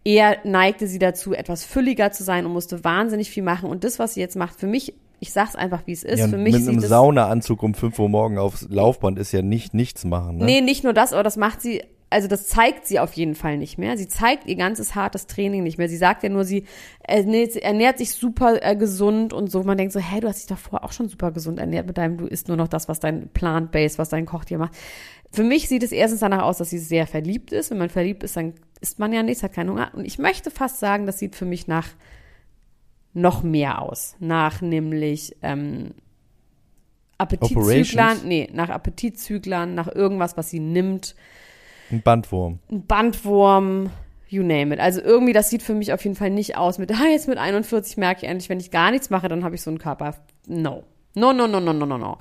Eher 0.03 0.37
neigte 0.43 0.87
sie 0.87 0.99
dazu, 0.99 1.33
etwas 1.33 1.63
fülliger 1.63 2.11
zu 2.11 2.23
sein 2.23 2.45
und 2.45 2.53
musste 2.53 2.83
wahnsinnig 2.83 3.29
viel 3.29 3.43
machen. 3.43 3.69
Und 3.69 3.83
das, 3.83 3.99
was 3.99 4.13
sie 4.13 4.21
jetzt 4.21 4.35
macht, 4.35 4.59
für 4.59 4.67
mich 4.67 4.93
ich 5.19 5.33
sag's 5.33 5.55
einfach, 5.55 5.81
wie 5.85 5.91
es 5.91 6.03
ist. 6.03 6.19
Ja, 6.19 6.27
Für 6.27 6.37
mich 6.37 6.53
mit 6.53 6.67
einem 6.67 6.79
Saunaanzug 6.79 7.61
um 7.63 7.73
5 7.73 7.99
Uhr 7.99 8.09
morgen 8.09 8.37
aufs 8.37 8.67
Laufband 8.69 9.19
ist 9.19 9.31
ja 9.31 9.41
nicht 9.41 9.73
nichts 9.73 10.05
machen. 10.05 10.37
Ne? 10.37 10.45
Nee, 10.45 10.61
nicht 10.61 10.83
nur 10.83 10.93
das, 10.93 11.13
aber 11.13 11.23
das 11.23 11.35
macht 11.35 11.61
sie, 11.61 11.81
also 12.09 12.27
das 12.27 12.47
zeigt 12.47 12.87
sie 12.87 12.99
auf 12.99 13.13
jeden 13.13 13.35
Fall 13.35 13.57
nicht 13.57 13.77
mehr. 13.77 13.97
Sie 13.97 14.07
zeigt 14.07 14.47
ihr 14.47 14.55
ganzes 14.55 14.95
hartes 14.95 15.27
Training 15.27 15.63
nicht 15.63 15.77
mehr. 15.77 15.89
Sie 15.89 15.97
sagt 15.97 16.23
ja 16.23 16.29
nur, 16.29 16.45
sie 16.45 16.65
ernährt 17.03 17.97
sich 17.97 18.13
super 18.13 18.59
äh, 18.61 18.75
gesund 18.75 19.33
und 19.33 19.51
so. 19.51 19.63
Man 19.63 19.77
denkt 19.77 19.93
so, 19.93 19.99
hä, 19.99 20.19
du 20.21 20.27
hast 20.27 20.39
dich 20.39 20.47
davor 20.47 20.83
auch 20.83 20.91
schon 20.91 21.09
super 21.09 21.31
gesund 21.31 21.59
ernährt 21.59 21.85
mit 21.85 21.97
deinem, 21.97 22.17
du 22.17 22.25
isst 22.25 22.47
nur 22.47 22.57
noch 22.57 22.67
das, 22.67 22.87
was 22.87 22.99
dein 22.99 23.29
Plant-Base, 23.29 23.97
was 23.97 24.09
dein 24.09 24.25
Koch 24.25 24.45
dir 24.45 24.57
macht. 24.57 24.73
Für 25.31 25.43
mich 25.43 25.69
sieht 25.69 25.83
es 25.83 25.91
erstens 25.91 26.21
danach 26.21 26.43
aus, 26.43 26.57
dass 26.57 26.71
sie 26.71 26.79
sehr 26.79 27.05
verliebt 27.05 27.51
ist. 27.51 27.69
Wenn 27.71 27.77
man 27.77 27.89
verliebt 27.89 28.23
ist, 28.23 28.35
dann 28.35 28.53
isst 28.81 28.99
man 28.99 29.13
ja 29.13 29.23
nichts, 29.23 29.43
hat 29.43 29.53
keinen 29.53 29.69
Hunger. 29.69 29.91
Und 29.93 30.05
ich 30.05 30.17
möchte 30.17 30.49
fast 30.51 30.79
sagen, 30.79 31.05
das 31.05 31.19
sieht 31.19 31.35
für 31.35 31.45
mich 31.45 31.67
nach 31.67 31.89
noch 33.13 33.43
mehr 33.43 33.81
aus. 33.81 34.15
Nach 34.19 34.61
nämlich 34.61 35.35
ähm, 35.41 35.91
Appetitzüglern, 37.17 38.21
nee, 38.25 38.49
nach 38.53 38.69
Appetitzüglern, 38.69 39.75
nach 39.75 39.93
irgendwas, 39.93 40.37
was 40.37 40.49
sie 40.49 40.59
nimmt. 40.59 41.15
Ein 41.91 42.01
Bandwurm. 42.01 42.59
Ein 42.71 42.85
Bandwurm, 42.85 43.89
you 44.29 44.41
name 44.41 44.73
it. 44.73 44.79
Also 44.79 45.01
irgendwie, 45.01 45.33
das 45.33 45.49
sieht 45.49 45.61
für 45.61 45.73
mich 45.73 45.91
auf 45.91 46.03
jeden 46.03 46.15
Fall 46.15 46.29
nicht 46.29 46.57
aus 46.57 46.77
mit, 46.77 46.91
ah, 46.93 47.07
jetzt 47.11 47.27
mit 47.27 47.37
41 47.37 47.97
merke 47.97 48.23
ich 48.23 48.29
endlich, 48.29 48.49
wenn 48.49 48.59
ich 48.59 48.71
gar 48.71 48.91
nichts 48.91 49.09
mache, 49.09 49.27
dann 49.27 49.43
habe 49.43 49.55
ich 49.55 49.61
so 49.61 49.69
einen 49.69 49.79
Körper. 49.79 50.15
No. 50.47 50.83
No, 51.15 51.33
no, 51.33 51.47
no, 51.47 51.59
no, 51.59 51.73
no, 51.73 51.85
no, 51.85 51.97
no. 51.97 52.17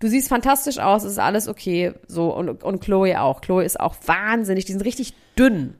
Du 0.00 0.08
siehst 0.08 0.28
fantastisch 0.28 0.78
aus, 0.78 1.04
es 1.04 1.12
ist 1.12 1.18
alles 1.18 1.46
okay. 1.46 1.92
So, 2.08 2.34
und, 2.34 2.62
und 2.64 2.80
Chloe 2.80 3.20
auch. 3.20 3.40
Chloe 3.42 3.64
ist 3.64 3.78
auch 3.78 3.94
wahnsinnig, 4.06 4.64
die 4.64 4.72
sind 4.72 4.84
richtig 4.84 5.14
dünn. 5.38 5.74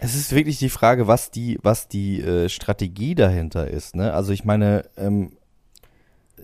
Es 0.00 0.14
ist 0.14 0.34
wirklich 0.34 0.58
die 0.58 0.68
Frage, 0.68 1.06
was 1.06 1.30
die, 1.30 1.58
was 1.62 1.88
die 1.88 2.20
äh, 2.20 2.48
Strategie 2.48 3.14
dahinter 3.14 3.68
ist. 3.68 3.96
Ne? 3.96 4.12
Also 4.12 4.32
ich 4.32 4.44
meine, 4.44 4.84
ähm, 4.98 5.32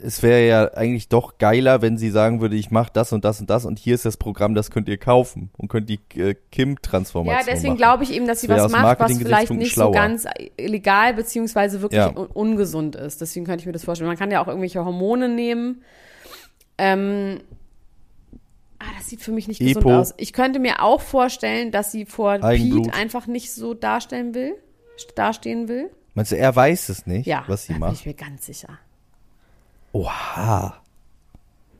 es 0.05 0.22
wäre 0.22 0.46
ja 0.46 0.72
eigentlich 0.74 1.09
doch 1.09 1.38
geiler, 1.38 1.82
wenn 1.82 1.98
sie 1.98 2.11
sagen 2.11 2.40
würde, 2.40 2.57
ich 2.57 2.70
mache 2.70 2.90
das 2.92 3.12
und 3.12 3.24
das 3.24 3.40
und 3.40 3.50
das 3.50 3.64
und 3.66 3.78
hier 3.78 3.94
ist 3.94 4.05
das 4.05 4.16
Programm, 4.16 4.55
das 4.55 4.70
könnt 4.70 4.88
ihr 4.88 4.96
kaufen 4.96 5.50
und 5.59 5.68
könnt 5.68 5.88
die 5.88 6.00
äh, 6.16 6.34
Kim-Transformation 6.50 7.38
Ja, 7.40 7.44
deswegen 7.46 7.74
machen. 7.74 7.78
glaube 7.78 8.05
ich 8.05 8.12
eben, 8.14 8.26
dass 8.26 8.40
sie 8.40 8.46
Das 8.46 8.62
was 8.64 8.72
macht, 8.72 9.00
was 9.00 9.18
vielleicht 9.18 9.53
nicht 9.53 9.72
schlauer. 9.72 9.88
so 9.88 9.92
ganz 9.92 10.24
legal 10.59 11.14
beziehungsweise 11.14 11.82
wirklich 11.82 11.98
Ja. 11.98 12.09
un 12.16 12.26
ungesund 12.28 12.96
ist. 12.96 13.20
Deswegen 13.20 13.44
könnte 13.44 13.61
ich 13.62 13.66
mir 13.66 13.72
das 13.72 13.84
vorstellen. 13.84 14.09
Man 14.09 14.16
kann 14.16 14.30
ja 14.30 14.42
auch 14.42 14.48
irgendwelche 14.48 14.84
Hormone 14.84 15.28
nehmen. 15.28 15.82
Ähm, 16.85 17.41
ah, 18.80 18.87
das 18.99 19.09
sieht 19.09 19.20
für 19.22 19.30
mich 19.30 19.47
nicht 19.47 19.61
gesund 19.61 19.76
Epo. 19.87 19.95
aus. 20.01 20.14
Ich 20.16 20.33
könnte 20.33 20.59
mir 20.59 20.83
auch 20.83 21.01
vorstellen, 21.01 21.70
dass 21.70 21.93
sie 21.93 22.07
vor 22.07 22.33
Eigenblut. 22.43 22.87
Pete 22.87 22.95
einfach 22.97 23.28
nicht 23.28 23.53
so 23.53 23.72
darstellen 23.72 24.35
will, 24.35 24.57
dastehen 25.14 25.68
will. 25.68 25.91
Meinst 26.14 26.33
du, 26.33 26.37
er 26.37 26.55
weiß 26.55 26.89
es 26.89 27.07
nicht, 27.07 27.26
Ja, 27.26 27.45
was 27.47 27.62
sie 27.66 27.68
da 27.68 27.74
bin 27.74 27.80
macht? 27.80 28.01
ich 28.01 28.07
mir 28.07 28.14
ganz 28.14 28.47
sicher. 28.47 28.78
Oha. 29.93 30.83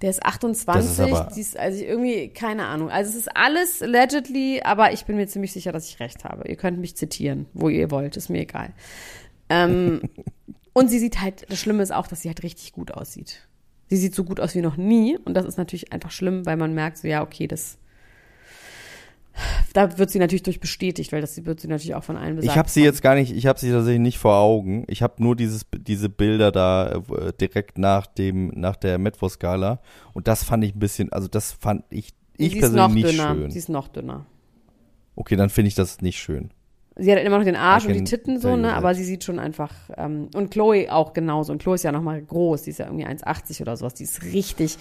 Der 0.03 0.11
ist 0.11 0.21
Das 0.25 0.35
28, 0.35 1.09
ist 1.31 1.37
ist, 1.37 1.57
also 1.57 1.83
irgendwie, 1.85 2.29
keine 2.29 2.67
Ahnung. 2.67 2.89
Also 2.91 3.11
es 3.11 3.17
ist 3.17 3.37
alles 3.37 3.83
allegedly, 3.83 4.61
aber 4.63 4.93
ich 4.93 5.05
bin 5.05 5.17
mir 5.17 5.27
ziemlich 5.27 5.53
sicher, 5.53 5.73
dass 5.73 5.89
ich 5.89 5.99
recht 6.01 6.25
habe. 6.25 6.49
Ihr 6.49 6.57
könnt 6.57 6.79
mich 6.79 6.97
zitieren, 6.97 7.47
wo 7.55 7.69
ihr 7.69 7.91
wollt, 7.91 8.17
ist 8.17 8.29
mir 8.29 8.41
egal. 8.43 8.73
Ähm, 9.49 10.03
und 10.73 10.91
sie 10.91 10.99
sieht 11.01 11.21
halt, 11.21 11.51
das 11.51 11.59
Schlimme 11.59 11.83
ist 11.83 11.93
auch, 11.93 12.07
dass 12.07 12.23
sie 12.23 12.29
halt 12.29 12.43
richtig 12.43 12.73
gut 12.73 12.93
aussieht. 12.93 13.47
Sie 13.93 13.99
sieht 13.99 14.15
so 14.15 14.25
gut 14.25 14.41
aus 14.41 14.55
wie 14.55 14.63
noch 14.63 14.79
nie 14.79 15.19
und 15.23 15.35
das 15.35 15.45
ist 15.45 15.59
natürlich 15.59 15.93
einfach 15.93 16.11
schlimm, 16.11 16.47
weil 16.47 16.57
man 16.57 16.73
merkt 16.73 16.97
so, 16.97 17.07
ja, 17.07 17.23
okay, 17.23 17.47
das, 17.47 17.77
da 19.75 19.99
wird 19.99 20.09
sie 20.09 20.19
natürlich 20.19 20.45
durch 20.45 20.61
bestätigt, 20.61 21.13
weil 21.13 21.21
das 21.21 21.45
wird 21.45 21.61
sie 21.61 21.69
natürlich 21.69 21.95
auch 21.95 22.03
von 22.03 22.17
allen 22.17 22.37
besagt. 22.37 22.55
Ich 22.55 22.59
habe 22.59 22.71
sie 22.71 22.83
jetzt 22.83 23.03
gar 23.03 23.15
nicht, 23.17 23.37
ich 23.37 23.45
habe 23.45 23.61
sie 23.61 23.71
tatsächlich 23.71 24.01
nicht 24.01 24.17
vor 24.17 24.37
Augen. 24.37 24.87
Ich 24.89 25.03
habe 25.03 25.23
nur 25.23 25.37
dieses, 25.37 25.67
diese 25.77 26.09
Bilder 26.09 26.51
da 26.51 27.03
äh, 27.11 27.35
direkt 27.39 27.77
nach 27.77 28.07
dem, 28.07 28.49
nach 28.55 28.77
der 28.77 28.97
Metwurst-Gala 28.97 29.83
und 30.15 30.27
das 30.27 30.43
fand 30.43 30.65
ich 30.65 30.75
ein 30.75 30.79
bisschen, 30.79 31.13
also 31.13 31.29
das 31.29 31.53
fand 31.53 31.85
ich, 31.91 32.15
ich 32.39 32.53
sie 32.53 32.57
ist 32.57 32.61
persönlich 32.61 32.89
noch 32.89 32.95
nicht 32.95 33.13
dünner. 33.13 33.35
schön. 33.35 33.51
Sie 33.51 33.59
ist 33.59 33.69
noch 33.69 33.89
dünner. 33.89 34.25
Okay, 35.17 35.37
dann 35.37 35.51
finde 35.51 35.69
ich 35.69 35.75
das 35.75 36.01
nicht 36.01 36.19
schön. 36.19 36.51
Sie 36.97 37.11
hat 37.11 37.19
immer 37.21 37.39
noch 37.39 37.45
den 37.45 37.57
Arsch 37.57 37.87
und 37.87 37.95
die 37.95 38.05
Titten 38.05 38.39
so, 38.39 38.55
ne? 38.57 38.75
Aber 38.75 38.95
sie 38.95 39.05
sieht 39.05 39.25
schon 39.25 39.39
einfach. 39.39 39.73
Ähm, 39.97 40.29
und 40.35 40.51
Chloe 40.51 40.89
auch 40.91 41.15
genauso. 41.15 41.53
Und 41.53 41.63
Chloe 41.63 41.75
ist 41.77 41.85
ja 41.85 41.93
noch 41.93 42.03
mal 42.03 42.21
groß. 42.21 42.63
Die 42.63 42.71
ist 42.71 42.79
ja 42.79 42.87
irgendwie 42.87 43.07
1,80 43.07 43.63
oder 43.63 43.77
sowas. 43.77 43.95
Die 43.95 44.05
ist 44.05 44.23
richtig, 44.25 44.77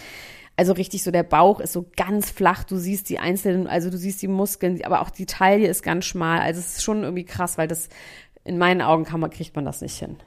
also 0.58 0.74
richtig 0.74 1.04
so, 1.04 1.12
der 1.12 1.24
Bauch 1.24 1.62
ist 1.62 1.72
so 1.72 1.86
ganz 1.96 2.30
flach. 2.30 2.66
Du 2.66 2.76
siehst 2.78 3.10
die 3.10 3.20
einzelnen, 3.20 3.68
also 3.68 3.90
du 3.90 3.98
siehst 3.98 4.22
die 4.22 4.28
Muskeln, 4.28 4.84
aber 4.84 5.02
auch 5.02 5.10
die 5.10 5.26
Taille 5.26 5.68
ist 5.68 5.84
ganz 5.84 6.06
schmal. 6.06 6.42
Also 6.42 6.60
es 6.60 6.78
ist 6.78 6.84
schon 6.84 7.04
irgendwie 7.04 7.24
krass, 7.24 7.58
weil 7.58 7.70
das, 7.70 7.88
in 8.44 8.58
meinen 8.58 8.82
Augen 8.82 9.06
kann 9.06 9.22
man, 9.22 9.30
kriegt 9.30 9.56
man 9.56 9.64
das 9.64 9.82
nicht 9.82 9.98
hin. 9.98 10.18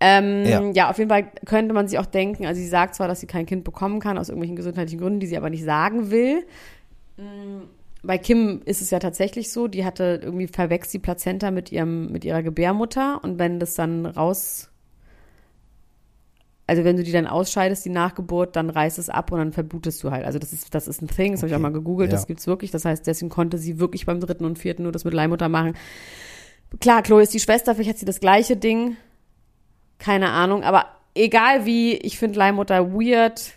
Ähm, 0.00 0.44
Ja. 0.46 0.62
ja. 0.72 0.90
auf 0.90 0.98
jeden 0.98 1.10
Fall 1.10 1.30
könnte 1.44 1.74
man 1.74 1.86
sich 1.86 1.98
auch 1.98 2.06
denken, 2.06 2.46
also 2.46 2.60
sie 2.60 2.66
sagt 2.66 2.94
zwar, 2.94 3.08
dass 3.08 3.20
sie 3.20 3.26
kein 3.26 3.46
Kind 3.46 3.62
bekommen 3.62 4.00
kann, 4.00 4.18
aus 4.18 4.30
irgendwelchen 4.30 4.56
gesundheitlichen 4.56 5.00
Gründen, 5.00 5.20
die 5.20 5.26
sie 5.26 5.36
aber 5.36 5.50
nicht 5.50 5.64
sagen 5.64 6.10
will. 6.10 6.44
Bei 8.04 8.18
Kim 8.18 8.62
ist 8.64 8.82
es 8.82 8.90
ja 8.90 8.98
tatsächlich 8.98 9.52
so, 9.52 9.68
die 9.68 9.84
hatte 9.84 10.20
irgendwie 10.22 10.48
verwechselt 10.48 10.94
die 10.94 10.98
Plazenta 10.98 11.50
mit 11.52 11.70
ihrem, 11.70 12.10
mit 12.10 12.24
ihrer 12.24 12.42
Gebärmutter 12.42 13.22
und 13.22 13.38
wenn 13.38 13.60
das 13.60 13.74
dann 13.74 14.06
raus, 14.06 14.70
also 16.66 16.84
wenn 16.84 16.96
du 16.96 17.02
die 17.04 17.12
dann 17.12 17.26
ausscheidest, 17.26 17.84
die 17.84 17.90
Nachgeburt, 17.90 18.56
dann 18.56 18.70
reißt 18.70 18.98
es 18.98 19.08
ab 19.08 19.30
und 19.30 19.38
dann 19.38 19.52
verblutest 19.52 20.02
du 20.02 20.10
halt. 20.10 20.24
Also 20.24 20.38
das 20.38 20.52
ist, 20.52 20.74
das 20.74 20.88
ist 20.88 21.00
ein 21.02 21.08
Thing, 21.08 21.32
das 21.32 21.42
habe 21.42 21.48
ich 21.48 21.54
auch 21.54 21.58
Okay. 21.58 21.62
mal 21.62 21.72
gegoogelt, 21.72 22.10
Ja. 22.10 22.16
das 22.16 22.26
gibt's 22.26 22.46
wirklich. 22.46 22.70
Das 22.70 22.84
heißt, 22.84 23.06
deswegen 23.06 23.28
konnte 23.30 23.58
sie 23.58 23.78
wirklich 23.78 24.06
beim 24.06 24.20
dritten 24.20 24.44
und 24.44 24.58
vierten 24.58 24.82
nur 24.84 24.92
das 24.92 25.04
mit 25.04 25.14
Leihmutter 25.14 25.48
machen. 25.48 25.74
Klar, 26.80 27.02
Chloe 27.02 27.22
ist 27.22 27.34
die 27.34 27.40
Schwester, 27.40 27.74
vielleicht 27.74 27.90
hat 27.90 27.98
sie 27.98 28.06
das 28.06 28.20
gleiche 28.20 28.56
Ding. 28.56 28.96
Keine 29.98 30.30
Ahnung, 30.30 30.64
aber 30.64 30.86
egal 31.14 31.66
wie, 31.66 31.94
ich 31.94 32.18
finde 32.18 32.38
Leihmutter 32.38 32.92
weird. 32.94 33.52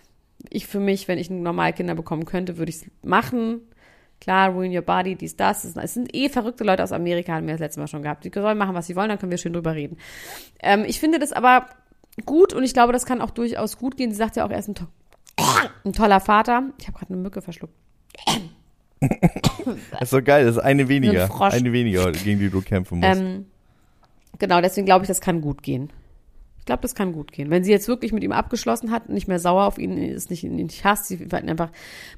Ich 0.51 0.67
für 0.67 0.79
mich, 0.79 1.07
wenn 1.07 1.17
ich 1.17 1.29
normal 1.31 1.73
Kinder 1.73 1.95
bekommen 1.95 2.25
könnte, 2.25 2.57
würde 2.57 2.69
ich 2.69 2.75
es 2.77 2.85
machen. 3.01 3.61
Klar, 4.21 4.49
ruin 4.49 4.75
your 4.75 4.81
body, 4.81 5.15
dies, 5.15 5.35
das. 5.35 5.65
Es 5.65 5.93
sind- 5.93 6.15
eh 6.15 6.29
verrückte 6.29 6.63
Leute 6.63 6.83
aus 6.83 6.91
Amerika, 6.91 7.33
haben 7.33 7.45
wir 7.47 7.53
das 7.53 7.59
letzte 7.61 7.79
Mal 7.79 7.87
schon 7.87 8.01
gehabt. 8.01 8.23
Die 8.25 8.31
sollen 8.33 8.57
machen, 8.57 8.73
was 8.73 8.87
sie 8.87 8.95
wollen, 8.95 9.09
dann 9.09 9.19
können 9.19 9.31
wir 9.31 9.37
schön 9.37 9.53
drüber 9.53 9.75
reden. 9.75 9.97
Ähm, 10.61 10.83
ich 10.87 10.99
finde 10.99 11.19
das 11.19 11.31
aber 11.31 11.67
gut 12.25 12.53
und 12.53 12.63
ich 12.63 12.73
glaube, 12.73 12.93
das 12.93 13.05
kann 13.05 13.21
auch 13.21 13.29
durchaus 13.31 13.77
gut 13.77 13.97
gehen. 13.97 14.11
Sie 14.11 14.17
sagt 14.17 14.35
ja 14.35 14.45
auch, 14.45 14.49
er 14.51 14.59
ist 14.59 14.67
ein, 14.69 14.75
to 14.75 14.85
ein 15.83 15.93
toller 15.93 16.19
Vater. 16.21 16.63
Ich 16.79 16.87
habe 16.87 16.97
gerade 16.97 17.13
eine 17.13 17.21
Mücke 17.21 17.41
verschluckt. 17.41 17.73
Das 19.91 20.01
ist 20.03 20.09
so 20.09 20.21
geil, 20.21 20.45
das 20.45 20.55
ist 20.55 20.61
eine 20.61 20.87
weniger. 20.87 21.27
Frosch. 21.27 21.53
Eine 21.53 21.71
weniger, 21.73 22.11
gegen 22.11 22.39
die 22.39 22.49
du 22.49 22.61
kämpfen 22.61 22.99
musst. 23.01 23.19
Ähm, 23.19 23.45
genau, 24.39 24.61
deswegen 24.61 24.85
glaube 24.85 25.03
ich, 25.03 25.07
das 25.07 25.21
kann 25.21 25.41
gut 25.41 25.61
gehen. 25.61 25.91
Ich 26.65 26.67
glaube, 26.67 26.81
das 26.81 26.95
kann 26.95 27.13
gut 27.13 27.31
gehen. 27.31 27.51
Wenn 27.51 27.63
sie 27.63 27.69
jetzt 27.69 27.87
wirklich 27.87 28.11
mit 28.11 28.23
ihm 28.23 28.31
abgeschlossen 28.31 28.89
hat, 28.89 29.07
nicht 29.07 29.27
mehr 29.27 29.37
sauer 29.37 29.65
auf 29.65 29.77
ihn 29.77 29.99
ist, 29.99 30.31
nicht, 30.31 30.43
ihn 30.43 30.55
nicht 30.55 30.83
hasst, 30.83 31.05
sie 31.05 31.19
halt 31.31 31.47
einfach 31.47 31.69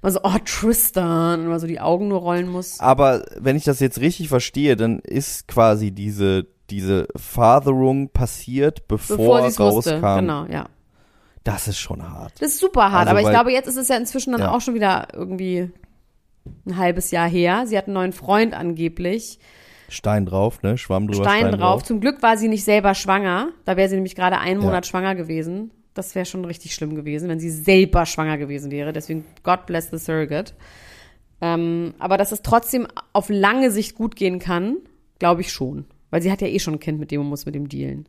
mal 0.02 0.10
so, 0.10 0.22
oh, 0.24 0.38
Tristan, 0.46 1.42
und 1.42 1.48
mal 1.48 1.60
so 1.60 1.68
die 1.68 1.82
Augen 1.82 2.08
nur 2.08 2.20
rollen 2.20 2.48
muss. 2.48 2.80
Aber 2.80 3.26
wenn 3.38 3.58
ich 3.58 3.66
das 3.66 3.82
jetzt 3.82 4.00
richtig 4.00 4.30
verstehe, 4.30 4.78
dann 4.78 5.00
ist 5.00 5.50
quasi 5.50 5.92
diese, 5.92 6.48
diese 6.70 7.10
Fatherung 7.18 8.08
passiert, 8.08 8.88
bevor, 8.88 9.18
Bevor 9.18 9.42
sie 9.42 9.48
es 9.50 9.60
wusste. 9.60 9.94
rauskam. 10.02 10.20
Genau, 10.22 10.46
ja. 10.46 10.70
Das 11.44 11.68
ist 11.68 11.80
schon 11.80 12.02
hart. 12.10 12.32
Das 12.40 12.48
ist 12.54 12.60
super 12.60 12.94
hart, 12.94 13.10
Also, 13.10 13.12
aber 13.12 13.22
ich 13.22 13.30
glaube, 13.30 13.52
jetzt 13.52 13.68
ist 13.68 13.76
es 13.76 13.90
ja 13.90 13.98
inzwischen 13.98 14.32
dann 14.32 14.40
Ja. 14.40 14.52
auch 14.54 14.62
schon 14.62 14.76
wieder 14.76 15.10
irgendwie 15.12 15.70
ein 16.66 16.78
halbes 16.78 17.12
Jahr 17.12 17.28
her. 17.28 17.66
Sie 17.68 17.78
hat 17.78 17.88
einen 17.88 17.96
neuen 17.96 18.14
Freund 18.14 18.54
angeblich. 18.54 19.40
Stein 19.90 20.26
drauf, 20.26 20.62
ne? 20.64 20.78
Schwamm 20.78 21.08
drüber. 21.08 21.24
Stein, 21.24 21.52
drauf. 21.52 21.84
Zum 21.84 22.02
Glück 22.02 22.22
war 22.22 22.38
sie 22.38 22.48
nicht 22.48 22.64
selber 22.64 22.94
schwanger. 22.94 23.50
Da 23.66 23.78
wäre 23.78 23.88
sie 23.90 23.96
nämlich 23.96 24.16
gerade 24.16 24.38
einen 24.40 24.60
Ja. 24.60 24.66
Monat 24.66 24.86
schwanger 24.86 25.16
gewesen. 25.16 25.72
Das 25.94 26.14
wäre 26.14 26.26
schon 26.26 26.46
richtig 26.46 26.76
schlimm 26.76 26.96
gewesen, 26.96 27.30
wenn 27.30 27.40
sie 27.40 27.50
selber 27.50 28.06
schwanger 28.06 28.38
gewesen 28.38 28.70
wäre. 28.70 28.94
Deswegen 28.94 29.26
God 29.44 29.66
bless 29.66 29.90
the 29.90 29.98
surrogate. 29.98 30.54
Ähm, 31.42 31.94
aber 32.00 32.18
dass 32.18 32.32
es 32.32 32.42
trotzdem 32.42 32.88
auf 33.14 33.30
lange 33.30 33.72
Sicht 33.72 33.96
gut 33.96 34.16
gehen 34.16 34.40
kann, 34.40 34.78
glaube 35.20 35.42
ich 35.42 35.52
schon. 35.52 35.86
Weil 36.10 36.22
sie 36.22 36.32
hat 36.32 36.42
ja 36.42 36.48
eh 36.48 36.60
schon 36.60 36.76
ein 36.76 36.80
Kind, 36.80 37.00
mit 37.00 37.12
dem 37.12 37.22
man 37.22 37.30
muss 37.30 37.46
mit 37.46 37.56
dem 37.56 37.70
dealen. 37.70 38.08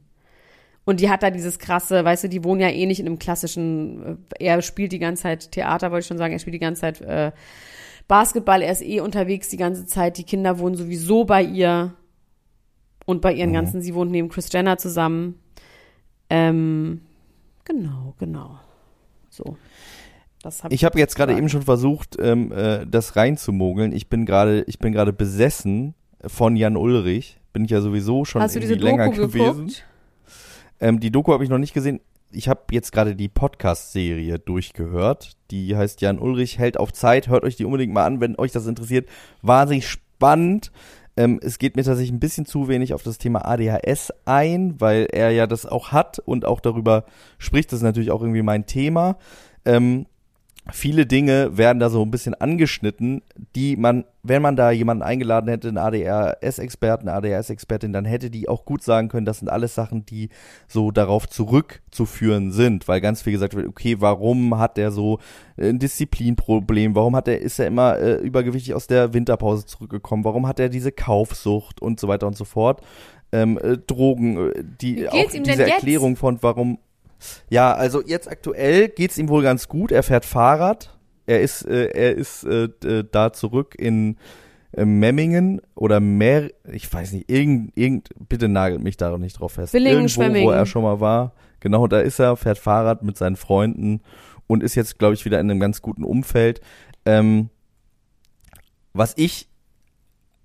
Und 0.85 1.01
die 1.01 1.11
hat 1.11 1.23
da 1.23 1.31
dieses 1.31 1.59
krasse, 1.59 2.05
weißt 2.05 2.25
du, 2.25 2.29
die 2.29 2.45
wohnen 2.45 2.61
ja 2.63 2.69
eh 2.71 2.87
nicht 2.87 3.01
in 3.01 3.07
einem 3.07 3.19
klassischen, 3.19 4.19
äh, 4.39 4.45
er 4.47 4.63
spielt 4.63 4.93
die 4.93 4.99
ganze 4.99 5.25
Zeit 5.25 5.53
Theater, 5.53 5.91
wollte 5.91 6.05
ich 6.05 6.07
schon 6.07 6.17
sagen, 6.17 6.33
er 6.33 6.39
spielt 6.39 6.55
die 6.55 6.61
ganze 6.61 6.81
Zeit 6.81 7.01
äh, 7.03 7.33
Basketball, 8.09 8.63
er 8.63 8.73
ist 8.73 8.83
eh 8.83 9.01
unterwegs 9.01 9.49
die 9.49 9.57
ganze 9.59 9.87
Zeit, 9.87 10.17
die 10.19 10.25
Kinder 10.25 10.59
wohnen 10.59 10.75
sowieso 10.75 11.25
bei 11.25 11.43
ihr 11.43 11.95
und 13.07 13.21
bei 13.21 13.33
Mhm. 13.33 13.39
ihren 13.39 13.53
ganzen, 13.53 13.83
sie 13.83 13.95
wohnt 13.95 14.11
neben 14.11 14.29
Chris 14.29 14.51
Jenner 14.53 14.79
zusammen. 14.79 15.39
Ähm, 16.31 17.03
genau, 17.65 18.15
genau. 18.19 18.59
So. 19.31 19.57
Hab 20.45 20.73
Ich 20.73 20.85
habe 20.85 20.99
jetzt 20.99 21.17
gerade 21.17 21.37
eben 21.37 21.49
schon 21.49 21.63
versucht, 21.63 22.17
ähm, 22.21 22.53
äh, 22.53 22.87
das 22.87 23.17
reinzumogeln. 23.17 23.93
Ich 23.93 24.09
bin 24.09 24.25
gerade, 24.25 24.63
ich 24.67 24.79
bin 24.79 24.93
gerade 24.93 25.13
besessen 25.13 25.95
von 26.27 26.57
Jan 26.57 26.77
Ulrich. 26.77 27.39
Bin 27.53 27.65
ich 27.65 27.71
ja 27.71 27.81
sowieso 27.81 28.25
schon 28.25 28.41
Hast 28.41 28.55
du 28.55 28.61
diese 28.61 28.75
irgendwie 28.75 28.89
länger 28.91 29.05
Doku 29.07 29.27
gewesen. 29.29 29.67
geguckt? 29.67 29.85
Ähm, 30.81 31.01
die 31.01 31.11
Doku 31.11 31.33
habe 31.33 31.43
ich 31.45 31.51
noch 31.51 31.59
nicht 31.59 31.75
gesehen. 31.75 32.01
Ich 32.31 32.49
habe 32.49 32.61
jetzt 32.73 32.93
gerade 32.93 33.17
die 33.17 33.29
Podcast-Serie 33.29 34.39
durchgehört. 34.39 35.33
Die 35.51 35.75
heißt 35.75 36.03
Jan 36.03 36.19
Ulrich 36.19 36.59
hält 36.59 36.79
auf 36.79 36.93
Zeit. 36.93 37.29
Hört 37.29 37.43
euch 37.43 37.57
die 37.57 37.65
unbedingt 37.65 37.95
mal 37.95 38.05
an, 38.05 38.21
wenn 38.21 38.39
euch 38.39 38.53
das 38.53 38.67
interessiert. 38.67 39.09
Wahnsinnig 39.41 39.89
spannend. 39.89 40.71
Ähm, 41.17 41.41
es 41.43 41.59
geht 41.59 41.75
mir 41.75 41.85
tatsächlich 41.85 42.13
ein 42.13 42.21
bisschen 42.21 42.45
zu 42.45 42.69
wenig 42.69 42.93
auf 42.93 43.03
das 43.03 43.17
Thema 43.17 43.47
ADHS 43.47 44.13
ein, 44.27 44.79
weil 44.79 45.09
er 45.11 45.31
ja 45.31 45.47
das 45.47 45.65
auch 45.65 45.91
hat 45.91 46.19
und 46.19 46.45
auch 46.45 46.61
darüber 46.61 47.07
spricht. 47.39 47.73
Das 47.73 47.79
ist 47.79 47.83
natürlich 47.83 48.11
auch 48.11 48.21
irgendwie 48.21 48.43
mein 48.43 48.67
Thema. 48.67 49.17
Ähm, 49.65 50.07
viele 50.73 51.07
Dinge 51.07 51.57
werden 51.57 51.79
da 51.79 51.89
so 51.89 52.03
ein 52.03 52.11
bisschen 52.11 52.35
angeschnitten, 52.35 53.23
die 53.55 53.77
man, 53.77 54.05
wenn 54.23 54.43
man 54.43 54.57
da 54.57 54.71
jemanden 54.71 55.03
eingeladen 55.03 55.49
hätte, 55.49 55.69
einen 55.69 55.79
ADHS-Experten, 55.79 57.09
eine 57.09 57.17
ADHS-Expertin, 57.17 57.93
dann 57.93 58.05
hätte 58.05 58.31
die 58.31 58.49
auch 58.49 58.65
gut 58.65 58.83
sagen 58.83 59.09
können, 59.09 59.27
das 59.27 59.39
sind 59.39 59.49
alles 59.49 59.75
Sachen, 59.75 60.05
die 60.05 60.29
so 60.67 60.91
darauf 60.91 61.29
zurückzuführen 61.29 62.53
sind, 62.53 62.87
weil 62.89 63.01
ganz 63.01 63.23
viel 63.23 63.33
gesagt 63.33 63.55
wird, 63.55 63.67
okay, 63.67 63.97
warum 64.01 64.59
hat 64.59 64.77
der 64.77 64.91
so 64.91 65.21
ein 65.57 65.79
Disziplinproblem, 65.79 66.95
warum 66.95 67.17
hat 67.17 67.29
er, 67.29 67.41
ist 67.41 67.59
er 67.59 67.67
immer 67.67 67.99
äh, 67.99 68.15
übergewichtig 68.17 68.75
aus 68.75 68.87
der 68.87 69.15
Winterpause 69.15 69.65
zurückgekommen, 69.65 70.25
warum 70.25 70.47
hat 70.47 70.61
er 70.61 70.69
diese 70.69 70.93
Kaufsucht 70.93 71.81
und 71.81 71.99
so 71.99 72.09
weiter 72.09 72.27
und 72.27 72.37
so 72.37 72.45
fort. 72.45 72.83
Ähm, 73.31 73.59
äh, 73.59 73.77
Drogen, 73.77 74.51
äh, 74.51 74.65
die 74.65 75.09
auch 75.09 75.31
diese 75.31 75.43
jetzt? 75.45 75.61
Erklärung 75.61 76.17
von 76.17 76.39
warum 76.43 76.79
ja, 77.51 77.73
also 77.75 78.03
jetzt 78.05 78.31
aktuell 78.31 78.89
geht's 78.89 79.19
ihm 79.19 79.29
wohl 79.29 79.43
ganz 79.43 79.69
gut. 79.69 79.93
Er 79.93 80.03
fährt 80.03 80.25
Fahrrad. 80.25 80.97
Er 81.27 81.41
ist, 81.43 81.63
äh, 81.67 81.87
er 81.89 82.15
ist 82.15 82.45
äh, 82.45 82.69
d- 82.83 83.05
da 83.11 83.33
zurück 83.33 83.75
in 83.79 84.17
äh, 84.73 84.85
Memmingen 84.85 85.61
oder 85.75 86.01
mehr, 86.01 86.51
ich 86.71 86.91
weiß 86.93 87.13
nicht, 87.13 87.31
irgend, 87.31 87.73
irgend, 87.77 88.09
bitte 88.29 88.49
nagelt 88.49 88.83
mich 88.83 88.97
da 88.97 89.17
nicht 89.19 89.39
drauf 89.41 89.53
fest. 89.53 89.73
Villingen, 89.73 89.99
Irgendwo, 90.03 90.21
wo 90.21 90.25
Schwemmingen. 90.25 90.55
er 90.55 90.67
schon 90.67 90.83
mal 90.83 91.01
war. 91.01 91.35
Genau, 91.61 91.87
da 91.87 92.01
ist 92.01 92.19
er, 92.19 92.37
fährt 92.37 92.59
Fahrrad 92.59 93.03
mit 93.03 93.17
seinen 93.17 93.37
Freunden 93.37 94.01
und 94.47 94.63
ist 94.63 94.75
jetzt, 94.75 94.99
glaube 94.99 95.15
ich, 95.15 95.25
wieder 95.25 95.41
in 95.41 95.51
einem 95.51 95.61
ganz 95.61 95.83
guten 95.83 96.05
Umfeld. 96.05 96.61
Ähm, 97.05 97.51
was 98.95 99.13
ich 99.17 99.48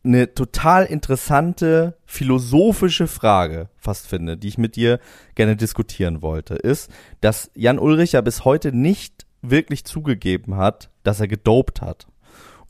eine 0.04 0.34
total 0.34 0.86
interessante 0.86 1.98
philosophische 2.06 3.08
Frage 3.08 3.70
fast 3.78 4.08
finde, 4.08 4.38
die 4.38 4.50
ich 4.50 4.58
mit 4.58 4.76
dir 4.76 5.00
gerne 5.36 5.56
diskutieren 5.56 6.22
wollte, 6.22 6.56
ist, 6.56 6.92
dass 7.22 7.52
Jan 7.56 7.80
Ulrich 7.80 8.12
ja 8.14 8.22
bis 8.22 8.44
heute 8.44 8.76
nicht 8.76 9.26
wirklich 9.42 9.86
zugegeben 9.86 10.58
hat, 10.58 10.90
dass 11.04 11.20
er 11.20 11.28
gedopt 11.28 11.82
hat. 11.82 12.08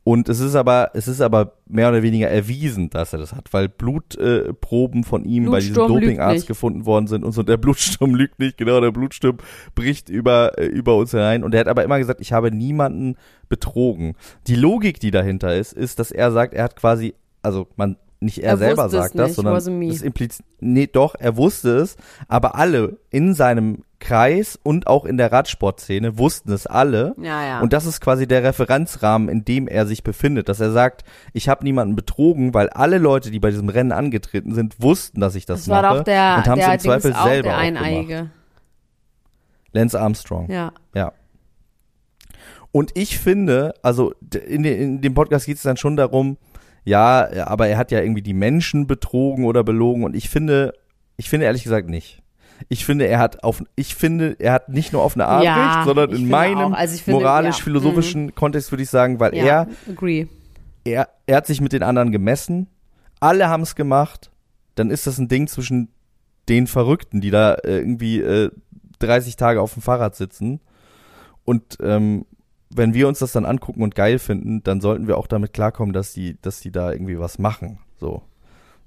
Und 0.06 0.28
es 0.28 0.42
ist 0.42 0.56
aber, 0.56 0.92
es 0.94 1.08
ist 1.08 1.22
aber 1.22 1.54
mehr 1.66 1.88
oder 1.88 2.04
weniger 2.04 2.30
erwiesen, 2.30 2.90
dass 2.90 3.14
er 3.14 3.20
das 3.20 3.34
hat, 3.34 3.54
weil 3.54 3.70
Blutproben 3.70 5.02
äh, 5.02 5.06
von 5.06 5.24
ihm 5.24 5.50
bei 5.50 5.60
diesem 5.60 5.76
Blutsturm 5.76 6.02
Dopingarzt 6.02 6.46
gefunden 6.46 6.86
worden 6.86 7.08
sind 7.08 7.24
und 7.24 7.32
so. 7.32 7.42
Der 7.42 7.56
Blutsturm 7.56 8.14
lügt 8.14 8.38
nicht, 8.38 8.58
genau, 8.58 8.82
der 8.82 8.92
Blutsturm 8.92 9.38
bricht 9.76 10.10
über, 10.10 10.58
äh, 10.58 10.66
über 10.66 10.98
uns 10.98 11.14
herein. 11.14 11.42
Und 11.42 11.54
er 11.54 11.62
hat 11.62 11.68
aber 11.70 11.86
immer 11.86 12.00
gesagt, 12.00 12.20
ich 12.20 12.34
habe 12.34 12.52
niemanden 12.52 13.16
betrogen. 13.48 14.16
Die 14.48 14.56
Logik, 14.56 15.00
die 15.00 15.12
dahinter 15.12 15.56
ist, 15.56 15.72
ist, 15.72 16.00
dass 16.00 16.12
er 16.12 16.34
sagt, 16.34 16.54
er 16.54 16.66
hat 16.66 16.76
quasi, 16.76 17.14
also 17.44 17.68
man, 17.76 17.98
nicht 18.24 18.40
er, 18.40 18.52
Er 18.52 18.58
selber 18.58 18.90
sagt 18.90 19.18
das, 19.20 19.28
nicht, 19.28 19.36
sondern 19.36 19.56
das 19.56 19.68
impliziert, 20.02 20.48
nee, 20.60 20.88
doch, 20.88 21.16
er 21.20 21.38
wusste 21.38 21.78
es, 21.78 21.98
aber 22.28 22.56
alle 22.56 22.98
in 23.12 23.34
seinem 23.34 23.84
Kreis 24.00 24.60
und 24.64 24.88
auch 24.88 25.06
in 25.06 25.18
der 25.18 25.32
Radsportszene 25.32 26.18
wussten 26.18 26.52
es 26.52 26.68
alle. 26.68 27.16
Ja, 27.22 27.46
ja. 27.46 27.62
Und 27.62 27.74
das 27.74 27.86
ist 27.86 28.02
quasi 28.02 28.28
der 28.28 28.44
Referenzrahmen, 28.44 29.30
in 29.30 29.46
dem 29.46 29.68
er 29.68 29.86
sich 29.86 30.04
befindet, 30.04 30.50
dass 30.50 30.60
er 30.60 30.72
sagt, 30.72 31.04
ich 31.32 31.48
habe 31.48 31.64
niemanden 31.64 31.96
betrogen, 31.96 32.54
weil 32.54 32.70
alle 32.70 32.98
Leute, 32.98 33.32
die 33.32 33.40
bei 33.40 33.52
diesem 33.52 33.70
Rennen 33.70 33.92
angetreten 33.92 34.54
sind, 34.54 34.82
wussten, 34.82 35.22
dass 35.22 35.36
ich 35.36 35.46
das, 35.46 35.62
das 35.62 35.70
war 35.70 35.82
mache 35.82 35.98
doch 35.98 36.04
der, 36.04 36.38
und 36.38 36.48
haben 36.48 36.60
es 36.60 36.68
im 36.68 36.80
Zweifel 36.80 37.14
auch, 37.14 37.26
selber 37.26 37.50
der 37.50 37.58
auch. 37.58 37.62
Eineige. 37.62 38.30
Lance 39.72 40.00
Armstrong. 40.00 40.50
Ja. 40.50 40.72
Ja. 40.94 41.14
Und 42.72 42.92
ich 42.96 43.20
finde, 43.20 43.74
also 43.84 44.14
in, 44.48 44.66
in 44.66 45.02
dem 45.02 45.14
Podcast 45.14 45.46
geht 45.46 45.58
es 45.58 45.64
dann 45.64 45.78
schon 45.78 45.96
darum, 45.96 46.38
ja, 46.86 47.46
aber 47.48 47.68
er 47.68 47.78
hat 47.78 47.92
ja 47.92 48.02
irgendwie 48.02 48.22
die 48.22 48.34
Menschen 48.34 48.88
betrogen 48.88 49.46
oder 49.46 49.64
belogen 49.64 50.04
und 50.04 50.16
ich 50.16 50.30
finde, 50.30 50.74
ich 51.18 51.30
finde 51.30 51.46
ehrlich 51.46 51.64
gesagt 51.64 51.90
nicht. 51.90 52.22
Ich 52.70 52.86
finde, 52.86 53.08
er 53.08 53.20
hat 53.20 53.44
auf, 53.44 53.64
ich 53.76 53.96
finde, 53.96 54.36
er 54.40 54.54
hat 54.54 54.70
nicht 54.70 54.94
nur 54.94 55.02
auf 55.02 55.16
eine 55.16 55.26
Art 55.26 55.44
Ja, 55.44 55.76
recht, 55.76 55.86
sondern 55.86 56.12
in 56.12 56.30
meinem. 56.30 56.74
Also 56.74 56.96
ich 56.96 57.04
finde, 57.04 57.20
moralisch-philosophischen 57.20 58.36
Kontext 58.36 58.72
würde 58.72 58.84
ich 58.84 58.90
sagen, 58.90 59.20
weil 59.20 59.36
Ja, 59.36 59.44
er, 59.44 59.68
agree. 59.90 60.28
er, 60.84 61.10
er 61.26 61.38
hat 61.38 61.48
sich 61.48 61.62
mit 61.62 61.74
den 61.74 61.84
anderen 61.84 62.12
gemessen, 62.12 62.68
alle 63.20 63.50
haben 63.50 63.64
es 63.64 63.76
gemacht, 63.76 64.32
dann 64.76 64.92
ist 64.92 65.08
das 65.08 65.18
ein 65.18 65.28
Ding 65.28 65.48
zwischen 65.48 65.90
den 66.50 66.68
Verrückten, 66.68 67.22
die 67.22 67.32
da 67.32 67.54
äh, 67.56 67.78
irgendwie 67.80 68.20
äh, 68.20 68.52
30 69.00 69.36
Tage 69.36 69.62
auf 69.62 69.74
dem 69.74 69.82
Fahrrad 69.82 70.16
sitzen. 70.16 70.60
Und 71.46 71.78
ähm, 71.82 72.26
wenn 72.76 72.94
wir 72.94 73.08
uns 73.08 73.20
das 73.20 73.32
dann 73.32 73.46
angucken 73.46 73.82
und 73.84 73.96
geil 73.96 74.20
finden, 74.20 74.64
dann 74.64 74.82
sollten 74.82 75.08
wir 75.08 75.18
auch 75.18 75.28
damit 75.28 75.54
klarkommen, 75.54 75.94
dass 75.94 76.14
die, 76.14 76.38
dass 76.42 76.60
die 76.60 76.72
da 76.72 76.92
irgendwie 76.92 77.20
was 77.20 77.40
machen. 77.40 77.80
So. 78.00 78.22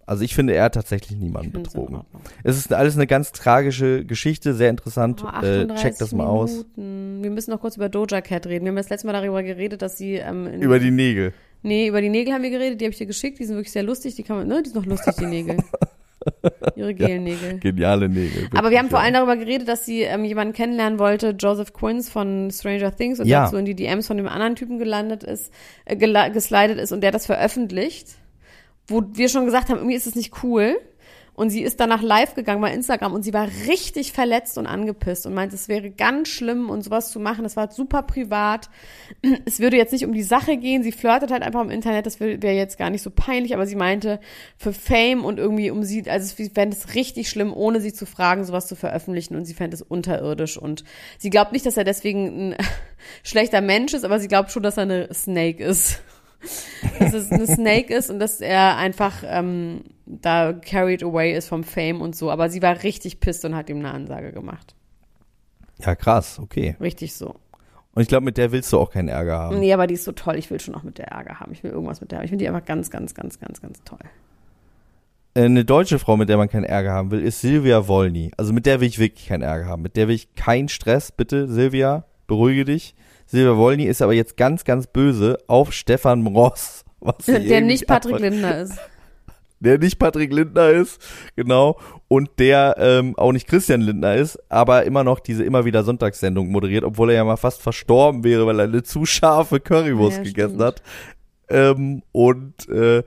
Also 0.06 0.22
ich 0.22 0.36
finde, 0.36 0.54
er 0.54 0.64
hat 0.64 0.74
tatsächlich 0.74 1.18
niemanden 1.18 1.50
betrogen. 1.50 2.02
Es 2.44 2.56
ist 2.56 2.72
alles 2.72 2.94
eine 2.94 3.08
ganz 3.08 3.32
tragische 3.32 4.04
Geschichte, 4.04 4.54
sehr 4.54 4.70
interessant. 4.70 5.24
Oh, 5.24 5.28
äh, 5.28 5.64
38 5.66 5.82
checkt 5.82 6.00
das 6.00 6.12
mal 6.12 6.26
aus. 6.26 6.52
Minuten. 6.76 7.24
Wir 7.24 7.30
müssen 7.30 7.50
noch 7.50 7.60
kurz 7.60 7.76
über 7.76 7.88
Doja 7.88 8.20
Cat 8.20 8.46
reden. 8.46 8.64
Wir 8.64 8.70
haben 8.70 8.76
das 8.76 8.88
letzte 8.88 9.08
Mal 9.08 9.14
darüber 9.14 9.42
geredet, 9.42 9.82
dass 9.82 9.98
sie 9.98 10.14
ähm, 10.14 10.46
Über 10.60 10.78
die 10.78 10.92
Nägel. 10.92 11.32
Nee, 11.62 11.88
über 11.88 12.00
die 12.00 12.10
Nägel 12.10 12.32
haben 12.32 12.44
wir 12.44 12.50
geredet, 12.50 12.80
die 12.80 12.84
habe 12.84 12.92
ich 12.92 12.98
dir 12.98 13.06
geschickt, 13.06 13.40
die 13.40 13.44
sind 13.44 13.56
wirklich 13.56 13.72
sehr 13.72 13.82
lustig, 13.82 14.14
die 14.14 14.22
kann 14.22 14.36
man, 14.36 14.46
ne, 14.46 14.62
die 14.62 14.70
sind 14.70 14.76
noch 14.76 14.86
lustig, 14.86 15.16
die 15.16 15.26
Nägel. 15.26 15.56
Ihre 16.76 16.94
Gelnägel. 16.94 17.58
Geniale 17.60 18.08
Nägel. 18.08 18.48
Aber 18.54 18.70
wir 18.70 18.78
haben 18.78 18.86
wirklich, 18.86 18.90
vor 18.90 19.00
allem 19.00 19.14
darüber 19.14 19.36
geredet, 19.36 19.68
dass 19.68 19.84
sie 19.86 20.02
ähm, 20.02 20.24
jemanden 20.24 20.52
kennenlernen 20.52 20.98
wollte, 20.98 21.34
Joseph 21.38 21.72
Quinns 21.72 22.08
von 22.08 22.50
Stranger 22.50 22.94
Things 22.94 23.20
und 23.20 23.26
Ja. 23.26 23.44
dazu 23.44 23.56
in 23.56 23.64
die 23.64 23.74
DMs 23.74 24.06
von 24.06 24.16
dem 24.16 24.28
anderen 24.28 24.56
Typen 24.56 24.78
gelandet 24.78 25.22
ist, 25.24 25.52
äh, 25.84 25.96
geslidet 25.96 26.78
ist 26.78 26.92
und 26.92 27.00
der 27.02 27.10
das 27.10 27.26
veröffentlicht, 27.26 28.08
wo 28.88 29.02
wir 29.14 29.28
schon 29.28 29.44
gesagt 29.44 29.68
haben, 29.68 29.78
irgendwie 29.78 29.96
ist 29.96 30.06
es 30.06 30.14
nicht 30.14 30.42
cool. 30.42 30.76
Und 31.36 31.50
sie 31.50 31.62
ist 31.62 31.80
danach 31.80 32.00
live 32.00 32.34
gegangen 32.34 32.62
bei 32.62 32.72
Instagram 32.72 33.12
und 33.12 33.22
sie 33.22 33.34
war 33.34 33.46
richtig 33.68 34.12
verletzt 34.12 34.56
und 34.56 34.66
angepisst 34.66 35.26
und 35.26 35.34
meinte, 35.34 35.54
es 35.54 35.68
wäre 35.68 35.90
ganz 35.90 36.28
schlimm 36.28 36.70
und 36.70 36.82
sowas 36.82 37.10
zu 37.10 37.20
machen. 37.20 37.44
Das 37.44 37.56
war 37.56 37.70
super 37.70 38.02
privat. 38.02 38.70
Es 39.44 39.60
würde 39.60 39.76
jetzt 39.76 39.92
nicht 39.92 40.06
um 40.06 40.12
die 40.12 40.22
Sache 40.22 40.56
gehen. 40.56 40.82
Sie 40.82 40.92
flirtet 40.92 41.30
halt 41.30 41.42
einfach 41.42 41.60
im 41.60 41.70
Internet. 41.70 42.06
Das 42.06 42.20
wäre 42.20 42.52
jetzt 42.52 42.78
gar 42.78 42.88
nicht 42.88 43.02
so 43.02 43.10
peinlich, 43.10 43.54
aber 43.54 43.66
sie 43.66 43.76
meinte, 43.76 44.18
für 44.56 44.72
Fame 44.72 45.24
und 45.24 45.38
irgendwie 45.38 45.70
um 45.70 45.82
sie, 45.82 46.08
also 46.08 46.34
sie 46.34 46.48
fände 46.48 46.74
es 46.74 46.94
richtig 46.94 47.28
schlimm, 47.28 47.52
ohne 47.52 47.80
sie 47.80 47.92
zu 47.92 48.06
fragen, 48.06 48.44
sowas 48.44 48.66
zu 48.66 48.74
veröffentlichen 48.74 49.36
und 49.36 49.44
sie 49.44 49.54
fände 49.54 49.74
es 49.74 49.82
unterirdisch 49.82 50.56
und 50.56 50.84
sie 51.18 51.30
glaubt 51.30 51.52
nicht, 51.52 51.66
dass 51.66 51.76
er 51.76 51.84
deswegen 51.84 52.52
ein 52.52 52.56
schlechter 53.22 53.60
Mensch 53.60 53.92
ist, 53.92 54.04
aber 54.04 54.18
sie 54.18 54.28
glaubt 54.28 54.50
schon, 54.50 54.62
dass 54.62 54.78
er 54.78 54.84
eine 54.84 55.12
Snake 55.12 55.62
ist. 55.62 56.00
Dass 56.98 57.12
es 57.12 57.30
eine 57.30 57.46
Snake 57.46 57.94
ist 57.94 58.10
und 58.10 58.18
dass 58.18 58.40
er 58.40 58.76
einfach 58.76 59.22
ähm, 59.26 59.82
da 60.06 60.52
carried 60.52 61.02
away 61.02 61.34
ist 61.36 61.48
vom 61.48 61.64
Fame 61.64 62.00
und 62.00 62.16
so. 62.16 62.30
Aber 62.30 62.48
sie 62.48 62.62
war 62.62 62.82
richtig 62.82 63.20
pisst 63.20 63.44
und 63.44 63.54
hat 63.54 63.68
ihm 63.68 63.78
eine 63.78 63.92
Ansage 63.92 64.32
gemacht. 64.32 64.74
Ja, 65.78 65.94
krass, 65.94 66.38
okay. 66.38 66.76
Richtig 66.80 67.14
so. 67.14 67.36
Und 67.94 68.02
ich 68.02 68.08
glaube, 68.08 68.24
mit 68.24 68.36
der 68.36 68.52
willst 68.52 68.72
du 68.72 68.78
auch 68.78 68.90
keinen 68.90 69.08
Ärger 69.08 69.38
haben. 69.38 69.58
Nee, 69.58 69.72
aber 69.72 69.86
die 69.86 69.94
ist 69.94 70.04
so 70.04 70.12
toll. 70.12 70.36
Ich 70.36 70.50
will 70.50 70.60
schon 70.60 70.74
auch 70.74 70.82
mit 70.82 70.98
der 70.98 71.08
Ärger 71.08 71.40
haben. 71.40 71.52
Ich 71.52 71.62
will 71.62 71.70
irgendwas 71.70 72.00
mit 72.00 72.10
der 72.10 72.18
haben. 72.18 72.24
Ich 72.24 72.30
finde 72.30 72.44
die 72.44 72.48
einfach 72.48 72.64
ganz, 72.64 72.90
ganz, 72.90 73.14
ganz, 73.14 73.40
ganz, 73.40 73.62
ganz 73.62 73.82
toll. 73.84 73.98
Äh, 75.34 75.44
Eine 75.44 75.64
deutsche 75.64 75.98
Frau, 75.98 76.16
mit 76.16 76.28
der 76.28 76.36
man 76.36 76.48
keinen 76.50 76.64
Ärger 76.64 76.92
haben 76.92 77.10
will, 77.10 77.22
ist 77.22 77.40
Silvia 77.40 77.88
Wolny. 77.88 78.32
Also 78.36 78.52
mit 78.52 78.66
der 78.66 78.80
will 78.80 78.88
ich 78.88 78.98
wirklich 78.98 79.28
keinen 79.28 79.42
Ärger 79.42 79.66
haben. 79.66 79.82
Mit 79.82 79.96
der 79.96 80.08
will 80.08 80.14
ich 80.14 80.34
keinen 80.34 80.68
Stress. 80.68 81.10
Bitte, 81.10 81.48
Silvia, 81.48 82.04
beruhige 82.26 82.66
dich. 82.66 82.94
Silvia 83.26 83.56
Wolny 83.56 83.84
ist 83.84 84.02
aber 84.02 84.12
jetzt 84.14 84.36
ganz, 84.36 84.64
ganz 84.64 84.86
böse 84.86 85.38
auf 85.46 85.72
Stefan 85.72 86.26
Ross. 86.26 86.84
Der 87.26 87.60
nicht 87.60 87.86
Patrick 87.86 88.18
Lindner 88.18 88.58
ist. 88.62 88.78
Der 89.60 89.78
nicht 89.78 89.98
Patrick 89.98 90.32
Lindner 90.32 90.68
ist, 90.70 91.00
genau. 91.34 91.78
Und 92.08 92.30
der 92.38 92.76
ähm, 92.78 93.16
auch 93.16 93.32
nicht 93.32 93.48
Christian 93.48 93.80
Lindner 93.80 94.14
ist, 94.14 94.38
aber 94.50 94.84
immer 94.84 95.02
noch 95.02 95.18
diese 95.18 95.44
immer 95.44 95.64
wieder 95.64 95.82
Sonntagssendung 95.82 96.48
moderiert, 96.48 96.84
obwohl 96.84 97.10
er 97.10 97.16
ja 97.16 97.24
mal 97.24 97.36
fast 97.36 97.62
verstorben 97.62 98.22
wäre, 98.22 98.46
weil 98.46 98.60
er 98.60 98.64
eine 98.68 98.82
zu 98.82 99.06
scharfe 99.06 99.58
Currywurst 99.60 100.18
Ja, 100.18 100.22
gegessen 100.24 100.56
stimmt. 100.56 100.62
hat. 100.62 100.82
Ähm, 101.48 102.02
und 102.12 102.68
äh, 102.68 103.02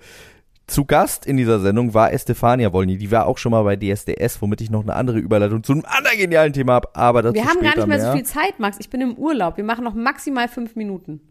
zu 0.70 0.86
Gast 0.86 1.26
in 1.26 1.38
dieser 1.38 1.59
Sendung 1.59 1.93
war 1.93 2.13
Estefania 2.13 2.72
Wolny. 2.72 2.97
Die 2.97 3.11
war 3.11 3.26
auch 3.26 3.38
schon 3.38 3.51
mal 3.51 3.63
bei 3.63 3.76
DSDS, 3.76 4.41
womit 4.41 4.61
ich 4.61 4.70
noch 4.70 4.84
eine 4.84 4.95
andere 4.95 5.20
Überleitung 5.20 5.63
zu 5.63 5.74
einem 5.74 5.84
anderen 5.86 6.17
genialen 6.17 6.53
Thema 6.53 6.74
habe, 6.74 6.89
aber 6.93 7.22
dazu 7.22 7.36
Wir 7.36 7.45
haben 7.45 7.59
gar 7.61 7.76
nicht 7.76 7.88
mehr 7.88 7.97
mehr. 7.97 8.11
so 8.11 8.13
viel 8.13 8.26
Zeit, 8.26 8.59
Max. 8.59 8.78
Ich 8.80 8.89
bin 8.89 9.01
im 9.01 9.15
Urlaub. 9.15 9.57
Wir 9.57 9.63
machen 9.63 9.84
noch 9.84 9.93
maximal 9.95 10.47
fünf 10.47 10.76
Minuten. 10.76 11.22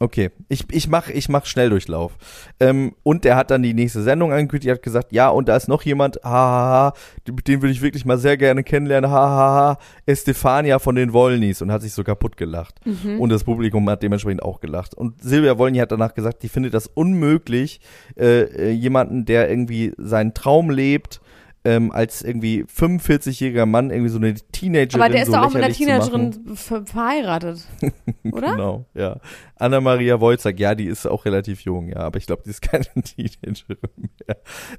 Okay, 0.00 0.30
ich, 0.48 0.64
ich 0.72 0.88
mach, 0.88 1.08
ich 1.10 1.28
mach 1.28 1.46
Schnelldurchlauf. 1.46 2.16
Ähm, 2.58 2.94
und 3.02 3.24
er 3.24 3.36
hat 3.36 3.50
dann 3.50 3.62
die 3.62 3.74
nächste 3.74 4.02
Sendung 4.02 4.32
angekündigt, 4.32 4.72
hat 4.72 4.82
gesagt, 4.82 5.12
ja, 5.12 5.28
und 5.28 5.48
da 5.48 5.56
ist 5.56 5.68
noch 5.68 5.82
jemand, 5.82 6.18
hahaha, 6.24 6.94
den 7.26 7.36
den 7.36 7.62
würde 7.62 7.72
ich 7.72 7.82
wirklich 7.82 8.04
mal 8.04 8.18
sehr 8.18 8.36
gerne 8.36 8.64
kennenlernen, 8.64 9.10
hahaha, 9.10 9.78
Estefania 10.06 10.78
von 10.78 10.96
den 10.96 11.12
Wollnys 11.12 11.62
und 11.62 11.70
hat 11.70 11.82
sich 11.82 11.92
so 11.92 12.02
kaputt 12.04 12.36
gelacht. 12.36 12.80
Und 13.18 13.30
das 13.30 13.44
Publikum 13.44 13.88
hat 13.88 14.02
dementsprechend 14.02 14.42
auch 14.42 14.60
gelacht. 14.60 14.94
Und 14.94 15.22
Silvia 15.22 15.58
Wollny 15.58 15.78
hat 15.78 15.92
danach 15.92 16.14
gesagt, 16.14 16.42
die 16.42 16.48
findet 16.48 16.74
das 16.74 16.86
unmöglich, 16.86 17.80
äh, 18.16 18.42
äh, 18.42 18.70
jemanden, 18.70 19.24
der 19.24 19.48
irgendwie 19.50 19.92
seinen 19.98 20.34
Traum 20.34 20.70
lebt, 20.70 21.20
ähm, 21.64 21.92
als 21.92 22.22
irgendwie 22.22 22.64
45-jähriger 22.64 23.66
Mann 23.66 23.90
irgendwie 23.90 24.08
so 24.10 24.18
eine 24.18 24.34
Teenagerin 24.34 25.00
Aber 25.00 25.12
der 25.12 25.22
ist 25.22 25.28
so 25.28 25.34
doch 25.34 25.46
auch 25.46 25.54
mit 25.54 25.62
einer. 25.62 25.72
Teenagerin 25.72 26.56
ver 26.56 26.84
verheiratet. 26.84 27.64
Oder? 28.32 28.50
Genau, 28.52 28.86
ja. 28.94 29.18
Anna-Maria 29.56 30.20
Wojcik, 30.20 30.58
ja, 30.58 30.74
die 30.74 30.86
ist 30.86 31.06
auch 31.06 31.24
relativ 31.24 31.60
jung, 31.60 31.88
ja, 31.88 31.98
aber 31.98 32.18
ich 32.18 32.26
glaube, 32.26 32.42
die 32.44 32.50
ist 32.50 32.62
keine 32.68 32.84
Teenagerin 32.84 33.78
mehr. 34.26 34.36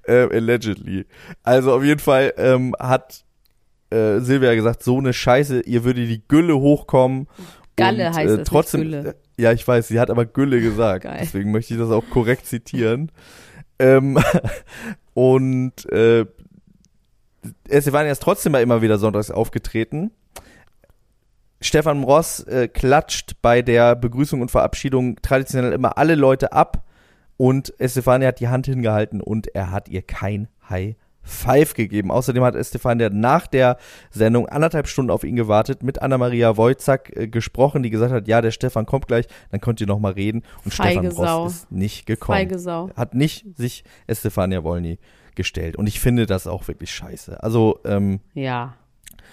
Ähm, 0.08 0.30
allegedly. 0.32 1.06
Also 1.44 1.74
auf 1.74 1.84
jeden 1.84 2.02
Fall 2.02 2.34
ähm, 2.38 2.76
hat 2.80 3.24
äh, 3.90 4.20
Silvia 4.20 4.54
gesagt, 4.56 4.84
so 4.84 4.98
eine 4.98 5.14
Scheiße, 5.14 5.62
ihr 5.62 5.84
würde 5.86 6.06
die 6.06 6.22
Gülle 6.28 6.58
hochkommen. 6.58 7.28
Galle 7.78 8.08
und, 8.10 8.14
heißt 8.16 8.30
es, 8.32 8.38
nicht 8.40 8.48
trotzdem, 8.50 8.82
Gülle. 8.82 9.16
äh, 9.38 9.42
Ja, 9.42 9.52
ich 9.54 9.66
weiß, 9.68 9.88
sie 9.88 10.00
hat 10.02 10.10
aber 10.12 10.26
Gülle 10.26 10.60
gesagt. 10.60 11.04
Geil. 11.06 11.20
Deswegen 11.22 11.52
möchte 11.52 11.74
ich 11.76 11.80
das 11.80 11.92
auch 11.92 12.04
korrekt 12.10 12.46
zitieren. 12.46 13.10
ähm, 13.80 14.20
und 15.14 15.90
äh, 15.92 16.26
Estefania 17.68 18.12
ist 18.12 18.22
trotzdem 18.22 18.52
mal 18.52 18.62
immer 18.62 18.82
wieder 18.82 18.98
sonntags 18.98 19.32
aufgetreten. 19.32 20.12
Stefan 21.62 22.04
Ross 22.04 22.41
äh, 22.41 22.68
klatscht 22.68 23.38
bei 23.41 23.62
der 23.62 23.96
Begrüßung 23.96 24.41
und 24.41 24.52
Verabschiedung 24.52 25.22
traditionell 25.22 25.72
immer 25.72 25.98
alle 25.98 26.16
Leute 26.16 26.52
ab 26.52 26.84
und 27.38 27.74
Estefania 27.80 28.30
hat 28.30 28.39
die 28.39 28.50
Hand 28.50 28.66
hingehalten 28.66 29.22
und 29.22 29.48
er 29.56 29.72
hat 29.72 29.88
ihr 29.88 30.02
kein 30.02 30.50
High 30.70 30.96
Five 31.26 31.74
gegeben. 31.74 32.12
Außerdem 32.12 32.44
hat 32.44 32.56
Estefania 32.56 33.10
nach 33.10 33.48
der 33.48 33.78
Sendung 34.12 34.50
anderthalb 34.50 34.88
Stunden 34.88 35.10
auf 35.10 35.24
ihn 35.24 35.38
gewartet, 35.38 35.82
mit 35.82 36.02
Anna-Maria 36.02 36.58
Wojcik 36.58 37.16
äh, 37.16 37.28
gesprochen, 37.30 37.82
die 37.82 37.89
gesagt 37.89 38.12
hat, 38.12 38.28
ja, 38.28 38.41
der 38.41 38.52
Stefan 38.52 38.86
kommt 38.86 39.08
gleich, 39.08 39.28
dann 39.50 39.62
könnt 39.62 39.80
ihr 39.80 39.88
noch 39.88 40.00
mal 40.00 40.12
reden. 40.12 40.44
Und 40.66 40.74
Feige 40.74 41.00
Stefan 41.00 41.12
Sau. 41.12 41.44
Ross 41.44 41.54
ist 41.54 41.72
nicht 41.72 42.06
gekommen. 42.06 42.38
Feige 42.38 42.60
Sau. 42.60 42.89
Hat 42.98 43.14
nicht 43.14 43.46
sich 43.56 43.86
Estefania 44.06 44.66
Wolny 44.66 45.00
gestellt. 45.36 45.76
Und 45.76 45.88
ich 45.88 46.00
finde 46.00 46.26
das 46.26 46.48
auch 46.48 46.68
wirklich 46.68 46.92
scheiße. 46.92 47.42
Also, 47.44 47.80
ähm, 47.86 48.20
Ja. 48.34 48.76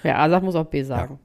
Wer 0.03 0.19
A 0.19 0.31
sagt, 0.31 0.45
muss 0.45 0.55
auch 0.55 0.67
B 0.67 0.83
sagen. 0.83 1.19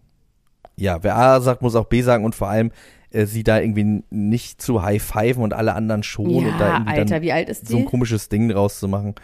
ja, 0.76 1.02
wer 1.02 1.16
A 1.16 1.40
sagt, 1.40 1.62
muss 1.62 1.76
auch 1.76 1.86
B 1.86 2.02
sagen 2.02 2.26
und 2.26 2.36
vor 2.36 2.50
allem 2.50 2.72
äh, 3.12 3.26
sie 3.26 3.44
da 3.44 3.60
irgendwie 3.60 4.04
nicht 4.10 4.62
zu 4.62 4.82
high-fiven 4.84 5.42
und 5.42 5.54
alle 5.54 5.74
anderen 5.74 6.04
schon 6.04 6.30
Ja, 6.30 6.38
und 6.40 6.60
da 6.60 6.74
irgendwie 6.74 6.92
Alter, 6.92 7.06
dann 7.06 7.22
wie 7.22 7.32
alt 7.32 7.48
ist 7.50 7.68
so 7.68 7.78
ein 7.78 7.84
die? 7.84 7.86
komisches 7.90 8.28
Ding 8.28 8.50
draus 8.50 8.80
zu 8.80 8.88
machen. 8.90 9.16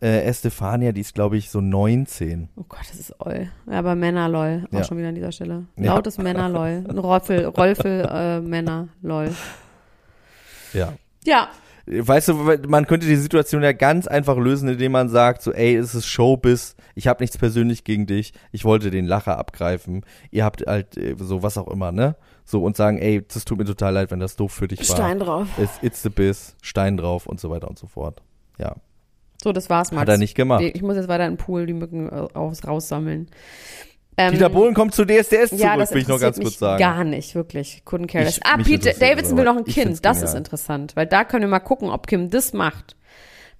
Äh, 0.00 0.22
Estefania, 0.24 0.92
die 0.92 1.00
ist, 1.02 1.14
glaube 1.14 1.36
ich, 1.36 1.50
so 1.50 1.60
19. 1.60 2.48
Oh 2.56 2.64
Gott, 2.68 2.80
das 2.90 2.98
ist 2.98 3.20
oll. 3.20 3.48
Ja, 3.70 3.78
aber 3.78 3.94
Männer, 3.94 4.28
lol. 4.28 4.64
Auch 4.70 4.78
Ja. 4.78 4.84
schon 4.84 4.96
wieder 4.98 5.08
an 5.08 5.14
dieser 5.14 5.32
Stelle. 5.32 5.64
Ja. 5.76 5.94
Lautes 5.94 6.16
Männer, 6.18 6.48
lol. 6.48 6.84
Ein 6.88 6.98
Rollfel, 6.98 7.44
Rollfel, 7.46 8.06
äh, 8.10 8.40
Männer, 8.40 8.88
lol. 9.02 9.30
Ja. 10.72 10.92
Ja, 11.24 11.48
Weißt 11.86 12.28
du, 12.28 12.34
man 12.66 12.86
könnte 12.86 13.06
die 13.06 13.16
Situation 13.16 13.62
ja 13.62 13.72
ganz 13.72 14.06
einfach 14.06 14.38
lösen, 14.38 14.68
indem 14.68 14.92
man 14.92 15.10
sagt, 15.10 15.42
so, 15.42 15.52
ey, 15.52 15.76
es 15.76 15.94
ist 15.94 16.06
Showbiz, 16.06 16.76
ich 16.94 17.08
habe 17.08 17.22
nichts 17.22 17.36
persönlich 17.36 17.84
gegen 17.84 18.06
dich, 18.06 18.32
ich 18.52 18.64
wollte 18.64 18.90
den 18.90 19.04
Lacher 19.04 19.38
abgreifen, 19.38 20.04
ihr 20.30 20.44
habt 20.44 20.66
halt 20.66 20.96
äh, 20.96 21.14
so 21.18 21.42
was 21.42 21.58
auch 21.58 21.68
immer, 21.68 21.92
ne? 21.92 22.16
So 22.46 22.62
und 22.62 22.76
sagen, 22.76 22.98
ey, 22.98 23.22
das 23.26 23.44
tut 23.44 23.58
mir 23.58 23.64
total 23.64 23.94
leid, 23.94 24.10
wenn 24.10 24.20
das 24.20 24.36
doof 24.36 24.52
für 24.52 24.68
dich 24.68 24.88
war. 24.88 24.96
Stein 24.96 25.18
drauf. 25.18 25.48
It's, 25.58 25.78
it's 25.82 26.02
the 26.02 26.10
biz, 26.10 26.56
Stein 26.62 26.96
drauf 26.96 27.26
und 27.26 27.38
so 27.40 27.50
weiter 27.50 27.68
und 27.68 27.78
so 27.78 27.86
fort. 27.86 28.22
Ja. 28.58 28.76
So, 29.42 29.52
das 29.52 29.68
war's, 29.68 29.92
Max. 29.92 30.02
Hat 30.02 30.08
er 30.08 30.18
nicht 30.18 30.34
gemacht. 30.34 30.62
Ich 30.62 30.80
muss 30.80 30.96
jetzt 30.96 31.08
weiter 31.08 31.26
in 31.26 31.32
den 31.32 31.38
Pool 31.38 31.66
die 31.66 31.74
Mücken 31.74 32.08
aus, 32.08 32.66
raussammeln. 32.66 33.28
Ähm, 34.16 34.32
Dieter 34.32 34.48
Bohlen 34.48 34.74
kommt 34.74 34.94
zu 34.94 35.04
DSDS 35.04 35.50
zurück, 35.50 35.60
ja, 35.60 35.76
das 35.76 35.92
will 35.92 36.02
ich 36.02 36.08
noch 36.08 36.20
ganz 36.20 36.38
kurz 36.38 36.58
sagen. 36.58 36.78
Gar 36.78 37.04
nicht, 37.04 37.34
wirklich. 37.34 37.82
Couldn't 37.84 38.06
care 38.06 38.24
less. 38.24 38.40
Ah, 38.44 38.56
Pete 38.58 38.94
Davidson 38.98 39.36
will 39.36 39.44
noch 39.44 39.56
ein 39.56 39.64
Kind. 39.64 40.04
Das 40.04 40.18
genial. 40.18 40.32
ist 40.32 40.38
interessant, 40.38 40.94
weil 40.94 41.06
da 41.06 41.24
können 41.24 41.42
wir 41.42 41.48
mal 41.48 41.60
gucken, 41.60 41.90
ob 41.90 42.06
Kim 42.06 42.30
das 42.30 42.52
macht. 42.52 42.96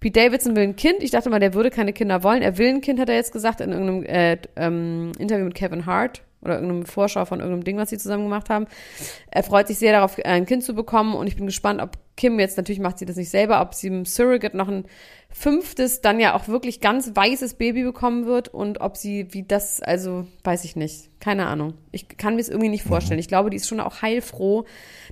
Pete 0.01 0.21
Davidson 0.21 0.55
will 0.55 0.65
ein 0.65 0.77
Kind. 0.77 1.03
Ich 1.03 1.11
dachte 1.11 1.31
mal, 1.31 1.41
der 1.41 1.55
würde 1.55 1.71
keine 1.71 1.93
Kinder 1.93 2.23
wollen. 2.23 2.43
Er 2.43 2.59
will 2.59 2.69
ein 2.69 2.81
Kind, 2.81 3.01
hat 3.01 3.09
er 3.09 3.17
jetzt 3.17 3.33
gesagt, 3.33 3.61
in 3.61 3.73
irgendeinem 3.73 4.05
äh, 4.05 4.39
ähm, 4.57 5.13
Interview 5.19 5.45
mit 5.45 5.55
Kevin 5.55 5.87
Hart 5.87 6.23
oder 6.45 6.57
irgendeinem 6.57 6.87
Vorschau 6.87 7.25
von 7.25 7.41
irgendeinem 7.41 7.65
Ding, 7.65 7.79
was 7.79 7.91
sie 7.91 7.99
zusammen 7.99 8.25
gemacht 8.25 8.51
haben. 8.51 8.67
Er 9.31 9.43
freut 9.43 9.67
sich 9.67 9.79
sehr 9.79 9.93
darauf, 9.93 10.19
ein 10.25 10.47
Kind 10.47 10.63
zu 10.63 10.75
bekommen 10.75 11.15
und 11.15 11.27
ich 11.27 11.37
bin 11.37 11.47
gespannt, 11.47 11.81
ob 11.81 11.93
Kim 12.17 12.39
jetzt, 12.39 12.57
natürlich 12.57 12.81
macht 12.81 12.99
sie 12.99 13.07
das 13.07 13.17
nicht 13.17 13.31
selber, 13.31 13.61
ob 13.61 13.75
sie 13.75 13.89
im 13.89 14.05
Surrogate 14.05 14.57
noch 14.57 14.69
ein 14.69 14.85
fünftes, 15.37 16.01
dann 16.01 16.21
ja 16.21 16.35
auch 16.37 16.47
wirklich 16.47 16.81
ganz 16.81 17.11
weißes 17.13 17.55
Baby 17.55 17.83
bekommen 17.83 18.25
wird 18.25 18.49
und 18.49 18.81
ob 18.81 18.97
sie, 18.97 19.27
wie 19.33 19.43
das, 19.43 19.83
also 19.83 20.29
weiß 20.45 20.65
ich 20.65 20.77
nicht, 20.77 21.11
keine 21.21 21.47
Ahnung. 21.47 21.75
Ich 21.91 22.07
kann 22.09 22.37
mir 22.37 22.41
es 22.41 22.49
irgendwie 22.49 22.69
nicht 22.69 22.85
vorstellen. 22.85 23.19
Ich 23.19 23.27
glaube, 23.27 23.51
die 23.51 23.57
ist 23.57 23.67
schon 23.69 23.81
auch 23.81 24.01
heilfroh, 24.01 24.65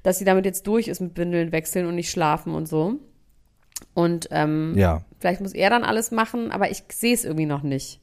dass 0.05 0.21
sie 0.21 0.25
damit 0.25 0.45
jetzt 0.45 0.67
durch 0.69 0.87
ist 0.87 1.01
mit 1.01 1.19
Windeln 1.19 1.51
wechseln 1.51 1.87
und 1.87 1.97
nicht 1.97 2.11
schlafen 2.11 2.55
und 2.55 2.67
so. 2.67 3.01
Und 3.95 4.29
ähm, 4.31 4.75
Ja. 4.77 5.03
vielleicht 5.19 5.41
muss 5.41 5.55
er 5.55 5.71
dann 5.71 5.83
alles 5.83 6.13
machen, 6.13 6.53
aber 6.53 6.71
ich 6.71 6.85
sehe 6.93 7.15
es 7.15 7.25
irgendwie 7.25 7.47
noch 7.47 7.65
nicht. 7.65 7.99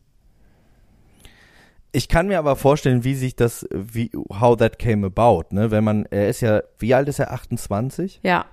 Ich 1.94 2.10
kann 2.10 2.28
mir 2.28 2.38
aber 2.38 2.56
vorstellen, 2.58 3.04
wie 3.06 3.16
sich 3.16 3.36
das, 3.38 3.66
wie, 3.72 4.12
how 4.30 4.58
that 4.58 4.78
came 4.78 5.08
about, 5.08 5.46
ne? 5.56 5.72
Wenn 5.72 5.84
man, 5.86 6.06
er 6.12 6.30
ist 6.30 6.42
ja, 6.42 6.62
wie 6.78 6.94
alt 6.94 7.08
ist 7.08 7.18
er? 7.20 7.32
28? 7.32 8.20
Ja, 8.24 8.46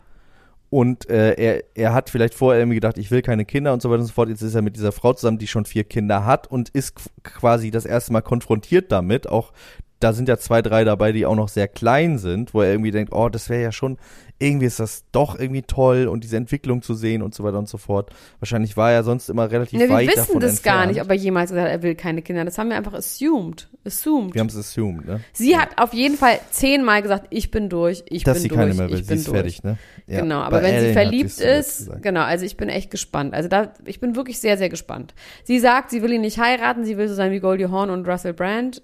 Und 0.69 1.09
äh, 1.09 1.35
er, 1.35 1.65
er 1.75 1.95
hat 1.95 2.11
vielleicht 2.11 2.35
vorher 2.35 2.61
irgendwie 2.61 2.77
gedacht, 2.77 2.99
ich 2.99 3.11
will 3.11 3.23
keine 3.23 3.45
Kinder 3.45 3.73
und 3.73 3.81
so 3.83 3.89
weiter 3.91 4.01
und 4.01 4.07
so 4.07 4.13
fort. 4.13 4.29
Jetzt 4.29 4.43
ist 4.43 4.55
er 4.55 4.63
mit 4.63 4.77
dieser 4.77 4.93
Frau 4.93 5.13
zusammen, 5.13 5.39
die 5.39 5.47
schon 5.47 5.65
vier 5.65 5.85
Kinder 5.85 6.25
hat 6.25 6.51
und 6.51 6.69
ist 6.71 6.97
qu- 6.97 7.09
quasi 7.23 7.71
das 7.71 7.87
erste 7.87 8.13
Mal 8.13 8.23
konfrontiert 8.23 8.91
damit. 8.91 9.29
Auch 9.29 9.53
da 10.01 10.13
sind 10.13 10.29
ja 10.29 10.37
zwei, 10.37 10.63
drei 10.63 10.85
dabei, 10.85 11.13
die 11.13 11.25
auch 11.25 11.37
noch 11.37 11.49
sehr 11.49 11.69
klein 11.69 12.19
sind, 12.19 12.53
wo 12.53 12.63
er 12.63 12.71
irgendwie 12.71 12.91
denkt, 12.91 13.13
oh, 13.15 13.29
das 13.29 13.49
wäre 13.49 13.63
ja 13.63 13.73
schon, 13.73 13.97
irgendwie 14.39 14.67
ist 14.67 14.81
das 14.81 15.05
doch 15.13 15.39
irgendwie 15.39 15.63
toll 15.63 16.09
und 16.09 16.23
diese 16.23 16.37
Entwicklung 16.37 16.83
zu 16.83 16.95
sehen 16.95 17.23
und 17.23 17.35
so 17.35 17.43
weiter 17.43 17.59
und 17.59 17.69
so 17.69 17.79
fort. 17.79 18.11
Wahrscheinlich 18.39 18.77
war 18.77 18.93
er 18.93 19.03
sonst 19.03 19.31
immer 19.31 19.51
relativ 19.51 19.79
ne, 19.79 19.89
wir 19.89 19.95
weit 19.95 20.09
wissen 20.09 20.19
davon 20.19 20.41
das 20.41 20.63
gar 20.63 20.75
entfernt. 20.75 20.93
nicht, 20.93 21.03
ob 21.03 21.09
er 21.09 21.15
jemals 21.17 21.51
gesagt 21.51 21.67
hat, 21.69 21.73
er 21.73 21.83
will 21.83 21.95
keine 21.95 22.21
Kinder. 22.21 22.45
Das 22.45 22.59
haben 22.59 22.69
wir 22.69 22.77
einfach 22.77 22.93
assumed. 22.93 23.69
Assumed. 23.85 24.35
Wir 24.35 24.41
haben 24.41 24.49
es 24.49 24.57
assumed, 24.57 25.07
ne? 25.07 25.21
Sie 25.33 25.57
hat 25.57 25.71
auf 25.79 25.95
jeden 25.95 26.17
Fall 26.17 26.39
zehnmal 26.51 27.01
gesagt, 27.01 27.29
ich 27.31 27.51
bin 27.51 27.69
durch, 27.71 28.05
ich 28.09 28.25
Dass 28.25 28.35
bin 28.35 28.43
sie 28.43 28.49
durch, 28.49 28.61
keine 28.61 28.75
mehr 28.75 28.89
will, 28.91 28.99
ich 28.99 29.05
sie 29.05 29.09
bin 29.09 29.19
ist 29.19 29.29
durch. 29.29 29.37
fertig, 29.37 29.63
ne? 29.63 29.79
Ja. 30.07 30.21
Genau, 30.21 30.41
aber 30.41 30.59
Bei 30.59 30.65
wenn 30.65 30.71
sie 30.81 30.87
Ellen 30.87 30.97
hat 30.97 31.03
verliebt 31.03 31.41
ist, 31.41 32.03
genau, 32.03 32.23
also 32.23 32.45
ich 32.45 32.57
bin 32.57 32.69
echt 32.69 32.91
gespannt. 32.91 33.33
Also 33.33 33.49
da, 33.49 33.73
ich 33.85 34.01
bin 34.01 34.17
wirklich 34.17 34.39
sehr, 34.39 34.59
sehr 34.59 34.69
gespannt. 34.69 35.15
Sie 35.45 35.59
sagt, 35.59 35.91
sie 35.91 36.03
will 36.03 36.13
ihn 36.13 36.21
nicht 36.21 36.39
heiraten, 36.39 36.85
sie 36.85 36.99
will 36.99 37.09
so 37.09 37.15
sein 37.15 37.33
wie 37.33 37.41
Goldie 37.41 37.67
Hawn 37.67 37.91
und 37.91 38.07
Russell 38.07 38.35
Brand. 38.35 38.83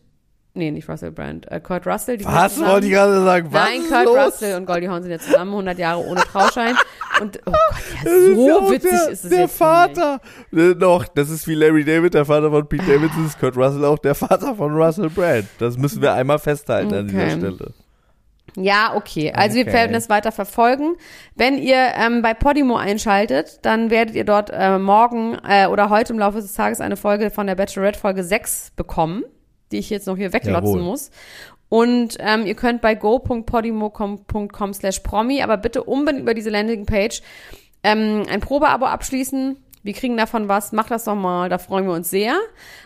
Nee, 0.55 0.71
nicht 0.71 0.87
Russell 0.87 1.13
Brand, 1.13 1.51
äh, 1.51 1.61
Kurt 1.61 1.87
Russell. 1.87 2.19
Die 2.19 2.27
Was 2.27 2.61
wollte 2.61 2.87
ich 2.87 2.93
gerade 2.93 3.25
sagen? 3.25 3.49
Was 3.53 3.65
Nein, 3.69 3.81
ist 3.81 3.89
Kurt 3.91 4.05
los? 4.05 4.17
Russell 4.27 4.57
und 4.59 4.67
Goldie 4.67 4.89
Hawn 4.89 5.03
sind 5.03 5.11
ja 5.11 5.19
zusammen, 5.19 5.51
100 5.53 5.79
Jahre 5.79 6.05
ohne 6.07 6.21
Trauschein. 6.21 6.77
Und, 7.23 7.41
oh 7.47 7.53
Gott, 7.53 7.57
ja, 7.95 8.05
Das 8.05 8.13
ist 8.13 8.35
so 8.37 8.49
ja 8.49 8.57
auch 8.57 8.71
witzig 8.71 8.91
der, 8.91 9.09
ist 9.11 9.25
es 9.25 9.31
der 9.31 9.41
jetzt 9.41 9.57
Vater. 9.57 10.21
Äh, 10.53 10.75
Noch, 10.75 11.09
das 11.09 11.31
ist 11.31 11.49
wie 11.49 11.55
Larry 11.55 11.85
David, 11.85 12.13
der 12.13 12.27
Vater 12.27 12.51
von 12.51 12.69
Pete 12.69 12.85
Davidson, 12.85 13.25
ist 13.27 13.41
Kurt 13.41 13.57
Russell 13.57 13.85
auch 13.87 13.99
der 13.99 14.15
Vater 14.15 14.55
von 14.55 14.75
Russell 14.75 15.09
Brand. 15.09 15.47
Das 15.59 15.79
müssen 15.79 16.03
wir 16.03 16.13
einmal 16.13 16.39
festhalten 16.39 16.93
an 16.93 17.07
dieser 17.09 17.23
Okay. 17.23 17.31
Stelle. 17.39 17.75
Ja, 18.55 18.93
okay. 18.95 19.33
Also 19.35 19.57
wir 19.57 19.63
Okay. 19.63 19.73
werden 19.73 19.95
es 19.95 20.11
weiter 20.11 20.33
verfolgen. 20.33 20.97
Wenn 21.35 21.57
ihr 21.57 21.93
ähm, 21.97 22.21
bei 22.21 22.35
Podimo 22.35 22.77
einschaltet, 22.77 23.61
dann 23.63 23.89
werdet 23.89 24.15
ihr 24.15 24.25
dort 24.25 24.51
äh, 24.53 24.79
morgen 24.79 25.39
äh, 25.49 25.67
oder 25.69 25.89
heute 25.89 26.13
im 26.13 26.19
Laufe 26.19 26.43
des 26.43 26.53
Tages 26.53 26.83
eine 26.83 26.99
Folge 26.99 27.31
von 27.31 27.47
der 27.47 27.55
Bachelorette 27.55 27.99
Folge 27.99 28.23
6 28.23 28.73
bekommen, 28.77 29.25
die 29.73 29.79
ich 29.79 29.91
jetzt 29.91 30.07
noch 30.07 30.17
hier 30.17 30.33
weglotzen 30.33 30.67
Jawohl. 30.67 30.83
muss. 30.83 31.11
Und 31.69 32.19
ähm, 32.21 32.45
ihr 32.45 32.55
könnt 32.55 32.83
bei 32.83 32.95
go.podimo.com 32.95 34.75
slash 34.75 35.01
promi, 35.01 35.43
aber 35.43 35.57
bitte 35.57 35.83
unbedingt 35.83 36.23
über 36.23 36.35
diese 36.35 36.51
Landingpage 36.51 37.23
ähm, 37.83 38.25
ein 38.29 38.41
Probeabo 38.41 38.85
abschließen. 38.85 39.57
Wir 39.83 39.95
kriegen 39.95 40.17
davon 40.17 40.49
was. 40.49 40.73
Macht 40.73 40.91
das 40.91 41.05
doch 41.05 41.17
mal, 41.17 41.49
da 41.49 41.59
freuen 41.59 41.87
wir 41.87 41.95
uns 41.95 42.09
sehr. 42.09 42.35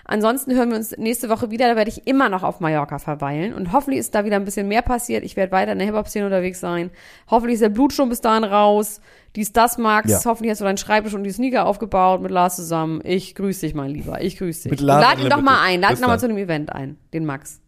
Ansonsten 0.04 0.54
hören 0.54 0.70
wir 0.70 0.78
uns 0.78 0.96
nächste 0.96 1.28
Woche 1.28 1.50
wieder. 1.50 1.68
Da 1.68 1.76
werde 1.76 1.90
ich 1.90 2.06
immer 2.06 2.28
noch 2.28 2.42
auf 2.42 2.60
Mallorca 2.60 2.98
verweilen. 2.98 3.52
Und 3.52 3.72
hoffentlich 3.72 4.00
ist 4.00 4.14
da 4.14 4.24
wieder 4.24 4.36
ein 4.36 4.46
bisschen 4.46 4.68
mehr 4.68 4.82
passiert. 4.82 5.22
Ich 5.24 5.36
werde 5.36 5.52
weiter 5.52 5.72
in 5.72 5.78
der 5.78 5.86
Hip-Hop-Szene 5.86 6.24
unterwegs 6.24 6.60
sein. 6.60 6.90
Hoffentlich 7.30 7.54
ist 7.54 7.62
der 7.62 7.68
Blut 7.68 7.92
schon 7.92 8.08
bis 8.08 8.22
dahin 8.22 8.44
raus. 8.44 9.00
Dies, 9.36 9.52
das, 9.52 9.78
Max. 9.78 10.10
Ja. 10.10 10.20
Hoffentlich 10.24 10.50
hast 10.50 10.60
du 10.60 10.64
deinen 10.64 10.78
Schreibtisch 10.78 11.14
und 11.14 11.22
die 11.24 11.30
Sneaker 11.30 11.66
aufgebaut 11.66 12.22
mit 12.22 12.30
Lars 12.30 12.56
zusammen. 12.56 13.00
Ich 13.04 13.34
grüße 13.34 13.66
dich, 13.66 13.74
mein 13.74 13.90
Lieber. 13.90 14.20
Ich 14.22 14.38
grüße 14.38 14.64
dich. 14.64 14.70
Mit 14.70 14.80
Lars 14.80 15.02
Lad 15.04 15.20
ihn 15.22 15.30
doch 15.30 15.42
mal 15.42 15.62
ein. 15.62 15.80
Lad 15.80 15.92
ihn 15.96 16.00
doch 16.00 16.08
mal 16.08 16.18
zu 16.18 16.26
einem 16.26 16.38
Event 16.38 16.72
ein. 16.72 16.96
Den 17.12 17.24
Max. 17.26 17.60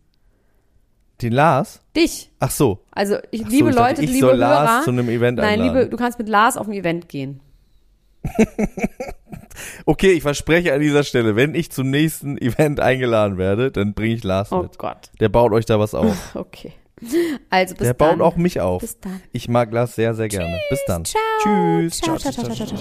Den 1.21 1.33
Lars? 1.33 1.81
Dich. 1.97 2.31
Ach 2.41 2.51
so. 2.51 2.85
Also, 2.93 3.17
ich 3.31 3.43
so, 3.43 3.49
liebe 3.49 3.71
ich 3.71 3.77
dachte, 3.77 3.91
Leute, 3.91 4.03
ich 4.03 4.11
liebe 4.11 4.27
soll 4.27 4.39
Hörer. 4.39 4.65
Lars 4.65 4.85
zu 4.85 4.91
einem 4.91 5.09
Event 5.09 5.39
Nein, 5.39 5.61
einladen. 5.61 5.77
liebe, 5.79 5.91
du 5.91 5.97
kannst 5.97 6.19
mit 6.19 6.29
Lars 6.29 6.57
auf 6.57 6.67
ein 6.67 6.73
Event 6.73 7.09
gehen. 7.09 7.41
Okay, 9.87 10.13
ich 10.13 10.23
verspreche 10.23 10.73
an 10.73 10.81
dieser 10.81 11.03
Stelle, 11.03 11.35
wenn 11.35 11.55
ich 11.55 11.71
zum 11.73 11.91
nächsten 11.91 12.39
Event 12.39 12.79
eingeladen 12.81 13.39
werde, 13.39 13.71
dann 13.73 13.95
bringe 13.95 14.15
ich 14.15 14.23
Lars 14.25 14.53
Oh 14.53 14.63
mit. 14.63 14.79
Gott. 14.79 15.11
Der 15.19 15.29
baut 15.29 15.53
euch 15.53 15.65
da 15.67 15.79
was 15.81 15.95
auf. 15.95 16.15
Okay. 16.35 16.73
Also 17.51 17.75
bis 17.75 17.85
Der 17.87 17.95
dann. 17.95 18.19
baut 18.19 18.27
auch 18.27 18.37
mich 18.37 18.61
auf. 18.61 18.81
Bis 18.81 18.99
dann. 19.01 19.21
Ich 19.33 19.49
mag 19.49 19.73
Lars 19.73 19.95
sehr, 19.95 20.15
sehr 20.15 20.29
gerne. 20.29 20.59
Bis 20.71 20.81
dann. 20.87 21.05
Ciao. 21.05 21.21
Tschüss. 21.43 22.01
Ciao, 22.01 22.17
ciao, 22.19 22.33
ciao, 22.33 22.45
ciao, 22.45 22.55
ciao, 22.55 22.67
ciao. 22.67 22.79